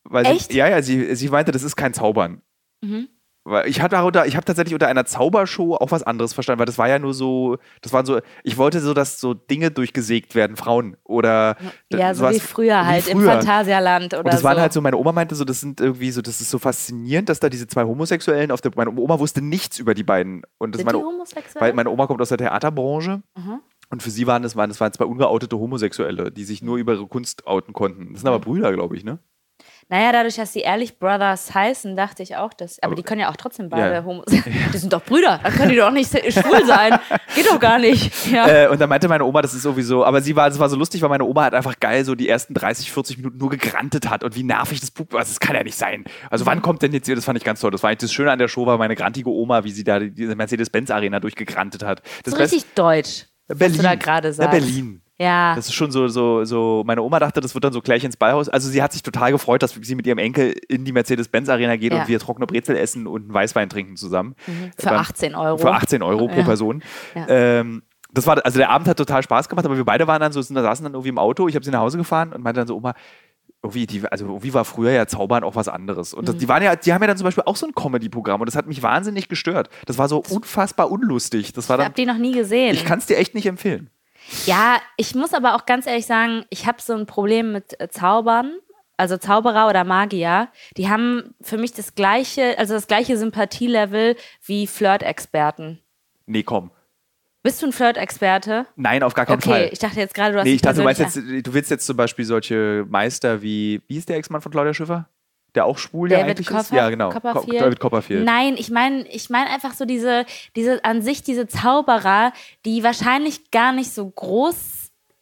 [0.03, 0.51] Weil Echt?
[0.51, 2.41] Sie, ja, ja, sie, sie meinte, das ist kein Zaubern.
[2.83, 3.07] Mhm.
[3.45, 6.65] Weil ich hatte darunter, ich habe tatsächlich unter einer Zaubershow auch was anderes verstanden, weil
[6.65, 10.33] das war ja nur so, das waren so, ich wollte so, dass so Dinge durchgesägt
[10.33, 11.57] werden, Frauen oder
[11.91, 13.31] Ja, so wie früher halt im früher.
[13.31, 14.43] Phantasialand oder Und das so.
[14.45, 17.27] waren halt so, meine Oma meinte so, das sind irgendwie so, das ist so faszinierend,
[17.27, 20.43] dass da diese zwei Homosexuellen auf der, meine Oma wusste nichts über die beiden.
[20.57, 21.61] Und das Sind meine, die homosexuell?
[21.61, 23.23] weil meine Oma kommt aus der Theaterbranche.
[23.35, 23.59] Mhm.
[23.89, 26.93] Und für sie waren das, waren das waren zwei ungeoutete Homosexuelle, die sich nur über
[26.93, 28.13] ihre Kunst outen konnten.
[28.13, 28.43] Das sind aber Mhm.
[28.43, 29.19] Brüder, glaube ich, ne?
[29.89, 32.79] Naja, dadurch, dass die Ehrlich Brothers heißen, dachte ich auch, dass.
[32.81, 34.03] Aber, Aber- die können ja auch trotzdem beide Ja.
[34.03, 34.55] homosexuell.
[34.73, 35.39] Die sind doch Brüder.
[35.43, 36.97] Dann können die doch nicht schwul sein.
[37.35, 38.11] Geht doch gar nicht.
[38.31, 38.47] Ja.
[38.47, 40.75] Äh, und dann meinte meine Oma, das ist sowieso, aber sie war, das war so
[40.75, 44.09] lustig, weil meine Oma halt einfach geil so die ersten 30, 40 Minuten nur gegrantet
[44.09, 46.05] hat und wie nervig das Publikum, also das kann ja nicht sein.
[46.31, 46.47] Also Mhm.
[46.49, 48.39] wann kommt denn jetzt, das fand ich ganz toll, das war eigentlich das Schöne an
[48.39, 52.01] der Show, war meine grantige Oma, wie sie da diese Mercedes-Benz-Arena durchgegrantet hat.
[52.23, 53.25] Das so richtig deutsch.
[53.47, 53.71] Berlin.
[53.73, 54.51] Was du da gerade Ja, sagst.
[54.51, 55.01] Berlin.
[55.23, 55.55] Ja.
[55.55, 58.17] Das ist schon so, so, so, meine Oma dachte, das wird dann so gleich ins
[58.17, 58.49] Ballhaus.
[58.49, 61.93] Also sie hat sich total gefreut, dass sie mit ihrem Enkel in die Mercedes-Benz-Arena geht
[61.93, 62.01] Ja.
[62.01, 64.35] und wir trockene Brezel essen und einen Weißwein trinken zusammen.
[64.77, 65.57] Für Beim- 18 Euro.
[65.57, 66.43] Für 18 Euro pro Ja.
[66.43, 66.83] Person.
[67.15, 67.25] Ja.
[67.29, 70.31] Ähm, das war, also der Abend hat total Spaß gemacht, aber wir beide waren dann
[70.31, 72.67] so, saßen dann irgendwie im Auto, ich habe sie nach Hause gefahren und meinte dann
[72.67, 72.93] so, Oma,
[73.63, 76.13] irgendwie, die, also irgendwie war früher ja Zaubern auch was anderes.
[76.13, 76.39] Und das, Mhm.
[76.39, 78.55] die waren ja, die haben ja dann zum Beispiel auch so ein Comedy-Programm und das
[78.57, 79.69] hat mich wahnsinnig gestört.
[79.85, 81.53] Das war so unfassbar unlustig.
[81.53, 82.73] Das war Ich dann, habe die noch nie gesehen.
[82.73, 83.89] ich kann es dir echt nicht empfehlen.
[84.45, 87.89] Ja, ich muss aber auch ganz ehrlich sagen, ich habe so ein Problem mit äh,
[87.89, 88.53] Zaubern.
[88.95, 94.15] Also Zauberer oder Magier, die haben für mich das gleiche, also das gleiche Sympathielevel
[94.45, 95.79] wie Flirt-Experten.
[96.27, 96.69] Nee, komm.
[97.41, 98.67] Bist du ein Flirt-Experte?
[98.75, 99.69] Nein, auf gar keinen Okay, Fall.
[99.73, 101.87] ich dachte jetzt gerade, du hast Nee, ich dachte, du meinst jetzt, du willst jetzt
[101.87, 105.09] zum Beispiel solche Meister wie, wie ist der Ex-Mann von Claudia Schiffer?
[105.55, 106.69] Der auch schwul ja David eigentlich ist?
[106.69, 107.09] Copper- Ja, genau.
[107.09, 107.61] Co- Copperfield?
[107.61, 108.25] David Copperfield.
[108.25, 110.25] Nein, ich meine ich mein einfach so diese,
[110.55, 112.33] diese an sich diese Zauberer,
[112.65, 114.55] die wahrscheinlich gar nicht so groß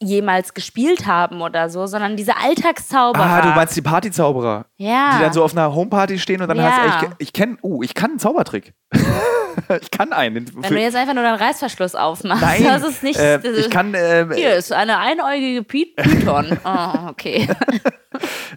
[0.04, 3.24] jemals gespielt haben oder so, sondern diese Alltagszauberer.
[3.24, 5.18] Ah, du meinst die Partyzauberer, ja.
[5.18, 6.72] die dann so auf einer Homeparty stehen und dann Ja.
[6.72, 8.74] hast du, ich, ich kenne, uh, ich kann einen Zaubertrick.
[9.82, 10.50] ich kann einen.
[10.64, 13.20] Wenn du jetzt einfach nur deinen Reißverschluss aufmachst, Nein, das ist nicht.
[13.20, 16.58] äh, das ich ist- kann, ähm, Hier ist eine einäugige Py- Python.
[16.66, 17.48] Oh, okay.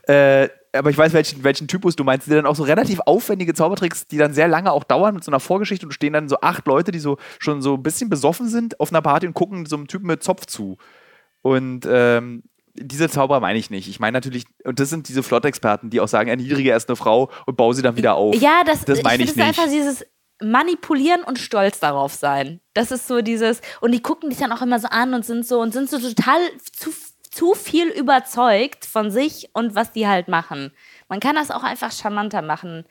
[0.09, 3.55] äh, aber ich weiß, welchen, welchen Typus du meinst, die dann auch so relativ aufwendige
[3.55, 6.41] Zaubertricks, die dann sehr lange auch dauern mit so einer Vorgeschichte und stehen dann so
[6.41, 9.67] acht Leute, die so schon so ein bisschen besoffen sind auf einer Party und gucken
[9.67, 10.77] so einem Typen mit Zopf zu.
[11.43, 12.43] Und ähm,
[12.75, 13.89] diese Zauberer meine ich nicht.
[13.89, 17.31] Ich meine natürlich, und das sind diese Flott-Experten, die auch sagen, erniedrige erst eine Frau
[17.47, 18.35] und baue sie dann wieder auf.
[18.35, 19.47] Ja, das, Das meine ich ich nicht.
[19.47, 20.05] einfach dieses
[20.43, 22.61] Manipulieren und stolz darauf sein.
[22.75, 25.47] Das ist so dieses, und die gucken dich dann auch immer so an und sind
[25.47, 26.41] so und sind so total
[26.73, 26.91] zu,
[27.35, 30.73] zu viel überzeugt von sich und was die halt machen.
[31.09, 32.85] Man kann das auch einfach charmanter machen.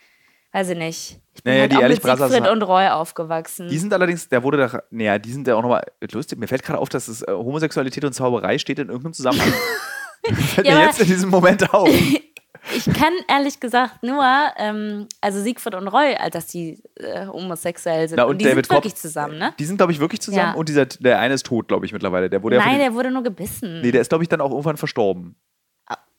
[0.52, 1.20] Weiß ich nicht.
[1.34, 3.70] Ich bin Naja, halt die auch mit Siegfried ha- und Roy aufgewachsen.
[3.70, 6.38] Die sind allerdings, der wurde da, naja, die sind ja auch nochmal lustig.
[6.38, 9.52] Mir fällt gerade auf, dass es, äh, Homosexualität und Zauberei steht in irgendeinem Zusammenhang.
[10.54, 11.90] fällt Ja, mir jetzt in diesem Moment auf.
[12.76, 14.24] ich kann ehrlich gesagt nur,
[14.58, 18.18] ähm, also Siegfried und Roy, dass die äh, homosexuell sind.
[18.18, 19.54] Na, und, und die David sind wirklich Kopp- zusammen, ne?
[19.60, 20.54] Die sind, glaube ich, wirklich zusammen Ja.
[20.54, 22.30] und dieser, der eine ist tot, glaube ich, mittlerweile.
[22.30, 23.82] Der wurde ja Nein, den, der wurde nur gebissen.
[23.82, 25.36] Nee, der ist, glaube ich, dann auch irgendwann verstorben.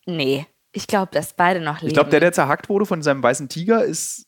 [0.06, 1.89] Nee, ich glaube, dass beide noch leben.
[1.89, 4.27] Ich glaube, der, der zerhackt wurde von seinem weißen Tiger, ist,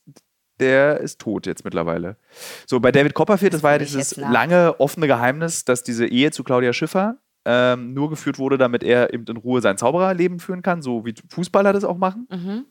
[0.59, 2.17] der ist tot jetzt mittlerweile.
[2.65, 6.43] So, bei David Copperfield, das, war ja dieses lange offene Geheimnis, dass diese Ehe zu
[6.43, 7.17] Claudia Schiffer
[7.49, 11.15] ähm, nur geführt wurde, damit er eben in Ruhe sein Zaubererleben führen kann, so wie
[11.29, 12.27] Fußballer das auch machen.
[12.29, 12.65] Mhm.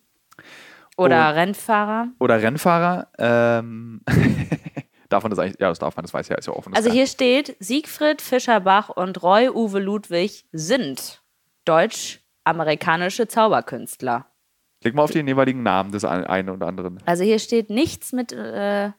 [0.99, 2.09] Oder Und- Rennfahrer.
[2.21, 3.09] Oder Rennfahrer.
[3.19, 4.03] Ähm,
[5.09, 5.59] darf man das eigentlich?
[5.61, 6.75] Ja, das darf man, das weiß ja, ist ja offen.
[6.75, 11.23] Also hier steht, Siegfried Fischerbach und Roy Uwe Ludwig sind
[11.65, 14.27] deutsch-amerikanische Zauberkünstler.
[14.83, 17.03] Klick mal auf den jeweiligen Namen des ein- einen und anderen.
[17.07, 18.33] Also hier steht nichts mit.
[18.33, 18.91] Äh,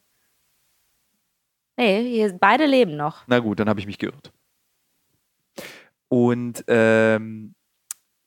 [1.77, 3.23] nee, hier, beide leben noch.
[3.27, 4.31] Na gut, dann habe ich mich geirrt.
[6.09, 7.55] Und ähm,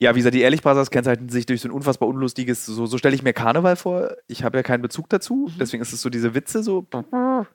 [0.02, 2.96] ja, wie gesagt, die Ehrlich Brothers kennzeichnen sich durch so ein unfassbar unlustiges, so, so
[2.96, 4.16] stelle ich mir Karneval vor.
[4.28, 6.86] Ich habe ja keinen Bezug dazu, deswegen ist es so diese Witze so.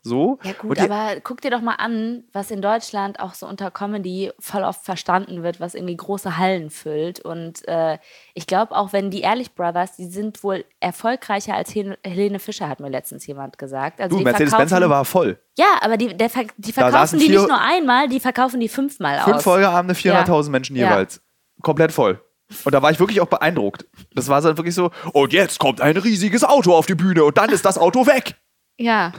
[0.04, 0.38] So.
[0.44, 3.72] Ja gut, die- aber guck dir doch mal an, was in Deutschland auch so unter
[3.72, 7.20] Comedy voll oft verstanden wird, was irgendwie große Hallen füllt.
[7.20, 7.98] Und äh,
[8.36, 12.70] ich glaube auch, wenn die Ehrlich Brothers, die sind wohl erfolgreicher als Hel Helene Fischer,
[12.70, 14.00] hat mir letztens jemand gesagt.
[14.00, 15.40] Also Du, die Mercedes-Benz-Halle war voll.
[15.58, 19.38] Ja, aber die, der, die verkaufen die nicht nur einmal, die verkaufen die fünfmal Fünf
[19.38, 19.44] aus.
[19.44, 20.90] Folgeabende, 400.000 Menschen Ja.
[20.90, 21.22] jeweils.
[21.62, 22.22] Komplett voll.
[22.64, 23.86] Und da war ich wirklich auch beeindruckt.
[24.14, 27.38] Das war so wirklich so, und jetzt kommt ein riesiges Auto auf die Bühne und
[27.38, 28.36] dann ist das Auto weg.
[28.78, 29.14] Ja.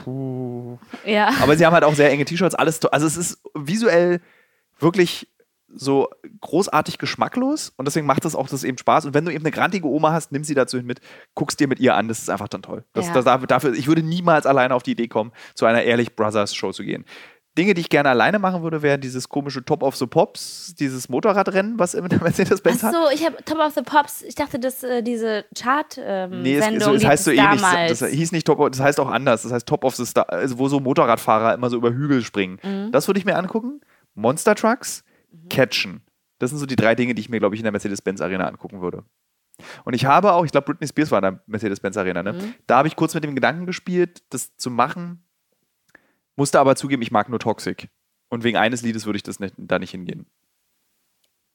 [1.05, 1.31] Ja.
[1.41, 2.83] Aber sie haben halt auch sehr enge T-Shirts, alles.
[2.85, 4.21] Also es ist visuell
[4.79, 5.27] wirklich
[5.73, 6.07] so
[6.39, 9.05] großartig geschmacklos und deswegen macht das auch das eben Spaß.
[9.05, 11.01] Und wenn du eben eine grantige Oma hast, nimm sie dazu hin mit,
[11.35, 12.85] guckst dir mit ihr an, das ist einfach dann toll.
[12.93, 13.13] Das, Ja.
[13.21, 16.71] das, dafür, ich würde niemals alleine auf die Idee kommen, zu einer Ehrlich Brothers Show
[16.71, 17.03] zu gehen.
[17.57, 21.09] Dinge, die ich gerne alleine machen würde, wären dieses komische Top of the Pops, dieses
[21.09, 22.93] Motorradrennen, was immer der Mercedes-Benz Ach hat.
[22.93, 24.21] so, ich habe Top of the Pops.
[24.21, 27.61] Ich dachte, dass äh, diese Chart-Sendung, Nee, es, so, es die heißt so es ähnlich.
[27.61, 27.99] damals.
[27.99, 29.41] Das hieß nicht Top, das heißt auch anders.
[29.43, 32.59] Das heißt Top of the Star, also wo so Motorradfahrer immer so über Hügel springen.
[32.63, 32.91] Mhm.
[32.91, 33.81] Das würde ich mir angucken.
[34.13, 35.03] Monster Trucks,
[35.49, 36.01] Catchen.
[36.39, 38.47] Das sind so die drei Dinge, die ich mir, glaube ich, in der Mercedes-Benz Arena
[38.47, 39.03] angucken würde.
[39.85, 42.33] Und ich habe auch, ich glaube, Britney Spears war in der Mercedes-Benz Arena, ne?
[42.33, 42.53] Mhm.
[42.67, 45.23] Da habe ich kurz mit dem Gedanken gespielt, das zu machen,
[46.37, 47.89] musste aber zugeben, ich mag nur Toxic.
[48.29, 50.25] Und wegen eines Liedes würde ich das nicht, da nicht hingehen.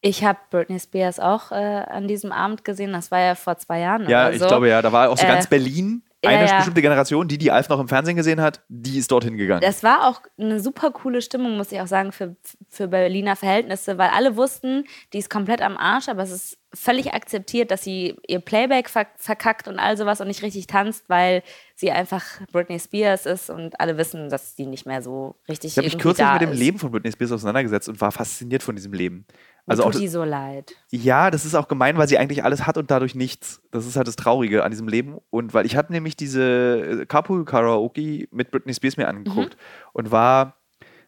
[0.01, 2.93] Ich habe Britney Spears auch äh, an diesem Abend gesehen.
[2.93, 4.09] Das war ja vor zwei Jahren.
[4.09, 4.49] Ja, oder ich so.
[4.49, 6.57] glaube ja, da war auch so Äh, ganz Berlin, eine ja.
[6.57, 9.61] bestimmte Generation, die die Alf noch im Fernsehen gesehen hat, die ist dorthin gegangen.
[9.61, 12.37] Das war auch eine super coole Stimmung, muss ich auch sagen, für,
[12.69, 17.13] für Berliner Verhältnisse, weil alle wussten, die ist komplett am Arsch, aber es ist völlig
[17.13, 21.43] akzeptiert, dass sie ihr Playback ver verkackt und all sowas und nicht richtig tanzt, weil
[21.75, 25.77] sie einfach Britney Spears ist und alle wissen, dass sie nicht mehr so richtig Ich
[25.77, 26.53] habe mich kürzlich mit dem.
[26.53, 29.27] Leben von Britney Spears auseinandergesetzt und war fasziniert von diesem Leben.
[29.67, 30.75] Also auch, tut die so leid.
[30.91, 33.63] ja, das ist auch gemein, weil sie eigentlich alles hat und dadurch nichts.
[33.71, 35.19] Das ist halt das Traurige an diesem Leben.
[35.31, 39.57] Und weil ich habe nämlich diese äh, Carpool Karaoke mit Britney Spears mir angeguckt
[39.93, 40.57] und war,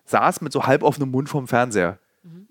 [0.05, 1.98] saß mit so halb offenem Mund vorm Fernseher.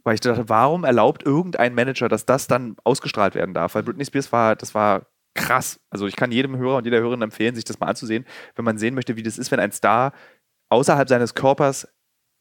[0.03, 3.73] Weil ich dachte, warum erlaubt irgendein Manager, dass das dann ausgestrahlt werden darf?
[3.75, 5.79] Weil Britney Spears war, das war krass.
[5.89, 8.25] Also ich kann jedem Hörer und jeder Hörerin empfehlen, sich das mal anzusehen,
[8.55, 10.11] wenn man sehen möchte, wie das ist, wenn ein Star
[10.69, 11.87] außerhalb seines Körpers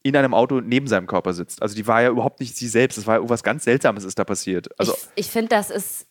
[0.03, 1.61] in einem Auto neben seinem Körper sitzt.
[1.61, 2.97] Also die war ja überhaupt nicht sie selbst.
[2.97, 4.67] Das war irgendwas ganz Seltsames ist da passiert.
[4.77, 6.07] Also ich ich finde, das ist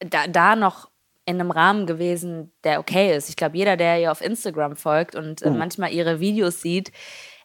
[0.00, 0.90] da, da noch
[1.24, 3.28] in einem Rahmen gewesen, der okay ist.
[3.28, 6.92] Ich glaube, jeder, der ihr auf Instagram folgt und äh, manchmal ihre Videos sieht,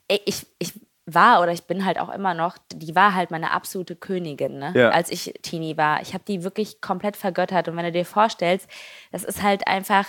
[0.08, 0.74] ich, ich
[1.06, 4.72] war oder ich bin halt auch immer noch, die war halt meine absolute Königin, ne?
[4.74, 4.90] Ja.
[4.90, 6.02] als ich Teenie war.
[6.02, 7.68] Ich habe die wirklich komplett vergöttert.
[7.68, 8.70] Und wenn du dir vorstellst,
[9.12, 10.08] das ist halt einfach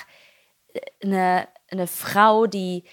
[0.72, 2.84] äh, eine, eine Frau, die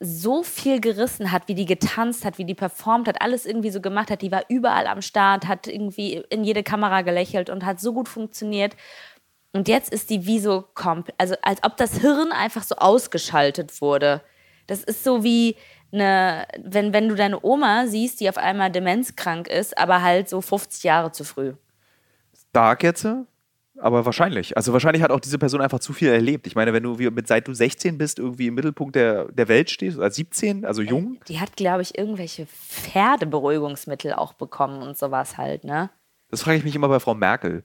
[0.00, 3.82] so viel gerissen hat, wie die getanzt hat, wie die performt hat, alles irgendwie so
[3.82, 4.22] gemacht hat.
[4.22, 8.08] Die war überall am Start, hat irgendwie in jede Kamera gelächelt und hat so gut
[8.08, 8.76] funktioniert.
[9.52, 13.82] Und jetzt ist die wie so komplett, also als ob das Hirn einfach so ausgeschaltet
[13.82, 14.22] wurde.
[14.66, 15.56] Das ist so wie
[15.92, 20.40] eine, wenn, wenn du deine Oma siehst, die auf einmal demenzkrank ist, aber halt so
[20.40, 21.54] 50 Jahre zu früh.
[22.48, 23.06] stark jetzt,
[23.80, 24.56] aber wahrscheinlich.
[24.56, 26.46] Also wahrscheinlich hat auch diese Person einfach zu viel erlebt.
[26.46, 29.48] Ich meine, wenn du wie mit seit du 16 bist, irgendwie im Mittelpunkt der, der
[29.48, 34.96] Welt stehst, als 17, also jung, Die hat, glaube ich, irgendwelche Pferdeberuhigungsmittel auch bekommen und
[34.96, 35.90] sowas halt, ne?
[36.30, 37.64] das frage ich mich immer bei Frau Merkel.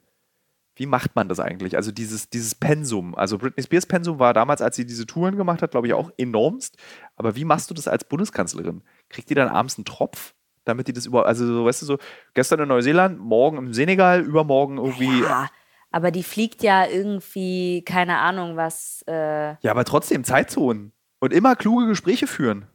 [0.76, 1.78] Wie macht man das eigentlich?
[1.78, 3.16] Also dieses, dieses Pensum.
[3.16, 6.12] Also Britney Spears Pensum war damals, als sie diese Touren gemacht hat, glaube ich, auch
[6.18, 6.76] enormst.
[7.16, 8.82] Aber wie machst du das als Bundeskanzlerin?
[9.08, 10.34] Kriegt die dann abends einen Tropf?
[10.66, 11.98] Damit die das über, also so, weißt du, so,
[12.34, 15.22] gestern in Neuseeland, morgen im Senegal, übermorgen irgendwie.
[15.22, 15.48] Ja,
[15.96, 19.02] aber die fliegt ja irgendwie, keine Ahnung, was.
[19.08, 19.14] Äh,
[19.62, 20.92] Ja, aber trotzdem Zeitzonen.
[21.22, 22.68] Und immer kluge Gespräche führen.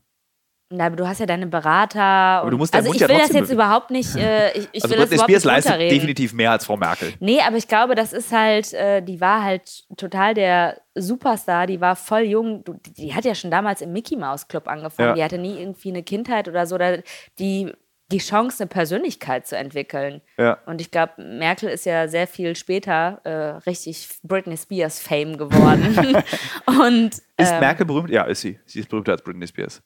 [0.72, 2.48] Na, aber du hast ja deine Berater.
[2.48, 4.16] du musst also Mund ich ja will das jetzt überhaupt nicht.
[4.16, 7.12] Äh, ich ich Also will das überhaupt Spears nicht leistet definitiv mehr als Frau Merkel.
[7.20, 11.80] Nee, aber ich glaube, das ist halt, äh, die war halt total der Superstar, die
[11.82, 12.64] war voll jung.
[12.64, 15.10] Die, die hat ja schon damals im Mickey Mouse Club angefangen.
[15.10, 15.14] Ja.
[15.14, 17.02] Die hatte nie irgendwie eine Kindheit oder so, oder
[17.38, 17.70] die,
[18.10, 20.20] die Chance, eine Persönlichkeit zu entwickeln.
[20.38, 20.58] Ja.
[20.66, 23.30] Und ich glaube, Merkel ist ja sehr viel später äh,
[23.68, 25.96] richtig Britney Spears Fame geworden.
[26.66, 27.22] Und Ist
[27.52, 28.10] ähm, Merkel berühmt?
[28.10, 28.58] Ja, ist sie.
[28.66, 29.82] Sie ist berühmter als Britney Spears.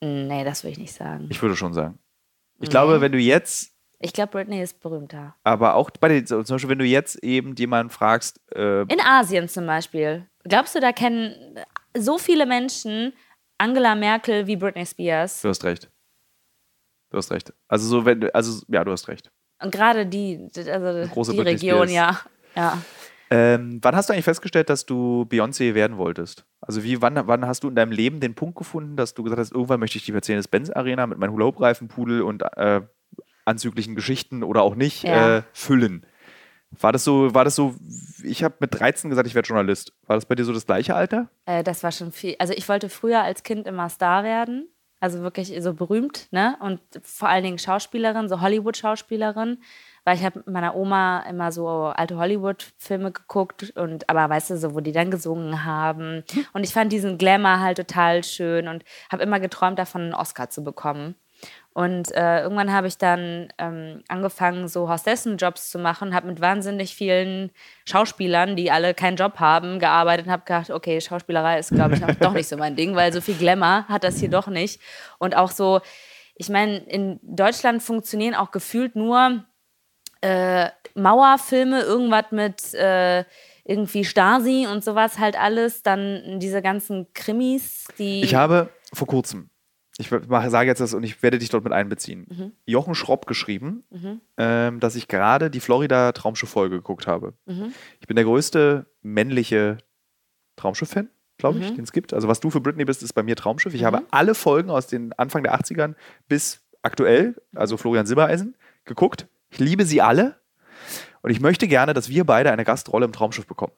[0.00, 1.28] nee, das würde ich nicht sagen.
[1.30, 1.98] Ich würde schon sagen.
[2.60, 5.34] Ich glaube, wenn du jetzt, Ich glaube, Britney ist berühmter.
[5.42, 9.48] aber auch bei den, zum Beispiel, wenn du jetzt eben jemanden fragst, äh, In Asien
[9.48, 10.26] zum Beispiel.
[10.44, 11.58] Glaubst du, da kennen
[11.96, 13.12] so viele Menschen
[13.58, 15.40] Angela Merkel wie Britney Spears?
[15.42, 15.88] du hast recht.
[17.12, 17.52] Du hast recht.
[17.68, 19.30] Also so, wenn also ja, du hast recht.
[19.62, 22.18] Und gerade die, also die Region, ja.
[22.56, 22.78] ja.
[23.30, 26.44] Ähm, wann hast du eigentlich festgestellt, dass du Beyoncé werden wolltest?
[26.60, 29.40] Also wie, wann, wann hast du in deinem Leben den Punkt gefunden, dass du gesagt
[29.40, 32.80] hast, irgendwann möchte ich die Mercedes-Benz-Arena mit meinem Hula-Hoop-Reifenpudel und äh,
[33.44, 35.38] anzüglichen Geschichten oder auch nicht Ja.
[35.38, 36.06] äh, füllen?
[36.80, 37.74] War das so, war das so,
[38.24, 39.92] ich habe mit 13 gesagt, ich werde Journalist.
[40.06, 41.28] War das bei dir so das gleiche Alter?
[41.44, 42.36] Äh, das war schon viel.
[42.38, 44.68] Also ich wollte früher als Kind immer Star werden.
[45.02, 46.56] Also wirklich so berühmt, ne?
[46.60, 49.58] Und vor allen Dingen Schauspielerin, so Hollywood-Schauspielerin.
[50.04, 54.56] Weil ich habe mit meiner Oma immer so alte Hollywood-Filme geguckt und aber weißt du,
[54.56, 56.22] so, wo die dann gesungen haben.
[56.52, 60.50] Und ich fand diesen Glamour halt total schön und habe immer geträumt davon, einen Oscar
[60.50, 61.16] zu bekommen.
[61.74, 66.94] Und äh, irgendwann habe ich dann ähm, angefangen, so Hostessenjobs zu machen, habe mit wahnsinnig
[66.94, 67.50] vielen
[67.86, 72.00] Schauspielern, die alle keinen Job haben, gearbeitet und habe gedacht, okay, Schauspielerei ist, glaube ich,
[72.20, 74.80] doch nicht so mein Ding, weil so viel Glamour hat das hier doch nicht.
[75.18, 75.80] Und auch so,
[76.34, 79.44] ich meine, in Deutschland funktionieren auch gefühlt nur
[80.20, 83.24] äh, Mauerfilme, irgendwas mit äh,
[83.64, 85.82] irgendwie Stasi und sowas halt alles.
[85.82, 88.22] Dann diese ganzen Krimis, die.
[88.22, 89.48] Ich habe vor kurzem,
[90.02, 92.52] ich sage jetzt das und ich werde dich dort mit einbeziehen, Mhm.
[92.66, 93.84] Jochen Schropp geschrieben,
[94.36, 97.34] ähm, dass ich gerade die Florida Traumschiff-Folge geguckt habe.
[97.46, 97.72] Mhm.
[98.00, 99.78] Ich bin der größte männliche
[100.56, 101.08] Traumschiff-Fan,
[101.38, 101.64] glaube Mhm.
[101.64, 102.12] ich, den es gibt.
[102.12, 103.74] Also was du für Britney bist, ist bei mir Traumschiff.
[103.74, 105.94] Ich habe alle Folgen aus den Anfang der 80ern
[106.28, 109.26] bis aktuell, also Florian Silbereisen, geguckt.
[109.50, 110.40] Ich liebe sie alle.
[111.22, 113.72] Und ich möchte gerne, dass wir beide eine Gastrolle im Traumschiff bekommen.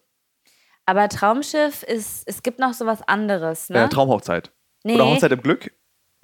[0.87, 3.85] Aber Traumschiff ist, es gibt noch sowas anderes, ne?
[3.85, 4.53] Äh, Traumhochzeit.
[4.85, 5.73] nee, Oder Hochzeit im Glück.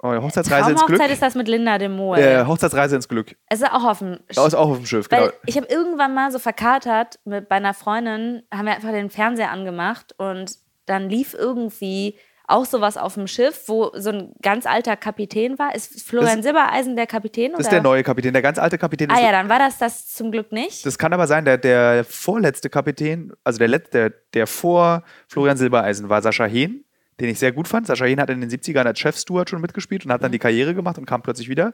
[0.03, 0.97] Oh, Hochzeitsreise ins Glück.
[0.97, 2.17] Traumhochzeit ist das mit Linda de Mol.
[2.17, 3.35] Äh, Hochzeitsreise ins Glück.
[3.49, 5.29] es ist auch auf dem Das ist auch auf dem Schiff, genau.
[5.45, 9.51] ich habe irgendwann mal so verkatert mit bei einer Freundin, haben wir einfach den Fernseher
[9.51, 10.55] angemacht und
[10.87, 12.17] dann lief irgendwie
[12.47, 15.73] auch sowas auf dem Schiff, wo so ein ganz alter Kapitän war.
[15.73, 17.51] Ist Florian Das- Silbereisen der Kapitän?
[17.51, 17.67] Das oder?
[17.67, 18.33] ist der neue Kapitän.
[18.33, 20.85] Der ganz alte Kapitän Ah ja, dann war das das zum Glück nicht.
[20.85, 25.55] Das kann aber sein, der, der vorletzte Kapitän, also der, letzte, der, der vor Florian
[25.55, 26.83] Silbereisen war Sascha Hehn,
[27.21, 27.87] den ich sehr gut fand.
[27.87, 30.73] Sascha Hehn hat in den 70ern als Chefsteward schon mitgespielt und hat dann die Karriere
[30.75, 31.71] gemacht und kam plötzlich wieder.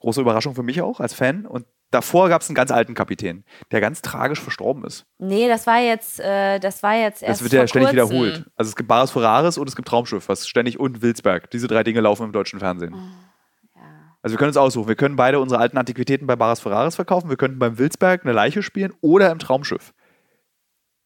[0.00, 1.46] Große Überraschung für mich auch als Fan.
[1.46, 5.06] Und davor gab es einen ganz alten Kapitän, der ganz tragisch verstorben ist.
[5.18, 8.10] nee, das war jetzt, äh, das war jetzt erst Das wird ja ständig kurzem.
[8.16, 8.44] wiederholt.
[8.56, 11.50] Also es gibt Bares Ferraris und es gibt Traumschiff, was ständig und Wilsberg.
[11.52, 12.92] Diese drei Dinge laufen im deutschen Fernsehen.
[12.94, 13.78] Oh,
[14.20, 14.88] Also wir können uns aussuchen.
[14.88, 17.30] Wir können beide unsere alten Antiquitäten bei Bares Ferraris verkaufen.
[17.30, 19.94] Wir könnten beim Wilsberg eine Leiche spielen oder im Traumschiff.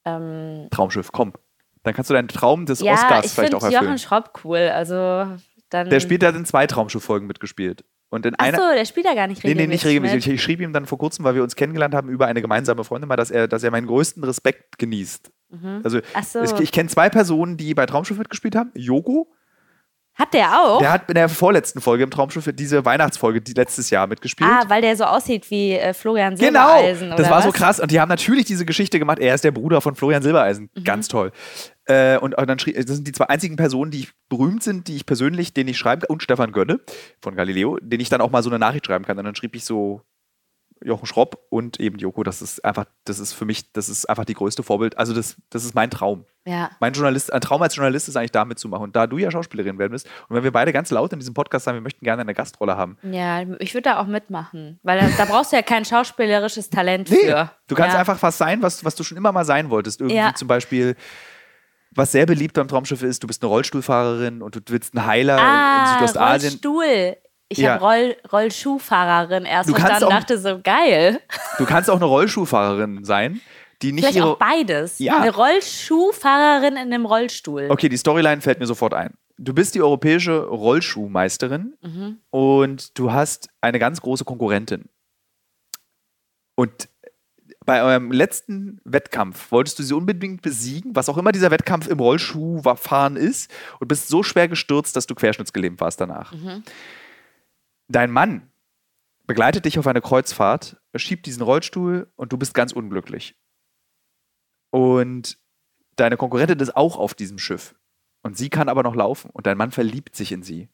[0.04, 1.34] Ähm, Traumschiff, komm.
[1.88, 3.84] Dann kannst du deinen Traum des ja, Oscars ich vielleicht auch erfüllen.
[3.84, 4.70] Jochen Schropp cool.
[4.72, 4.96] Also
[5.70, 5.90] dann.
[5.90, 7.84] Der spielt, hat in zwei Traumschiff-Folgen mitgespielt.
[8.10, 8.56] Und in einer.
[8.58, 9.68] Achso, der spielt ja gar nicht Nee, regelmäßig.
[9.68, 10.14] nee, nicht regelmäßig.
[10.16, 10.26] Mit.
[10.26, 12.84] Ich, ich schrieb ihm dann vor kurzem, weil wir uns kennengelernt haben über eine gemeinsame
[12.84, 15.30] Freundin, mal, dass er, dass er meinen größten Respekt genießt.
[15.82, 16.02] Also Mhm.
[16.14, 16.42] Ach so.
[16.42, 18.70] ich, ich kenne zwei Personen, die bei Traumschiff mitgespielt haben.
[18.74, 19.30] Jogo,
[20.14, 20.78] Hat der auch?
[20.78, 24.50] der hat in der vorletzten Folge im Traumschiff diese Weihnachtsfolge, die letztes Jahr mitgespielt.
[24.50, 27.10] ah, weil der so aussieht wie äh, Florian Genau, Silbereisen.
[27.10, 27.44] das oder war was?
[27.44, 27.80] so krass.
[27.80, 29.18] Und die haben natürlich diese Geschichte gemacht.
[29.20, 30.68] Er ist der Bruder von Florian Silbereisen.
[30.74, 30.84] Mhm.
[30.84, 31.30] Ganz toll.
[31.88, 34.88] Äh, und, und dann schrie, das sind die zwei einzigen Personen, die ich berühmt sind,
[34.88, 36.10] die ich persönlich, denen ich schreiben kann.
[36.10, 36.80] Und Stefan Gönne
[37.20, 39.18] von Galileo, den ich dann auch mal so eine Nachricht schreiben kann.
[39.18, 40.02] Und dann schrieb ich so
[40.84, 42.22] Jochen Schropp und eben Joko.
[42.22, 44.96] Das ist einfach, das ist für mich, das ist einfach die größte Vorbild.
[44.96, 46.24] Also das, das ist mein Traum.
[46.46, 46.70] Ja.
[46.78, 48.84] Mein Journalist, ein Traum als Journalist ist eigentlich da mitzumachen.
[48.84, 51.34] Und da du ja Schauspielerin werden bist und wenn wir beide ganz laut in diesem
[51.34, 54.78] Podcast sagen, wir möchten gerne eine Gastrolle haben, ja, ich würde da auch mitmachen.
[54.84, 57.50] Weil da, da brauchst du ja kein schauspielerisches Talent Nee, für.
[57.66, 58.00] du kannst ja.
[58.00, 60.00] einfach was sein, was, was du schon immer mal sein wolltest.
[60.00, 60.34] Irgendwie Ja.
[60.34, 60.94] zum Beispiel,
[61.94, 65.36] was sehr beliebt beim Traumschiff ist, du bist eine Rollstuhlfahrerin und du willst einen Heiler
[65.38, 66.50] in Ah, Südostasien.
[66.52, 67.16] Rollstuhl.
[67.50, 67.74] Ich Ja.
[67.74, 71.20] habe Roll, Rollschuhfahrerin erst Du kannst verstanden auch- dachte so, geil.
[71.56, 73.40] Du kannst auch eine Rollschuhfahrerin sein,
[73.80, 74.32] die nicht Vielleicht ihre.
[74.32, 74.98] auch beides.
[74.98, 75.18] Ja.
[75.20, 77.68] Eine Rollschuhfahrerin in einem Rollstuhl.
[77.70, 79.14] Okay, die Storyline fällt mir sofort ein.
[79.38, 82.18] Du bist die europäische Rollschuhmeisterin Mhm.
[82.30, 84.86] und du hast eine ganz große Konkurrentin.
[86.54, 86.88] Und
[87.68, 92.00] bei eurem letzten Wettkampf wolltest du sie unbedingt besiegen, was auch immer dieser Wettkampf im
[92.00, 96.32] Rollschuhfahren ist, und bist so schwer gestürzt, dass du querschnittsgelähmt warst danach.
[97.88, 98.50] Dein Mann
[99.26, 103.36] begleitet dich auf eine Kreuzfahrt, schiebt diesen Rollstuhl und du bist ganz unglücklich.
[104.70, 105.36] Und
[105.96, 107.74] deine Konkurrentin ist auch auf diesem Schiff.
[108.22, 109.28] Und sie kann aber noch laufen.
[109.30, 110.70] Und dein Mann verliebt sich in sie.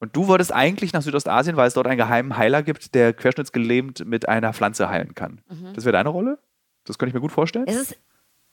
[0.00, 4.04] Und du wolltest eigentlich nach Südostasien, weil es dort einen geheimen Heiler gibt, der querschnittsgelähmt
[4.06, 5.42] mit einer Pflanze heilen kann.
[5.74, 6.38] Das wäre deine Rolle?
[6.84, 7.66] Das könnte ich mir gut vorstellen.
[7.68, 7.98] Es ist,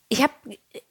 [0.09, 0.33] ich habe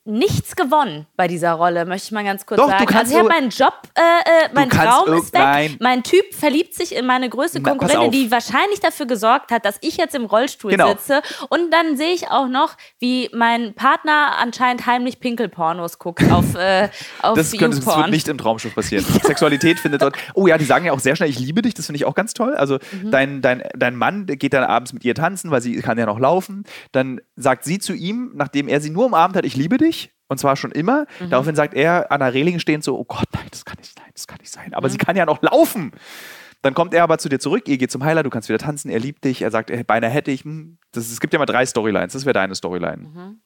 [0.06, 2.86] nichts gewonnen bei dieser Rolle, möchte ich mal ganz kurz Doch, du sagen.
[2.86, 5.40] kannst also ich habe meinen Job, äh, äh, mein Traum ist weg.
[5.42, 5.76] nein.
[5.80, 9.78] Mein Typ verliebt sich in meine größte Na, Konkurrentin, die wahrscheinlich dafür gesorgt hat, dass
[9.80, 10.88] ich jetzt im Rollstuhl Genau.
[10.90, 11.22] sitze.
[11.48, 16.88] Und dann sehe ich auch noch, wie mein Partner anscheinend heimlich Pinkelpornos guckt auf, äh,
[17.22, 19.04] auf Das, könnte, das wird nicht im Traumschiff passieren.
[19.22, 20.16] Sexualität findet dort.
[20.34, 22.14] Oh ja, die sagen ja auch sehr schnell, ich liebe dich, das finde ich auch
[22.14, 22.54] ganz toll.
[22.54, 23.10] Also Mhm.
[23.10, 26.18] dein, dein, dein Mann geht dann abends mit ihr tanzen, weil sie kann ja noch
[26.18, 26.64] laufen.
[26.92, 29.95] Dann sagt sie zu ihm, nachdem er sie nur umarmt hat, ich liebe dich.
[30.28, 31.06] Und zwar schon immer.
[31.20, 31.30] Mhm.
[31.30, 34.06] Daraufhin sagt er an der Reling stehend so, oh Gott, nein, das kann nicht sein,
[34.12, 34.74] das kann nicht sein.
[34.74, 34.92] Aber Mhm.
[34.92, 35.92] sie kann ja noch laufen.
[36.62, 38.90] Dann kommt er aber zu dir zurück, ihr geht zum Heiler, du kannst wieder tanzen,
[38.90, 40.42] er liebt dich, er sagt, ey, beinahe hätte ich.
[40.44, 42.96] Hm, das, es gibt ja mal drei Storylines, das wäre deine Storyline.
[43.08, 43.40] Mhm.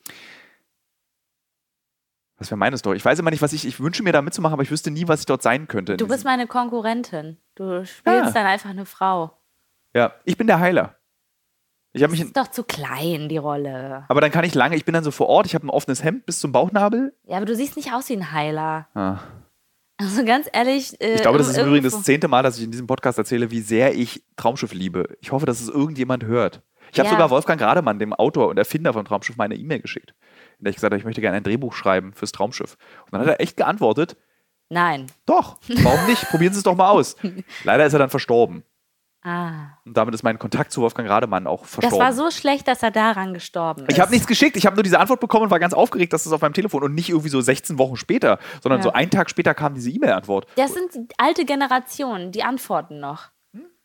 [2.39, 2.97] Das wäre meine Story.
[2.97, 5.07] Ich weiß immer nicht, was ich, ich wünsche mir da mitzumachen, aber ich wüsste nie,
[5.07, 5.99] was ich dort sein könnte.
[5.99, 7.37] Du bist meine Konkurrentin.
[7.55, 8.31] Du spielst Ah.
[8.33, 9.37] dann einfach eine Frau.
[9.95, 10.97] Ja, ich bin der Heiler.
[11.93, 14.05] Ich Das mich, ist doch zu klein, die Rolle.
[14.09, 16.05] aber dann kann ich lange, ich bin dann so vor Ort, ich habe ein offenes
[16.05, 17.13] Hemd bis zum Bauchnabel.
[17.27, 18.87] Ja, aber du siehst nicht aus wie ein Heiler.
[18.95, 19.19] Ah.
[19.97, 20.99] Also ganz ehrlich.
[21.01, 22.87] Äh, Ich glaube, das ist im Übrigen irgendwo- das zehnte Mal, dass ich in diesem
[22.87, 25.17] Podcast erzähle, wie sehr ich Traumschiff liebe.
[25.21, 26.63] Ich hoffe, dass es irgendjemand hört.
[26.93, 27.13] Ich habe Ja.
[27.13, 30.15] sogar Wolfgang Rademann, dem Autor und Erfinder von Traumschiff, meine E-Mail geschickt.
[30.59, 32.77] In der ich gesagt habe, ich möchte gerne ein Drehbuch schreiben fürs Traumschiff.
[33.07, 34.17] Und dann hat er echt geantwortet,
[34.71, 35.07] Nein.
[35.27, 36.29] doch, warum nicht?
[36.31, 37.17] Probieren Sie es doch mal aus.
[37.65, 38.63] Leider ist er dann verstorben.
[39.23, 39.77] Ah.
[39.85, 41.99] Und damit ist mein Kontakt zu Wolfgang Rademann auch Das verstorben.
[42.07, 43.93] war so schlecht, dass er daran gestorben ist.
[43.93, 46.25] Ich habe nichts geschickt, ich habe nur diese Antwort bekommen und war ganz aufgeregt, dass
[46.25, 48.85] es auf meinem Telefon und nicht irgendwie so 16 Wochen später, sondern Ja.
[48.85, 50.47] so einen Tag später kam diese E-Mail-Antwort.
[50.57, 53.29] Das sind alte Generationen, die antworten noch.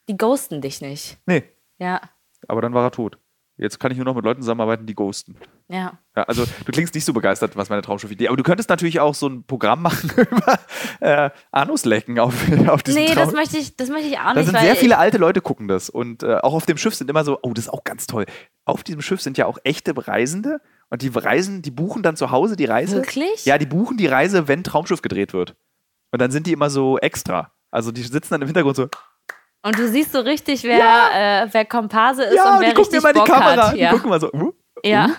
[0.07, 1.17] Die ghosten dich nicht.
[1.25, 1.43] Nee,
[1.79, 1.99] Ja,
[2.47, 3.17] aber dann war er tot.
[3.57, 5.35] Jetzt kann ich nur noch mit Leuten zusammenarbeiten, die ghosten.
[5.67, 5.97] Ja.
[6.15, 9.13] Ja, also du klingst nicht so begeistert, was meine Traumschiff-Idee Aber du könntest natürlich auch
[9.15, 10.59] so ein Programm machen über
[11.01, 12.33] äh, Anuslecken auf,
[12.67, 13.25] auf diesem Nee, Traum.
[13.25, 14.45] das möchte ich, das möchte ich auch da nicht.
[14.45, 15.89] sind weil sehr viele alte Leute gucken das.
[15.89, 18.25] Und äh, auch auf dem Schiff sind immer so, oh, das ist auch ganz toll.
[18.63, 20.61] Auf diesem Schiff sind ja auch echte Reisende.
[20.89, 22.97] Und die Reisen, die buchen dann zu Hause die Reise.
[22.97, 23.43] Wirklich?
[23.45, 25.55] Ja, die buchen die Reise, wenn Traumschiff gedreht wird.
[26.11, 27.51] Und dann sind die immer so extra.
[27.71, 28.87] Also die sitzen dann im Hintergrund so,
[29.63, 31.43] Und du siehst so richtig, wer, Ja.
[31.43, 33.27] äh, wer Komparse ist ja, und wer die gucken mir richtig mal in die Bock
[33.27, 33.67] Kamera.
[33.67, 33.75] hat.
[33.75, 33.91] Die Ja.
[33.91, 34.53] gucken mal so, uh.
[34.83, 35.09] ja.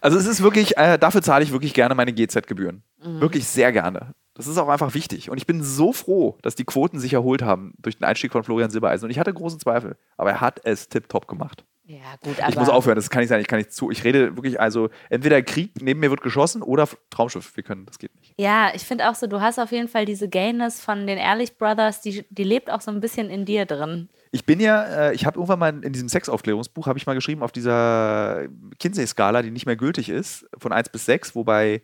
[0.00, 2.82] Also es ist wirklich, äh, dafür zahle ich wirklich gerne meine GZ-Gebühren.
[3.02, 3.20] Mhm.
[3.20, 4.14] Wirklich sehr gerne.
[4.34, 5.30] Das ist auch einfach wichtig.
[5.30, 8.42] Und ich bin so froh, dass die Quoten sich erholt haben durch den Einstieg von
[8.42, 9.06] Florian Silbereisen.
[9.06, 9.96] Und ich hatte große Zweifel.
[10.16, 11.64] Aber er hat es tipptopp gemacht.
[11.84, 12.48] ja, gut, aber.
[12.48, 13.90] ich muss aufhören, das kann nicht sein, ich kann nicht zu.
[13.90, 17.56] Ich rede wirklich, also entweder Krieg, neben mir wird geschossen oder Traumschiff.
[17.56, 18.23] Wir können, das geht nicht.
[18.36, 21.56] Ja, ich finde auch so, du hast auf jeden Fall diese Gayness von den Ehrlich
[21.56, 24.08] Brothers, die, die lebt auch so ein bisschen in dir drin.
[24.32, 27.44] Ich bin ja, äh, ich habe irgendwann mal in diesem Sexaufklärungsbuch, habe ich mal geschrieben,
[27.44, 28.48] auf dieser
[28.80, 31.82] Kinsey-Skala, die nicht mehr gültig ist, von 1 bis 6, wobei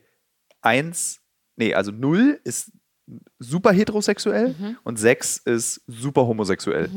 [0.62, 1.20] 1,
[1.54, 2.72] nee, also 0 ist
[3.38, 4.76] super heterosexuell Mhm.
[4.84, 6.88] und 6 ist super homosexuell.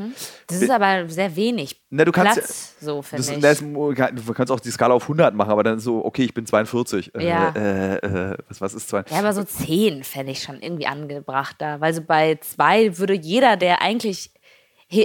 [0.47, 3.39] Das ist aber sehr wenig Na, du kannst, Platz, so finde ich.
[3.39, 6.45] das, du kannst auch die Skala auf 100 machen, aber dann so, okay, ich bin
[6.45, 7.13] 42.
[7.15, 7.49] Äh, Ja.
[7.55, 9.05] Äh, äh, was, was ist 2?
[9.09, 11.79] ja, aber so 10 fände ich schon irgendwie angebracht da.
[11.81, 14.31] Weil so bei 2 würde jeder, der eigentlich,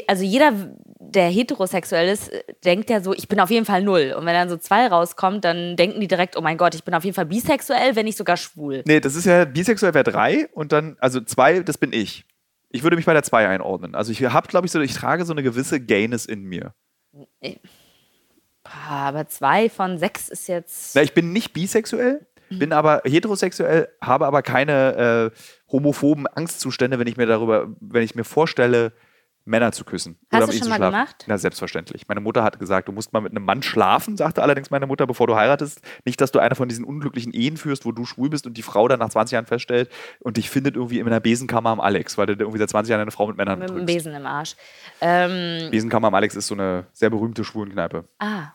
[0.07, 0.53] also jeder,
[1.01, 4.15] der heterosexuell ist, äh, denkt ja so, ich bin auf jeden Fall null.
[4.17, 6.95] Und wenn dann so 2 rauskommt, dann denken die direkt, oh mein Gott, ich bin
[6.95, 8.83] auf jeden Fall bisexuell, wenn nicht sogar schwul.
[8.87, 12.25] Nee, das ist ja, bisexuell wäre 3 und dann, also 2, das bin ich.
[12.71, 13.95] Ich würde mich bei der 2 einordnen.
[13.95, 16.75] Also ich habe, glaube ich, so, ich trage so eine gewisse Gayness in mir.
[18.65, 20.95] Ah, Aber 2 von 6 ist jetzt.
[20.95, 27.07] Na, ich bin nicht bisexuell, bin aber heterosexuell, habe aber keine äh, homophoben Angstzustände, wenn
[27.07, 28.93] ich mir darüber, wenn ich mir vorstelle,
[29.49, 30.19] Männer zu küssen.
[30.31, 30.93] Hast oder du schon zu mal schlafen.
[30.93, 31.25] gemacht?
[31.27, 32.07] Na, selbstverständlich.
[32.09, 35.07] Meine Mutter hat gesagt, du musst mal mit einem Mann schlafen, sagte allerdings meine Mutter,
[35.07, 35.81] bevor du heiratest.
[36.05, 38.63] Nicht, dass du eine von diesen unglücklichen Ehen führst, wo du schwul bist und die
[38.63, 42.17] Frau dann nach 20 Jahren feststellt und dich findet irgendwie in einer Besenkammer am Alex,
[42.19, 43.87] weil du irgendwie seit 20 Jahren eine Frau mit Männern mit betrügst.
[43.87, 44.55] Besen im Arsch.
[45.01, 48.05] Ähm, Besenkammer am Alex ist so eine sehr berühmte Schwulenkneipe.
[48.19, 48.53] ah,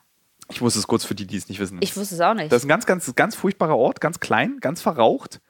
[0.49, 1.77] Ich wusste es kurz für die, die es nicht wissen.
[1.81, 2.51] ich wusste es auch nicht.
[2.51, 5.41] Das ist ein ganz, ganz, ganz furchtbarer Ort, ganz klein, ganz verraucht.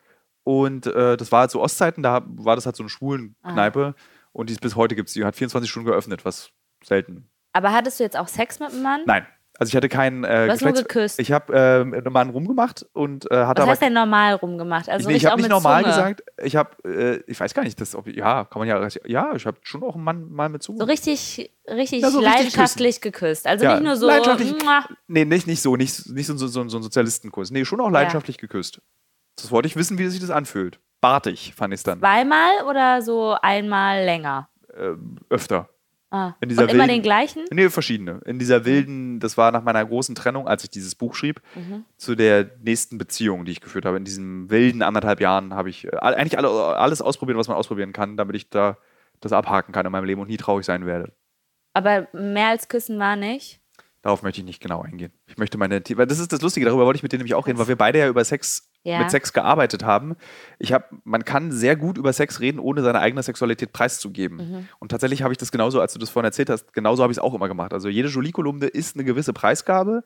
[0.46, 3.96] Und äh, das war halt zu Ostzeiten, da war das halt so eine schwulen Kneipe.
[4.34, 5.14] Und die es bis heute gibt.
[5.16, 6.52] Die hat 24 Stunden geöffnet, was
[6.84, 7.30] selten.
[7.54, 9.02] Aber hattest du jetzt auch Sex mit einem Mann?
[9.06, 9.26] Nein.
[9.60, 11.20] Also ich hatte keinen äh, Du hast nur geküsst.
[11.20, 14.90] Ich habe äh, normalen rumgemacht und äh, hatte Was heißt denn normal rumgemacht?
[14.90, 15.96] Also nee, ich richtig habe nicht normal Zunge.
[15.96, 16.24] gesagt.
[16.44, 19.46] Ich habe, äh, ich weiß gar nicht, das, ob, ja, kann man ja, ja, ich
[19.46, 20.80] habe schon auch einen Mann mal mit Zunge.
[20.80, 23.46] So richtig, richtig Ja, so richtig leidenschaftlich geküsst.
[23.46, 24.08] Also Ja, nicht nur so.
[24.08, 24.56] leidenschaftlich-.
[25.08, 27.52] Nee, nicht, nicht so, nicht, nicht so, so, so, so ein Sozialistenkurs.
[27.52, 28.82] Nee, schon auch leidenschaftlich geküsst.
[29.36, 30.80] Das wollte ich wissen, wie sich das anfühlt.
[31.04, 32.00] Bartig fand ich es dann.
[32.00, 34.48] Zweimal oder so einmal länger?
[34.76, 35.70] Ähm, öfter.
[36.10, 36.34] Ah.
[36.42, 37.44] In dieser Und immer wilden- den gleichen?
[37.52, 38.22] Nee, verschiedene.
[38.26, 41.86] In dieser wilden, das war nach meiner großen Trennung, als ich dieses Buch schrieb, Mhm.
[41.98, 43.98] zu der nächsten Beziehung, die ich geführt habe.
[43.98, 47.94] In diesen wilden anderthalb Jahren habe ich äh, eigentlich alle, alles ausprobiert, was man ausprobieren
[47.94, 48.78] kann, damit ich da
[49.20, 51.12] das abhaken kann in meinem Leben und nie traurig sein werde.
[51.74, 53.60] Aber mehr als küssen war nicht.
[54.04, 55.12] Darauf möchte ich nicht genau eingehen.
[55.28, 57.48] Ich möchte meine, weil das ist das Lustige, darüber wollte ich mit dir nämlich auch
[57.48, 59.00] reden, weil wir beide ja über Sex, Ja.
[59.00, 60.16] mit Sex gearbeitet haben.
[60.60, 64.38] Ich habe, man kann sehr gut über Sex reden, ohne seine eigene Sexualität preiszugeben.
[64.38, 64.68] Mhm.
[64.80, 67.18] Und tatsächlich habe ich das genauso, als du das vorhin erzählt hast, genauso habe ich
[67.18, 67.74] es auch immer gemacht.
[67.74, 70.04] Also jede Jolie-Kolumne ist eine gewisse Preisgabe,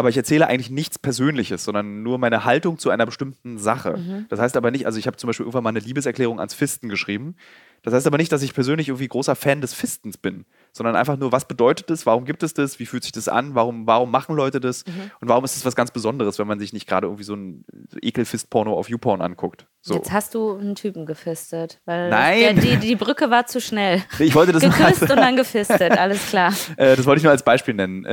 [0.00, 3.98] aber ich erzähle eigentlich nichts Persönliches, sondern nur meine Haltung zu einer bestimmten Sache.
[3.98, 4.26] Mhm.
[4.28, 6.88] Das heißt aber nicht, also ich habe zum Beispiel irgendwann mal eine Liebeserklärung ans Fisten
[6.88, 7.36] geschrieben.
[7.82, 11.16] Das heißt aber nicht, dass ich persönlich irgendwie großer Fan des Fistens bin, sondern einfach
[11.16, 14.10] nur, was bedeutet das, warum gibt es das, wie fühlt sich das an, warum, warum
[14.10, 15.10] machen Leute das Mhm.
[15.20, 17.64] und warum ist es was ganz Besonderes, wenn man sich nicht gerade irgendwie so ein
[18.02, 19.66] Ekelfist-Porno auf YouPorn anguckt.
[19.80, 19.94] So.
[19.94, 21.80] Jetzt hast du einen Typen gefistet.
[21.86, 22.40] Weil Nein.
[22.40, 24.02] Der, die, die Brücke war zu schnell.
[24.18, 26.52] Ich wollte das Geküsst und dann gefistet, alles klar.
[26.76, 28.04] Äh, das wollte ich nur als Beispiel nennen.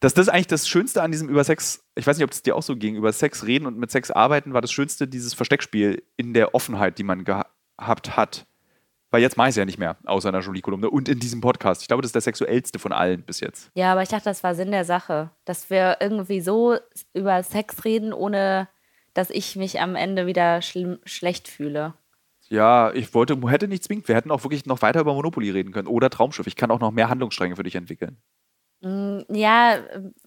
[0.00, 2.56] Dass das eigentlich das Schönste an diesem über Sex, ich weiß nicht, ob es dir
[2.56, 6.02] auch so ging, über Sex reden und mit Sex arbeiten, war das Schönste dieses Versteckspiel
[6.16, 8.46] in der Offenheit, die man gehabt hat.
[9.10, 11.82] Weil jetzt mache ich es ja nicht mehr, außer einer Jolie-Kolumne und in diesem Podcast.
[11.82, 13.70] Ich glaube, das ist der sexuellste von allen bis jetzt.
[13.74, 15.30] Ja, aber ich dachte, das war Sinn der Sache.
[15.44, 16.76] Dass wir irgendwie so
[17.12, 18.68] über Sex reden, ohne
[19.12, 21.94] dass ich mich am Ende wieder schlimm, schlecht fühle.
[22.48, 24.08] Ja, ich wollte, hätte nicht zwingend.
[24.08, 26.46] Wir hätten auch wirklich noch weiter über Monopoly reden können oder Traumschiff.
[26.46, 28.16] Ich kann auch noch mehr Handlungsstränge für dich entwickeln.
[28.82, 29.76] Mm, Ja,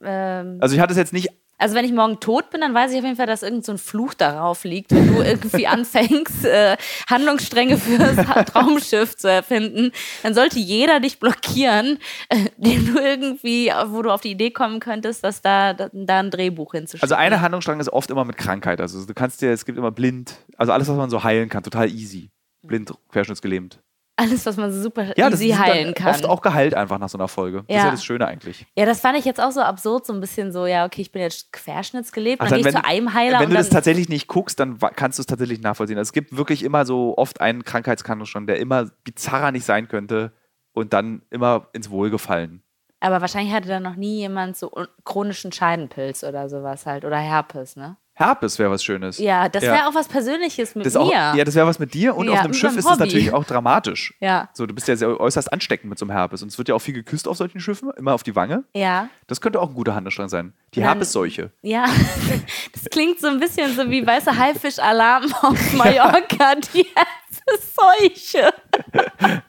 [0.04, 1.30] ähm, Also ich hatte es jetzt nicht
[1.64, 3.72] also wenn ich morgen tot bin, dann weiß ich auf jeden Fall, dass irgend so
[3.72, 6.76] ein Fluch darauf liegt, wenn du irgendwie anfängst, äh,
[7.10, 8.18] Handlungsstränge fürs
[8.48, 9.94] Traumschiff zu erfinden.
[10.24, 14.82] Dann sollte jeder dich blockieren, äh, dem du irgendwie, wo du auf die Idee kommen
[14.82, 17.04] könntest, dass da, da, da ein Drehbuch hinzuschicken.
[17.04, 18.82] Also eine Handlungsstrang ist oft immer mit Krankheit.
[18.82, 21.64] Also du kannst dir, es gibt immer blind, also alles, was man so heilen kann,
[21.64, 22.30] total easy.
[22.62, 23.80] Blind, querschnittsgelähmt.
[24.16, 26.10] Alles, was man so super Ja, easy heilen kann.
[26.12, 27.64] oft auch geheilt einfach nach so einer Folge.
[27.68, 27.86] Das ist Ja.
[27.86, 28.66] ja das Schöne eigentlich.
[28.78, 31.12] Ja, das fand ich jetzt auch so absurd, so ein bisschen so, ja, okay, ich
[31.12, 34.10] bin jetzt querschnittsgelebt, Ach, dann gehe dann, ich zu einem Heiler wenn du das tatsächlich
[34.10, 35.98] nicht guckst, dann kannst du es tatsächlich nachvollziehen.
[35.98, 40.32] Also es gibt wirklich immer so oft einen Krankheitshandlungsstrang, der immer bizarrer nicht sein könnte
[40.74, 42.62] und dann immer ins Wohlgefallen.
[43.00, 44.72] aber wahrscheinlich hatte da noch nie jemand so
[45.06, 47.98] chronischen Scheidenpilz oder sowas halt oder Herpes, ne?
[48.16, 49.18] Herpes wäre was Schönes.
[49.18, 49.72] Ja, das Ja.
[49.74, 51.14] wäre auch was Persönliches mit Das auch, mir.
[51.36, 53.00] ja, das wäre was mit dir und Ja, auf einem Schiff ist es Hobby.
[53.00, 54.14] natürlich auch dramatisch.
[54.20, 56.70] ja, So, du bist ja sehr äußerst ansteckend mit so einem Herpes und es wird
[56.70, 58.66] ja auch viel geküsst auf solchen Schiffen, immer auf die Wange.
[58.76, 60.54] ja, Das könnte auch ein guter Handelsstrang sein.
[60.76, 61.52] Die Dann- Herpesseuche.
[61.64, 61.86] ja.
[62.74, 68.54] Das klingt so ein bisschen so wie weißer Haifisch-Alarm auf Mallorca, die Herpesseuche.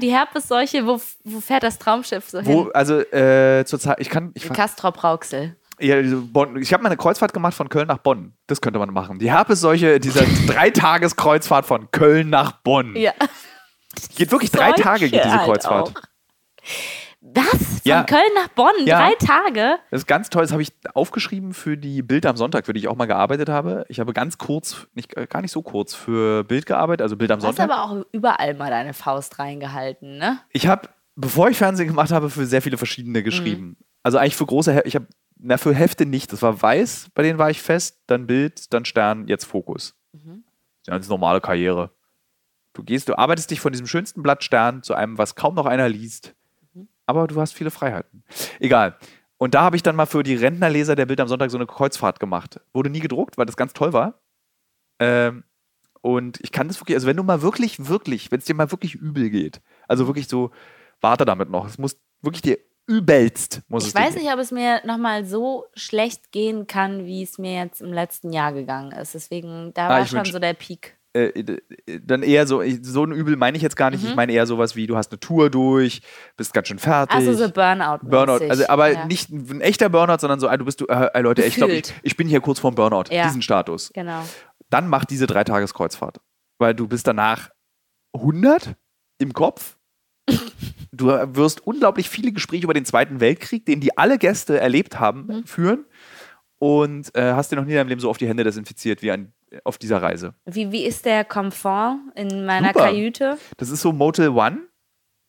[0.00, 2.70] Die Herpesseuche, wo, wo fährt das Traumschiff so Wo, hin?
[2.74, 5.56] also äh, zurzeit, ich kann, ich, In Castrop-Rauxel.
[5.82, 8.34] Ja, diese Bonn, ich habe mal eine Kreuzfahrt gemacht von Köln nach Bonn.
[8.46, 9.18] Das könnte man machen.
[9.18, 12.96] Die Herpesseuche, dieser Dreitageskreuzfahrt von Köln nach Bonn.
[12.96, 13.12] Ja.
[14.16, 15.88] Geht wirklich drei Solche Tage geht diese halt Kreuzfahrt.
[15.88, 16.02] auch.
[17.20, 17.44] Was?
[17.46, 18.02] Von Ja.
[18.04, 18.72] Köln nach Bonn?
[18.84, 18.98] Ja.
[19.08, 19.76] Drei Tage?
[19.90, 20.42] Das ist ganz toll.
[20.42, 23.48] Das habe ich aufgeschrieben für die Bild am Sonntag, für die ich auch mal gearbeitet
[23.48, 23.84] habe.
[23.88, 27.30] Ich habe ganz kurz, nicht, äh, gar nicht so kurz, für Bild gearbeitet, also Bild
[27.30, 27.76] am Du hast Sonntag.
[27.76, 30.38] aber auch überall mal deine Faust reingehalten, ne?
[30.50, 33.76] Ich habe, bevor ich Fernsehen gemacht habe, für sehr viele verschiedene geschrieben.
[34.02, 35.06] Also eigentlich für große, ich habe,
[35.42, 36.32] na für Hefte nicht.
[36.32, 39.94] Das war Weiß, bei denen war ich fest, dann Bild, dann Stern, jetzt Fokus.
[40.86, 41.90] Ja, das ist normale Karriere.
[42.72, 45.66] Du gehst, du arbeitest dich von diesem schönsten Blatt Stern zu einem, was kaum noch
[45.66, 46.34] einer liest.
[47.06, 48.24] Aber du hast viele Freiheiten.
[48.60, 48.96] Egal.
[49.36, 51.66] Und da habe ich dann mal für die Rentnerleser der Bild am Sonntag so eine
[51.66, 52.60] Kreuzfahrt gemacht.
[52.72, 54.20] Wurde nie gedruckt, weil das ganz toll war.
[55.00, 55.42] Ähm,
[56.00, 58.70] und ich kann das wirklich, also wenn du mal wirklich, wirklich, wenn es dir mal
[58.70, 60.52] wirklich übel geht, also wirklich so,
[61.00, 61.66] warte damit noch.
[61.66, 64.22] Es muss wirklich dir übelst, muss es Ich dir weiß gehen.
[64.24, 68.32] nicht, ob es mir nochmal so schlecht gehen kann, wie es mir jetzt im letzten
[68.32, 69.14] Jahr gegangen ist.
[69.14, 70.96] Deswegen, da Ah, war schon wünsch- so der Peak.
[71.14, 71.62] äh, d-
[72.04, 74.02] dann eher so, so ein Übel meine ich jetzt gar nicht.
[74.02, 74.08] Mhm.
[74.10, 76.00] Ich meine eher sowas wie, du hast eine Tour durch,
[76.36, 77.14] bist ganz schön fertig.
[77.14, 77.98] Also so Burnout.
[78.02, 79.04] Burnout, also aber ja.
[79.06, 81.74] nicht ein echter Burnout, sondern so, ah, du bist du, äh, äh, Leute, ich glaube,
[81.74, 83.24] ich, ich bin hier kurz vorm Burnout, Ja.
[83.24, 83.90] diesen Status.
[83.94, 84.22] Genau.
[84.70, 86.18] Dann mach diese Dreitageskreuzfahrt,
[86.58, 87.50] weil du bist danach
[88.16, 88.74] 100
[89.18, 89.76] im Kopf.
[90.94, 95.26] Du wirst unglaublich viele Gespräche über den Zweiten Weltkrieg, den die alle Gäste erlebt haben,
[95.26, 95.46] Mhm.
[95.46, 95.84] führen
[96.58, 99.10] und äh, hast dir noch nie in deinem Leben so auf die Hände desinfiziert wie
[99.10, 99.32] an,
[99.64, 100.34] auf dieser Reise.
[100.44, 102.86] Wie, wie ist der Komfort in meiner Super.
[102.86, 103.38] Kajüte?
[103.56, 104.58] Das ist so Motel One.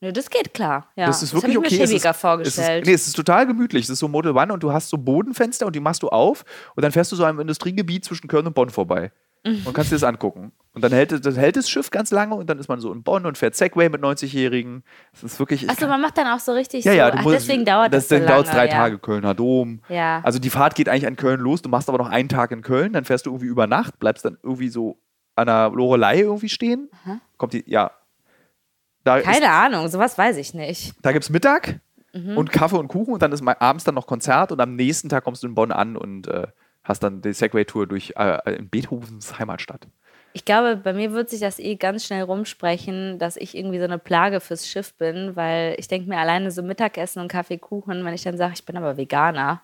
[0.02, 0.90] Nö, das geht klar.
[0.98, 1.06] Ja.
[1.06, 1.78] Das ist wirklich ich okay.
[1.78, 2.70] mir Es schäbiger ist, vorgestellt.
[2.70, 3.86] Es ist, nee, es ist total gemütlich.
[3.86, 6.44] Es ist so Model One und du hast so Bodenfenster und die machst du auf
[6.76, 9.14] und dann fährst du so einem Industriegebiet zwischen Köln und Bonn vorbei
[9.46, 9.62] Mhm.
[9.66, 10.52] und kannst dir das angucken.
[10.74, 13.04] Und dann hält, das hält das Schiff ganz lange und dann ist man so in
[13.04, 14.84] Bonn und fährt Segway mit 90-Jährigen.
[15.12, 15.64] Das ist wirklich.
[15.64, 16.98] ich Achso, kann- man macht dann auch so richtig ja, so.
[16.98, 18.22] ja, Ach, musst, deswegen dauert das, das.
[18.22, 18.58] so dauert lange.
[18.58, 18.72] drei ja.
[18.74, 19.82] Tage, Kölner Dom.
[19.90, 20.22] Ja.
[20.24, 22.62] Also die Fahrt geht eigentlich an Köln los, du machst aber noch einen Tag in
[22.62, 24.98] Köln, dann fährst du irgendwie über Nacht, bleibst dann irgendwie so
[25.36, 26.90] an der Lorelei irgendwie stehen.
[27.06, 27.20] Aha.
[27.38, 27.92] Kommt die, ja.
[29.04, 30.94] Da, ist, Keine Ahnung, sowas weiß ich nicht.
[31.02, 31.80] da gibt es Mittag
[32.16, 32.38] Mhm.
[32.38, 35.24] und Kaffee und Kuchen und dann ist abends dann noch Konzert und am nächsten Tag
[35.24, 36.46] kommst du in Bonn an und äh,
[36.84, 39.88] hast dann die Segway-Tour durch äh, in Beethovens Heimatstadt.
[40.36, 43.84] Ich glaube, bei mir wird sich das eh ganz schnell rumsprechen, dass ich irgendwie so
[43.86, 48.04] eine Plage fürs Schiff bin, weil ich denke mir alleine so Mittagessen und Kaffee, Kuchen,
[48.04, 49.62] wenn ich dann sage, ich bin aber Veganer.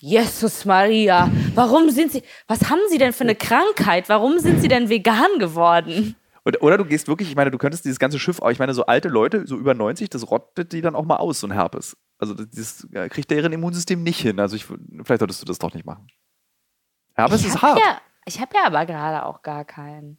[0.00, 4.08] Jesus Maria, warum sind Sie, was haben Sie denn für eine Krankheit?
[4.08, 6.16] Warum sind Sie denn vegan geworden?
[6.44, 8.74] Oder, oder du gehst wirklich, ich meine, du könntest dieses ganze Schiff, auch, ich meine,
[8.74, 11.52] so alte Leute, so über 90, das rottet die dann auch mal aus, so ein
[11.52, 11.96] Herpes.
[12.20, 14.38] Also das, das äh, kriegt deren Immunsystem nicht hin.
[14.38, 16.06] Also ich, vielleicht solltest du das doch nicht machen.
[17.14, 17.78] Herpes ich ist hab hart.
[17.78, 20.18] Ja, ich habe ja aber gerade auch gar keinen.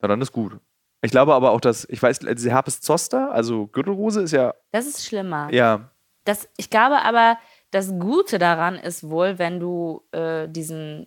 [0.00, 0.58] Na, dann ist gut.
[1.00, 4.86] Ich glaube aber auch, dass, ich weiß, diese Herpes zoster, also Gürtelrose, ist ja, Das
[4.86, 5.52] ist schlimmer.
[5.52, 5.90] ja,
[6.24, 7.38] Das, ich glaube aber,
[7.72, 11.06] das Gute daran ist wohl, wenn du äh, diesen,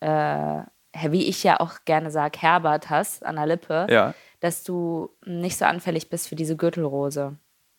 [0.00, 0.62] äh,
[1.08, 5.56] wie ich ja auch gerne sage, Herbert hast an der Lippe, ja, dass du nicht
[5.58, 7.36] so anfällig bist für diese Gürtelrose.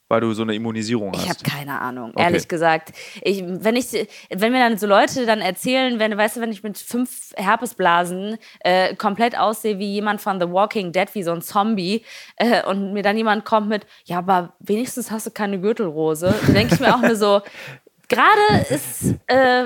[0.10, 1.44] Weil du so eine Immunisierung Ich habe hast.
[1.45, 2.23] keine Ahnung, Okay.
[2.23, 2.91] ehrlich gesagt.
[3.22, 6.64] Ich, wenn, ich, wenn mir dann so Leute dann erzählen, wenn, weißt du, wenn ich
[6.64, 11.41] mit fünf Herpesblasen äh, komplett aussehe wie jemand von The Walking Dead, wie so ein
[11.41, 12.03] Zombie,
[12.38, 16.53] äh, und mir dann jemand kommt mit, ja, aber wenigstens hast du keine Gürtelrose, dann
[16.56, 17.41] denke ich mir auch nur so,
[18.10, 19.15] gerade ist.
[19.27, 19.65] Äh,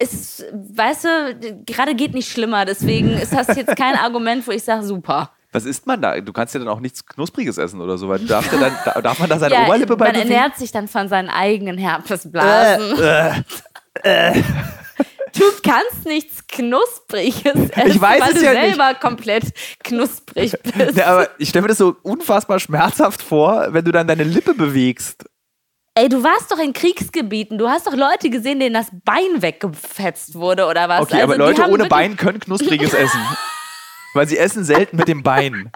[0.00, 4.62] ist, weißt du, gerade geht nicht schlimmer, deswegen ist das jetzt kein Argument, wo ich
[4.62, 5.32] sage, super.
[5.52, 6.20] Was isst man da?
[6.20, 9.18] Du kannst ja dann auch nichts Knuspriges essen oder so, weil darf, dann, da- darf
[9.18, 10.30] man da seine Oberlippe bei man bewegen?
[10.32, 12.98] ernährt sich dann von seinen eigenen Herpesblasen.
[14.02, 14.42] Äh,
[15.34, 18.62] Du kannst nichts Knuspriges essen, Ich weiß weil es du ja nicht.
[18.76, 19.44] selber komplett
[19.84, 20.96] knusprig bist.
[20.96, 24.54] Ja, aber ich stelle mir das so unfassbar schmerzhaft vor, wenn du dann deine Lippe
[24.54, 25.24] bewegst.
[25.94, 27.58] Ey, du warst doch in Kriegsgebieten.
[27.58, 31.02] Du hast doch Leute gesehen, denen das Bein weggefetzt wurde oder was.
[31.02, 33.20] Okay, Also, aber Leute ohne Bein können Knuspriges essen.
[34.14, 35.70] Weil sie essen selten mit dem Bein.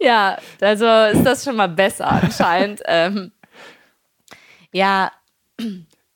[0.00, 2.82] Ja, also ist das schon mal besser anscheinend.
[2.86, 3.32] ähm,
[4.72, 5.10] ja,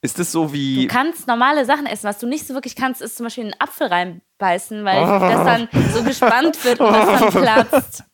[0.01, 0.87] Ist das so du wie.
[0.87, 2.05] kannst normale Sachen essen.
[2.09, 5.69] Was du nicht so wirklich kannst, ist zum Beispiel einen Apfel reinbeißen, weil das dann
[5.93, 8.05] so gespannt wird und das dann platzt.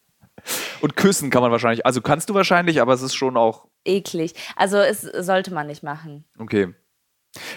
[0.81, 1.85] Und küssen kann man wahrscheinlich.
[1.85, 3.67] Also kannst du wahrscheinlich, aber es ist schon auch.
[3.85, 4.35] Eklig.
[4.57, 6.25] Also es sollte man nicht machen.
[6.39, 6.75] Okay.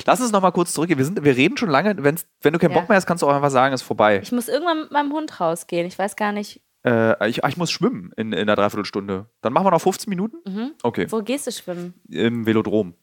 [0.06, 0.98] Lass uns noch mal kurz zurückgehen.
[0.98, 1.95] Wir, sind, wir reden schon lange.
[2.03, 2.80] Wenn's, wenn du keinen Ja.
[2.80, 4.20] Bock mehr hast, kannst du auch einfach sagen, ist vorbei.
[4.24, 5.86] Ich muss irgendwann mit meinem Hund rausgehen.
[5.88, 9.28] Ich weiß gar nicht, Äh, ich, ich muss schwimmen in, in einer Dreiviertelstunde.
[9.41, 10.38] Dann machen wir noch 15 Minuten?
[10.49, 10.72] Mhm.
[10.82, 11.06] Okay.
[11.12, 11.94] wo gehst du schwimmen?
[12.10, 12.95] Im Velodrom.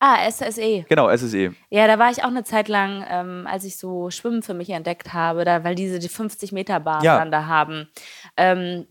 [0.00, 0.84] Ah, SSE.
[0.88, 1.54] Genau, SSE.
[1.70, 4.70] Ja, da war ich auch eine Zeit lang, ähm, als ich so Schwimmen für mich
[4.70, 7.18] entdeckt habe, da, weil diese die 50 Meter Bahn Ja.
[7.18, 7.88] dann da haben.
[8.36, 8.86] Ähm,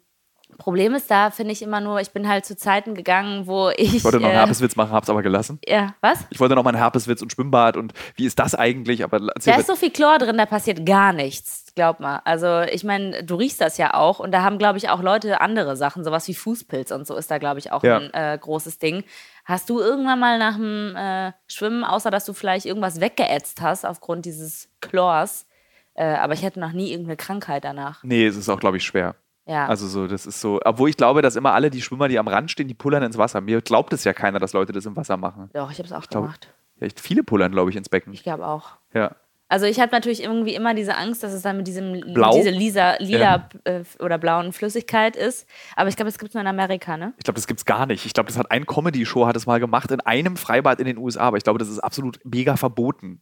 [0.58, 3.96] Problem ist da, finde ich immer nur, ich bin halt zu Zeiten gegangen, wo ich.
[3.96, 5.60] Ich wollte noch einen äh, Herpeswitz machen, hab's aber gelassen.
[5.68, 6.26] ja, was?
[6.30, 9.04] Ich wollte noch mal einen Herpeswitz und Schwimmbad und wie ist das eigentlich?
[9.04, 12.22] Aber Da ist so viel Chlor drin, da passiert gar nichts, glaub mal.
[12.26, 15.42] Also ich meine, du riechst das ja auch und da haben, glaube ich, auch Leute
[15.42, 17.98] andere Sachen, sowas wie Fußpilz und so ist da, glaube ich, auch Ja.
[17.98, 19.04] ein äh, großes Ding.
[19.46, 23.86] Hast du irgendwann mal nach dem äh, Schwimmen, außer dass du vielleicht irgendwas weggeätzt hast
[23.86, 25.46] aufgrund dieses Chlors,
[25.94, 28.04] äh, aber ich hätte noch nie irgendeine Krankheit danach.
[28.04, 29.16] Nee, es ist auch, glaube ich, schwer.
[29.48, 29.68] Ja.
[29.68, 32.28] Also so, das ist so, obwohl ich glaube, dass immer alle die Schwimmer, die am
[32.28, 33.42] Rand stehen, die pullern ins Wasser.
[33.42, 35.50] Mir glaubt es ja keiner, dass Leute das im Wasser machen.
[35.54, 36.54] Doch, ich habe es auch glaub- gemacht.
[36.80, 38.14] Ja, echt viele pullern, glaube ich, ins Becken.
[38.14, 38.72] Ich glaube auch.
[38.94, 39.16] Ja.
[39.50, 42.36] Also ich habe natürlich irgendwie immer diese Angst, dass es dann mit diesem Blau?
[42.36, 45.48] diese lila, lila äh, oder blauen Flüssigkeit ist.
[45.78, 47.14] Aber ich glaube, es gibt es nur in Amerika, ne?
[47.18, 48.06] Ich glaube, das gibt's gar nicht.
[48.06, 50.98] Ich glaube, das hat ein Comedy-Show, hat es mal gemacht in einem Freibad in den
[50.98, 53.22] USA, aber ich glaube, das ist absolut mega verboten.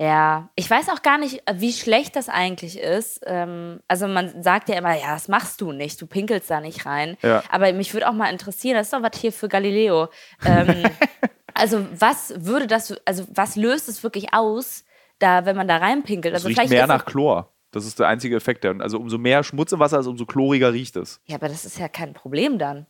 [0.00, 3.20] Ja, ich weiß auch gar nicht, wie schlecht das eigentlich ist.
[3.26, 6.86] Ähm, also man sagt ja immer, ja, das machst du nicht, du pinkelst da nicht
[6.86, 7.18] rein.
[7.20, 7.42] Ja.
[7.50, 10.08] Aber mich würde auch mal interessieren, das ist doch was hier für Galileo.
[10.42, 10.84] Ähm,
[11.54, 14.86] also was würde das, also was löst es wirklich aus,
[15.18, 16.34] da, wenn man da reinpinkelt?
[16.34, 17.52] Es Also riecht mehr nach Chlor.
[17.70, 18.64] Das ist der einzige Effekt.
[18.64, 21.20] Der, also umso mehr Schmutz im Wasser ist, umso chloriger riecht es.
[21.26, 22.86] Ja, aber das ist ja kein Problem dann.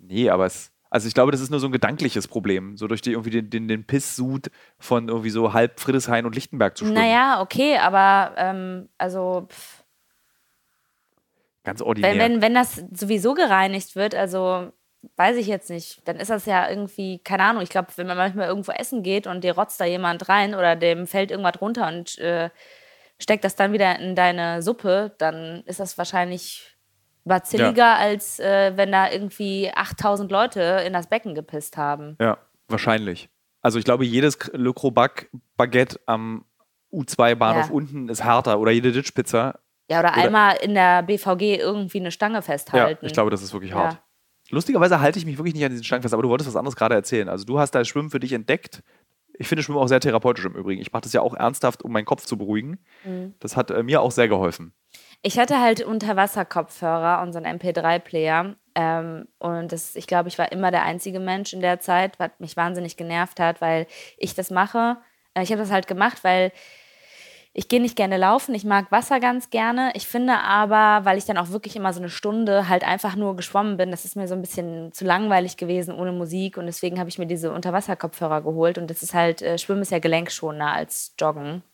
[0.00, 0.72] Nee, aber es.
[0.90, 3.50] Also ich glaube, das ist nur so ein gedankliches Problem, so durch die irgendwie den,
[3.50, 6.98] den, den Pisssud von irgendwie so halb Friedrichshain und Lichtenberg zu schwimmen.
[6.98, 9.84] Naja, okay, aber ähm, also pff,
[11.64, 12.12] Ganz ordinär.
[12.12, 14.72] wenn, wenn, wenn das sowieso gereinigt wird, also
[15.16, 18.16] weiß ich jetzt nicht, dann ist das ja irgendwie, keine Ahnung, ich glaube, wenn man
[18.16, 21.86] manchmal irgendwo essen geht und dir rotzt da jemand rein oder dem fällt irgendwas runter
[21.88, 22.50] und äh,
[23.20, 26.77] steckt das dann wieder in deine Suppe, dann ist das wahrscheinlich
[27.28, 32.16] War zilliger, als äh, wenn da irgendwie 8000 Leute in das Becken gepisst haben.
[32.20, 32.38] Ja,
[32.68, 33.28] wahrscheinlich.
[33.62, 36.44] Also ich glaube, jedes Le Crobac Baguette am
[36.92, 37.72] U2-Bahnhof Ja.
[37.72, 39.58] unten ist härter oder jede Ditchpizza.
[39.90, 43.04] Ja, oder, Oder- einmal in der BVG irgendwie eine Stange Ja, festhalten.
[43.06, 43.76] ich glaube, das ist wirklich Ja.
[43.78, 43.98] hart.
[44.50, 46.76] Lustigerweise halte ich mich wirklich nicht an diesen Stangen fest, aber du wolltest was anderes
[46.76, 47.28] gerade erzählen.
[47.28, 48.82] Also du hast da Schwimmen für dich entdeckt.
[49.40, 50.80] Ich finde Schwimmen auch sehr therapeutisch im Übrigen.
[50.80, 52.78] Ich mache das ja auch ernsthaft, um meinen Kopf zu beruhigen.
[53.04, 53.34] Mhm.
[53.40, 54.72] Das hat äh, mir auch sehr geholfen.
[55.22, 58.54] Ich hatte halt Unterwasserkopfhörer und so einen MP3-Player.
[58.74, 62.30] Ähm, und das, ich glaube, ich war immer der einzige Mensch in der Zeit, was
[62.38, 63.86] mich wahnsinnig genervt hat, weil
[64.16, 64.98] ich das mache.
[65.34, 66.52] Äh, ich habe das halt gemacht, weil
[67.52, 68.54] ich gehe nicht gerne laufen.
[68.54, 69.90] Ich mag Wasser ganz gerne.
[69.94, 73.34] Ich finde aber, weil ich dann auch wirklich immer so eine Stunde halt einfach nur
[73.34, 76.56] geschwommen bin, das ist mir so ein bisschen zu langweilig gewesen ohne Musik.
[76.56, 78.78] Und deswegen habe ich mir diese Unterwasserkopfhörer geholt.
[78.78, 81.64] Und das ist halt, äh, Schwimmen ist ja gelenkschonender als Joggen.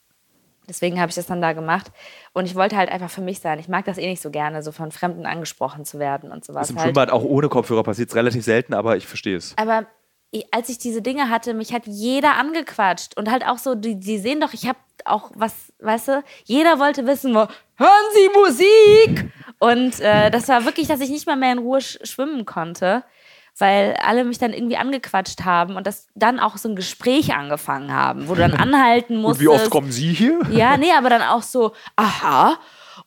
[0.68, 1.92] Deswegen habe ich das dann da gemacht.
[2.32, 3.58] Und ich wollte halt einfach für mich sein.
[3.58, 6.64] Ich mag das eh nicht so gerne, so von Fremden angesprochen zu werden und sowas.
[6.64, 6.86] Ist im halt.
[6.86, 9.54] Schwimmbad auch ohne Kopfhörer passiert es relativ selten, aber ich verstehe es.
[9.56, 9.86] Aber
[10.50, 13.16] als ich diese Dinge hatte, mich hat jeder angequatscht.
[13.16, 16.78] Und halt auch so, die, die sehen doch, ich habe auch was, weißt du, jeder
[16.78, 17.46] wollte wissen, wo,
[17.76, 19.32] hören Sie Musik?
[19.58, 23.04] Und äh, das war wirklich, dass ich nicht mal mehr in Ruhe sch schwimmen konnte,
[23.58, 27.92] weil alle mich dann irgendwie angequatscht haben und das dann auch so ein Gespräch angefangen
[27.92, 29.42] haben, wo du dann anhalten Und musstest.
[29.42, 30.40] wie oft kommen Sie hier?
[30.50, 32.58] Ja, nee, aber dann auch so, aha.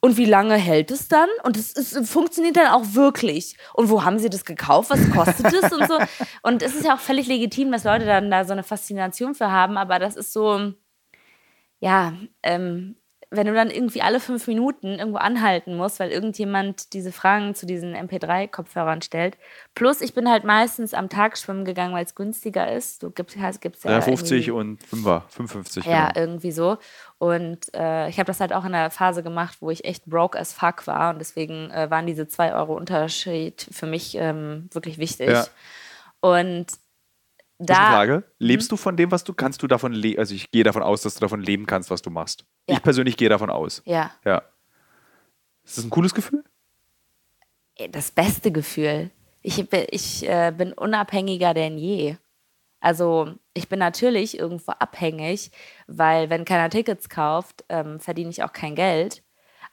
[0.01, 1.29] Und wie lange hält es dann?
[1.43, 3.57] Und es, es funktioniert dann auch wirklich.
[3.73, 4.89] Und wo haben sie das gekauft?
[4.89, 5.97] Was kostet es und so?
[6.43, 9.49] Und es ist ja auch völlig legitim, dass Leute dann da so eine Faszination für
[9.49, 10.73] haben, aber das ist so,
[11.79, 12.13] ja,
[12.43, 12.96] ähm,
[13.29, 17.65] wenn du dann irgendwie alle fünf Minuten irgendwo anhalten musst, weil irgendjemand diese Fragen zu
[17.65, 19.37] diesen MP3-Kopfhörern stellt.
[19.75, 23.03] Plus, ich bin halt meistens am Tag schwimmen gegangen, weil es günstiger ist.
[23.03, 25.85] Du gibst, gibt's ja Ja, 50 irgendwie- und 5er, 55.
[25.85, 26.19] ja, genau.
[26.19, 26.77] irgendwie so.
[27.17, 30.39] Und äh, ich habe das halt auch in der Phase gemacht, wo ich echt broke
[30.39, 31.09] as fuck war.
[31.09, 35.29] Und deswegen äh, waren diese 2 Euro Unterschied für mich ähm, wirklich wichtig.
[35.29, 35.45] Ja.
[36.21, 36.67] Und
[37.59, 37.73] da.
[37.75, 38.17] Zwischenfrage.
[38.17, 38.23] Mhm.
[38.39, 40.19] Lebst du von dem, was du kannst du davon leben?
[40.19, 42.45] Also ich gehe davon aus, dass du davon leben kannst, was du machst.
[42.69, 42.75] Ja.
[42.75, 43.81] Ich persönlich gehe davon aus.
[43.85, 44.41] Ja, Ja.
[45.63, 46.43] Ist das ein cooles Gefühl?
[47.91, 49.11] das beste Gefühl.
[49.41, 52.15] Ich, bin- ich äh, bin unabhängiger denn je.
[52.79, 55.51] Also ich bin natürlich irgendwo abhängig,
[55.87, 59.23] weil wenn keiner Tickets kauft, ähm, verdiene ich auch kein Geld.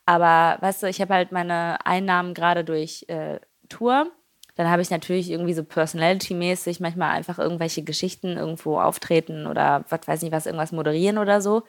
[0.07, 4.11] Aber weißt du, ich habe halt meine Einnahmen gerade durch äh, Tour.
[4.57, 10.07] Dann habe ich natürlich irgendwie so personality-mäßig manchmal einfach irgendwelche Geschichten irgendwo auftreten oder was
[10.07, 11.63] weiß nicht was, irgendwas moderieren oder so.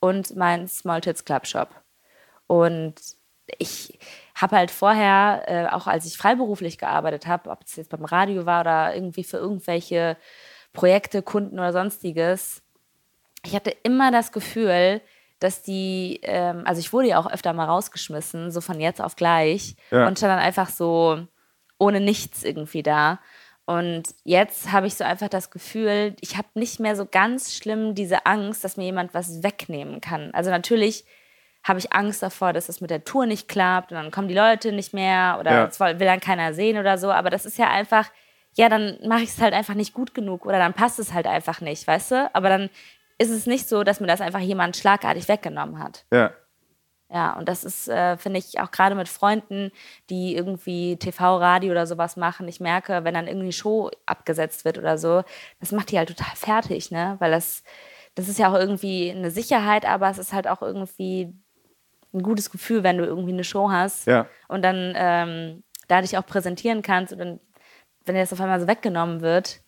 [0.00, 1.68] Und mein Small Tits Club Shop.
[2.46, 2.94] Und
[3.58, 3.98] ich
[4.34, 8.46] habe halt vorher, äh, auch als ich freiberuflich gearbeitet habe, ob es jetzt beim Radio
[8.46, 10.16] war oder irgendwie für irgendwelche
[10.72, 12.62] Projekte, Kunden oder sonstiges,
[13.44, 15.00] ich hatte immer das Gefühl,
[15.40, 19.16] dass die, ähm, also ich wurde ja auch öfter mal rausgeschmissen, so von jetzt auf
[19.16, 20.06] gleich Ja.
[20.06, 21.26] und stand dann einfach so
[21.80, 23.18] ohne nichts irgendwie da.
[23.66, 27.94] Und jetzt habe ich so einfach das Gefühl, ich habe nicht mehr so ganz schlimm
[27.94, 30.30] diese Angst, dass mir jemand was wegnehmen kann.
[30.32, 31.04] Also natürlich
[31.62, 34.34] habe ich Angst davor, dass es mit der Tour nicht klappt und dann kommen die
[34.34, 35.80] Leute nicht mehr oder Ja.
[35.80, 37.10] will will dann keiner sehen oder so.
[37.10, 38.10] Aber das ist ja einfach,
[38.54, 41.26] ja, dann mache ich es halt einfach nicht gut genug oder dann passt es halt
[41.26, 42.30] einfach nicht, weißt du?
[42.34, 42.70] Aber dann
[43.18, 46.06] ist es nicht so, dass mir das einfach jemand schlagartig weggenommen hat.
[46.12, 46.32] Ja.
[47.12, 49.72] Ja, und das ist, äh, finde ich, auch gerade mit Freunden,
[50.10, 52.46] die irgendwie TV, Radio oder sowas machen.
[52.46, 55.24] Ich merke, wenn dann irgendwie eine Show abgesetzt wird oder so,
[55.58, 57.16] das macht die halt total fertig, ne?
[57.18, 57.64] Weil das,
[58.14, 61.34] das ist ja auch irgendwie eine Sicherheit, aber es ist halt auch irgendwie
[62.14, 64.26] ein gutes Gefühl, wenn du irgendwie eine Show hast Ja.
[64.46, 67.40] und dann ähm, da dich auch präsentieren kannst und dann,
[68.04, 69.60] wenn dir das auf einmal so weggenommen wird,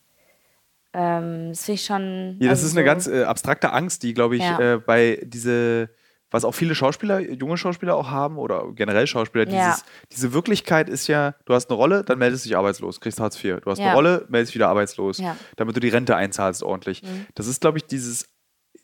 [0.92, 2.36] ähm, das finde ich schon.
[2.40, 4.74] Ja, das also ist eine so- ganz äh, abstrakte Angst, die, glaube ich, Ja.
[4.74, 5.88] äh, bei diese,
[6.32, 9.66] was auch viele Schauspieler, junge Schauspieler auch haben oder generell Schauspieler, Ja.
[9.68, 13.20] dieses, diese Wirklichkeit ist ja, du hast eine Rolle, dann meldest du dich arbeitslos, kriegst
[13.20, 13.60] Hartz IV.
[13.62, 13.86] Du hast Ja.
[13.86, 15.34] eine Rolle, meldest dich wieder arbeitslos, Ja.
[15.34, 15.38] Mhm.
[15.56, 17.02] damit du die Rente einzahlst ordentlich.
[17.36, 18.28] Das ist, glaube ich, dieses,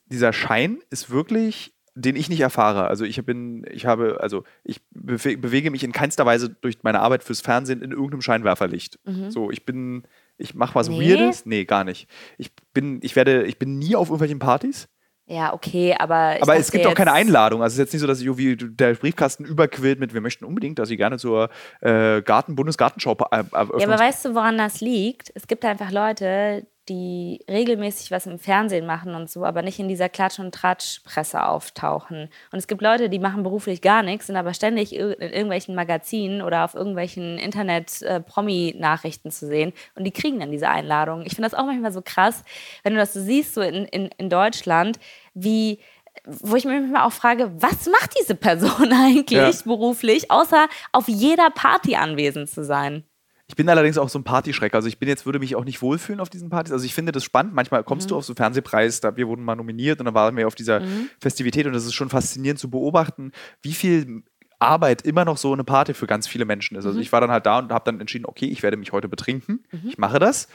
[0.06, 2.86] dieser Schein ist wirklich den ich nicht erfahre.
[2.86, 7.00] Also ich bin, ich habe, also ich bewe bewege mich in keinster Weise durch meine
[7.00, 9.00] Arbeit fürs Fernsehen in irgendeinem Scheinwerferlicht.
[9.30, 10.04] So, ich bin,
[10.36, 10.98] ich mache was Mhm.
[10.98, 11.08] Nee?
[11.18, 11.44] Weirdes.
[11.44, 12.08] Nee, gar nicht.
[12.36, 14.86] Ich bin, ich werde, ich bin nie auf irgendwelchen Partys.
[15.30, 16.36] Ja, okay, aber.
[16.36, 17.62] ich Aber es gibt auch keine Einladung.
[17.62, 20.46] Also es ist jetzt nicht so, dass ich irgendwie der Briefkasten überquillt mit, wir möchten
[20.46, 21.50] unbedingt, dass Sie gerne zur
[21.82, 23.98] äh, Garten, Bundesgartenschau äh, Ja, aber eröffnen.
[23.98, 25.30] weißt du, woran das liegt?
[25.34, 29.88] Es gibt einfach Leute, die regelmäßig was im Fernsehen machen und so, aber nicht in
[29.88, 32.28] dieser Klatsch- und Tratsch-Presse auftauchen.
[32.50, 36.42] Und es gibt Leute, die machen beruflich gar nichts, sind aber ständig in irgendwelchen Magazinen
[36.42, 41.26] oder auf irgendwelchen Internet-Promi-Nachrichten zu sehen und die kriegen dann diese Einladungen.
[41.26, 42.44] Ich finde das auch manchmal so krass,
[42.82, 44.98] wenn du das so siehst, so in, in, in Deutschland,
[45.34, 45.80] wie
[46.26, 49.50] wo ich mich manchmal auch frage, was macht diese Person eigentlich Ja.
[49.64, 53.04] beruflich, außer auf jeder Party anwesend zu sein?
[53.48, 54.74] Ich bin allerdings auch so ein Partyschreck.
[54.74, 56.72] Also ich bin jetzt, würde mich auch nicht wohlfühlen auf diesen Partys.
[56.72, 57.54] Also ich finde das spannend.
[57.54, 60.46] Manchmal kommst du auf so Fernsehpreis, da wir wurden mal nominiert und dann waren wir
[60.46, 60.82] auf dieser
[61.18, 64.22] Festivität und das ist schon faszinierend zu beobachten, wie viel
[64.58, 66.86] Arbeit immer noch so eine Party für ganz viele Menschen ist.
[66.86, 69.08] Also ich war dann halt da und habe dann entschieden, okay, ich werde mich heute
[69.08, 69.64] betrinken.
[69.86, 70.48] Ich mache das.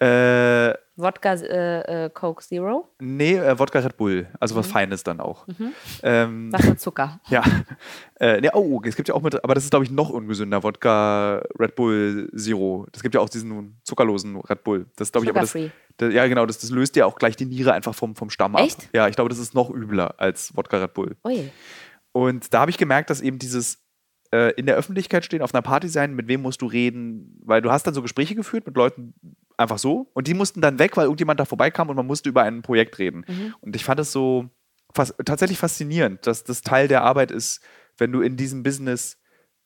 [0.00, 4.26] Äh, Wodka äh, äh, Coke Zero, nee, äh, Wodka Red Bull.
[4.40, 5.46] Also was Feines dann auch.
[6.02, 7.20] Ähm, was mit Zucker.
[7.28, 7.44] ja.
[8.18, 10.64] Äh, nee, oh, es gibt ja auch mit, aber das ist, glaube ich, noch ungesünder.
[10.64, 12.86] Wodka Red Bull Zero.
[12.90, 14.86] Das gibt ja auch diesen zuckerlosen Red Bull.
[14.96, 15.40] Das glaube ich aber.
[15.42, 15.56] Das,
[15.98, 18.56] das, ja, genau, das, das löst ja auch gleich die Niere einfach vom, vom Stamm
[18.56, 18.62] ab.
[18.62, 18.88] Echt?
[18.92, 21.16] Ja, ich glaube, das ist noch übler als Wodka Red Bull.
[21.24, 21.50] Ui.
[22.18, 23.78] Und da habe ich gemerkt, dass eben dieses
[24.32, 27.62] äh, in der Öffentlichkeit stehen, auf einer Party sein, mit wem musst du reden, weil
[27.62, 29.14] du hast dann so Gespräche geführt mit Leuten
[29.56, 32.42] einfach so und die mussten dann weg, weil irgendjemand da vorbeikam und man musste über
[32.42, 33.24] ein Projekt reden.
[33.60, 34.50] Und ich fand es so
[34.92, 37.60] fas tatsächlich faszinierend, dass das Teil der Arbeit ist,
[37.98, 39.16] wenn du in diesem Business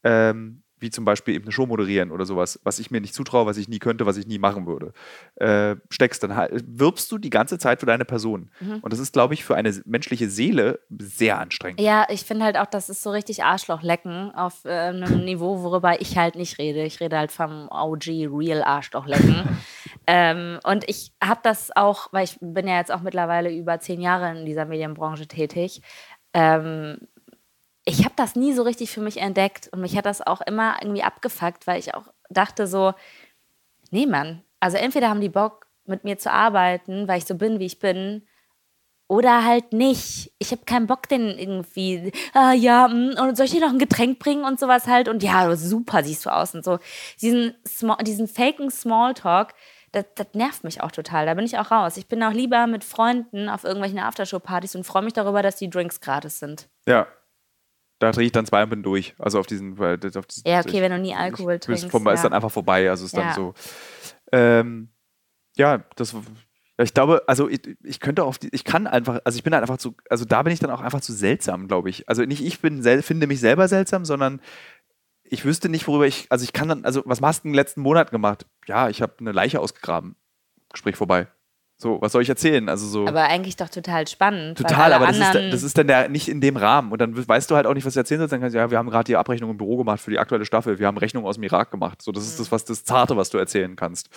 [0.05, 3.47] ähm, wie zum Beispiel eben eine Show moderieren oder sowas, was ich mir nicht zutraue,
[3.47, 4.93] was ich nie könnte, was ich nie machen würde,
[5.37, 8.51] äh, steckst, dann halt, wirbst du die ganze Zeit für deine Person.
[8.83, 11.81] Und das ist, glaube ich, für eine menschliche Seele sehr anstrengend.
[11.81, 16.01] Ja, ich finde halt auch, das ist so richtig Arschlochlecken auf äh, einem Niveau, worüber
[16.01, 16.85] ich halt nicht rede.
[16.85, 19.59] Ich rede halt vom OG Real Arschlochlecken.
[20.07, 24.01] ähm, und ich habe das auch, weil ich bin ja jetzt auch mittlerweile über zehn
[24.01, 25.83] Jahre in dieser Medienbranche tätig.
[26.35, 26.99] Ähm,
[27.85, 30.77] ich habe das nie so richtig für mich entdeckt und mich hat das auch immer
[30.81, 32.95] irgendwie abgefuckt, weil ich auch dachte so,
[33.91, 37.59] nee, Mann, also entweder haben die Bock, mit mir zu arbeiten, weil ich so bin,
[37.59, 38.27] wie ich bin,
[39.09, 40.33] oder halt nicht.
[40.39, 43.79] Ich habe keinen Bock, den irgendwie, ah ja, mm, und soll ich dir noch ein
[43.79, 45.09] Getränk bringen und sowas halt?
[45.09, 46.79] Und ja, super siehst du aus und so.
[47.21, 47.55] Diesen,
[48.07, 49.53] diesen faken Smalltalk,
[49.91, 51.27] das, das nervt mich auch total.
[51.27, 51.99] Da bin ich auch raus.
[51.99, 55.69] Ich bin auch lieber mit Freunden auf irgendwelchen Aftershow-Partys und freue mich darüber, dass die
[55.69, 56.69] Drinks gratis sind.
[56.87, 57.07] Ja.
[58.03, 59.15] Da drehe ich dann zwei bin durch.
[59.17, 59.79] Also auf diesen.
[59.79, 61.85] Auf diesen Ja, okay, wenn du nie Alkohol ist, trinkst.
[61.85, 62.17] ist ja.
[62.25, 62.91] dann einfach vorbei.
[62.91, 63.35] Also ist dann Ja.
[63.35, 63.55] so.
[64.33, 64.89] Ähm,
[65.57, 66.13] ja, das.
[66.13, 69.55] ja, Ich glaube, also ich, ich könnte auf die, ich kann einfach, also ich bin
[69.55, 72.09] halt einfach zu, also da bin ich dann auch einfach zu seltsam, glaube ich.
[72.09, 74.41] Also nicht ich bin finde mich selber seltsam, sondern
[75.23, 77.83] ich wüsste nicht, worüber ich, also ich kann dann, also was hast du den letzten
[77.83, 78.47] Monaten gemacht?
[78.67, 80.17] Ja, ich habe eine Leiche ausgegraben.
[80.73, 81.29] Gespräch vorbei.
[81.83, 82.69] So, was soll ich erzählen?
[82.69, 83.09] Also so.
[83.09, 84.57] Aber eigentlich doch total spannend.
[84.57, 86.93] Total, aber das ist, das ist dann der, nicht in dem Rahmen.
[86.93, 88.33] Und dann weißt du halt auch nicht, was du erzählen sollst.
[88.33, 90.45] Dann kannst du, ja, wir haben gerade die Abrechnung im Büro gemacht für die aktuelle
[90.45, 90.79] Staffel.
[90.79, 92.01] Wir haben Rechnungen aus dem Irak gemacht.
[92.01, 94.11] So, das ist das, was das Zarte, was du erzählen kannst.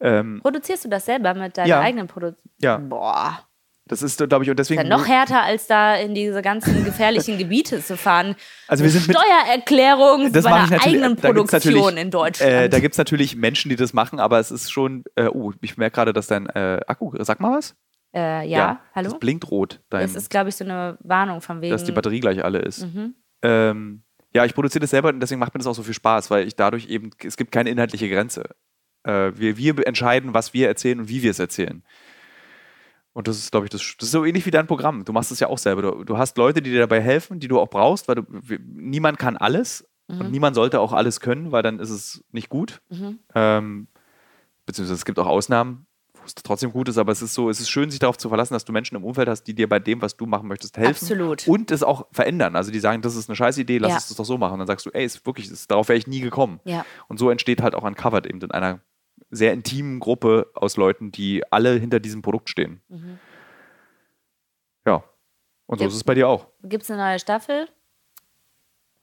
[0.00, 1.80] Ähm, Produzierst du das selber mit deiner Ja.
[1.82, 2.50] eigenen Produktion?
[2.60, 2.78] Ja.
[2.78, 3.38] Boah.
[3.86, 4.78] Das ist, glaube ich, und deswegen.
[4.78, 8.34] Dann noch härter, als da in diese ganzen gefährlichen Gebiete zu fahren.
[8.66, 12.50] Also wir sind mit- Steuererklärung Das bei einer eigenen Produktion in Deutschland.
[12.50, 15.04] Äh, da gibt es natürlich Menschen, die das machen, aber es ist schon.
[15.16, 17.12] Äh, oh, ich merke gerade, dass dein äh, Akku.
[17.22, 17.76] Sag mal was?
[18.14, 19.10] äh, ja, hallo?
[19.10, 19.80] Das blinkt rot.
[19.90, 21.72] Dein, Das ist, glaube ich, so eine Warnung von wegen.
[21.72, 22.86] dass die Batterie gleich alle ist.
[22.86, 23.14] Mhm.
[23.42, 24.02] Ähm,
[24.32, 26.46] ja, ich produziere das selber und deswegen macht mir das auch so viel Spaß, weil
[26.46, 28.44] ich dadurch eben, es gibt keine inhaltliche Grenze.
[29.04, 31.82] Äh, wir, wir entscheiden, was wir erzählen und wie wir es erzählen.
[33.14, 35.04] Und das ist, glaube ich, das, das ist so ähnlich wie dein Programm.
[35.04, 35.82] Du machst es ja auch selber.
[35.82, 38.22] Du, du hast Leute, die dir dabei helfen, die du auch brauchst, weil du,
[38.66, 42.82] niemand kann alles und niemand sollte auch alles können, weil dann ist es nicht gut.
[42.90, 43.20] Mhm.
[43.34, 43.86] Ähm,
[44.66, 47.58] beziehungsweise es gibt auch Ausnahmen, wo es trotzdem gut ist, aber es ist so, es
[47.60, 49.78] ist schön, sich darauf zu verlassen, dass du Menschen im Umfeld hast, die dir bei
[49.78, 50.90] dem, was du machen möchtest, helfen.
[51.04, 51.46] Absolut.
[51.48, 52.54] Und es auch verändern.
[52.56, 53.96] Also die sagen, das ist eine scheiß Idee, lass Ja.
[53.98, 54.54] es doch so machen.
[54.54, 56.60] Und dann sagst du, ey, ist wirklich, ist, darauf wäre ich nie gekommen.
[56.64, 56.84] Ja.
[57.08, 58.80] Und so entsteht halt auch Uncovered eben in einer
[59.34, 62.80] sehr intimen Gruppe aus Leuten, die alle hinter diesem Produkt stehen.
[62.88, 63.18] Mhm.
[64.86, 65.02] Ja.
[65.66, 65.88] Und so Ja.
[65.88, 66.48] ist es bei dir auch.
[66.62, 67.68] Gibt es eine neue Staffel?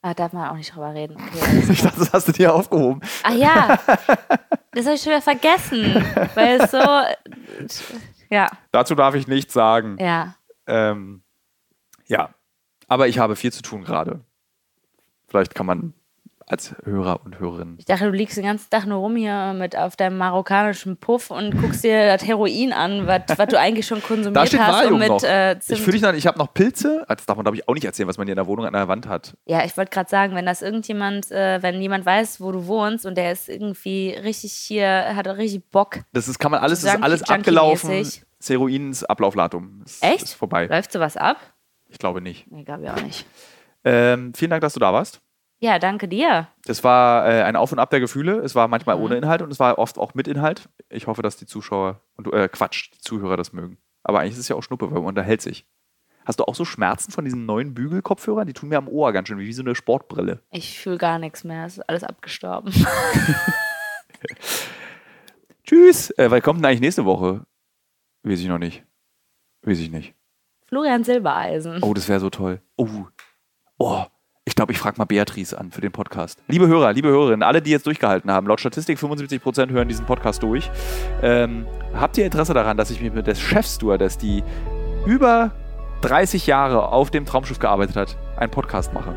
[0.04, 1.16] Ah, darf man auch nicht drüber reden.
[1.16, 3.02] Okay, Ich dachte, das hast du dir aufgehoben.
[3.24, 3.78] Ach ja,
[4.72, 5.94] das habe ich schon wieder vergessen.
[6.34, 6.80] Weil es so.
[8.30, 9.98] Ja, Dazu darf ich nichts sagen.
[10.00, 10.36] ja.
[10.68, 11.24] Ähm,
[12.08, 12.34] ja,
[12.88, 14.22] aber ich habe viel zu tun gerade.
[15.28, 15.94] Vielleicht kann man
[16.52, 17.76] als Hörer und Hörerin.
[17.80, 21.32] Ich dachte, du liegst den ganzen Tag nur rum hier mit auf deinem marokkanischen Puff
[21.32, 24.84] und guckst dir das Heroin an, was du eigentlich schon Da konsumiert steht hast.
[24.84, 25.24] Valium mit, noch.
[25.24, 27.06] äh, ich fühle dich noch, ich habe noch Pilze.
[27.08, 28.66] Ah, Das darf man, glaube ich, auch nicht erzählen, was man hier in der Wohnung
[28.66, 29.36] an der Wand hat.
[29.46, 33.06] ja, ich wollte gerade sagen, wenn das irgendjemand, äh, wenn jemand weiß, wo du wohnst
[33.06, 36.00] und der ist irgendwie richtig hier, hat richtig Bock.
[36.14, 38.06] Das ist, kann man alles, das ist alles abgelaufen.
[38.46, 39.84] Heroins Ablaufdatum.
[39.86, 40.24] Ist, Echt?
[40.24, 40.66] Ist vorbei.
[40.66, 41.38] Läuft sowas ab?
[41.88, 42.50] Ich glaube nicht.
[42.52, 43.26] Nee, glaube ich auch nicht.
[43.84, 45.22] Ähm, vielen Dank, dass du da warst.
[45.64, 46.48] Ja, danke dir.
[46.66, 48.40] Das war äh, ein Auf und Ab der Gefühle.
[48.40, 49.04] Es war manchmal Mhm.
[49.04, 50.68] ohne Inhalt und es war oft auch mit Inhalt.
[50.90, 53.78] Ich hoffe, dass die Zuschauer und äh, Quatsch, die Zuhörer das mögen.
[54.04, 55.68] Aber eigentlich ist es ja auch Schnuppe, weil man unterhält sich.
[56.26, 58.48] Hast du auch so Schmerzen von diesen neuen Bügelkopfhörern?
[58.48, 60.40] Die tun mir am Ohr ganz schön, wie so eine Sportbrille.
[60.50, 61.66] Ich fühle gar nichts mehr.
[61.68, 62.74] Es ist alles abgestorben.
[65.64, 66.10] Tschüss.
[66.18, 67.46] Äh, weil kommt denn eigentlich nächste Woche?
[68.24, 68.84] Weiß ich noch nicht.
[69.64, 70.16] Weiß ich nicht.
[70.68, 71.80] Florian Silbereisen.
[71.84, 72.62] Oh, das wäre so toll.
[72.78, 72.88] Oh.
[73.78, 74.06] Oh.
[74.44, 76.42] Ich glaube, ich frage mal Beatrice an für den Podcast.
[76.48, 80.42] Liebe Hörer, liebe Hörerinnen, alle, die jetzt durchgehalten haben, laut Statistik 75% hören diesen Podcast
[80.42, 80.72] durch.
[81.22, 84.44] Ähm, habt ihr Interesse daran, dass ich mich mit der Chefstewardess, die
[85.06, 85.52] über
[86.02, 89.16] 30 Jahre auf dem Traumschiff gearbeitet hat, einen Podcast mache?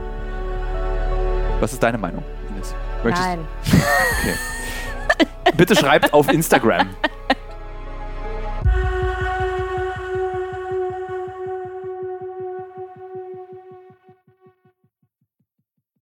[1.58, 2.22] Was ist deine Meinung,
[2.54, 2.74] Ines?
[3.02, 3.38] Nein.
[4.20, 5.56] Okay.
[5.56, 6.88] Bitte schreibt auf Instagram.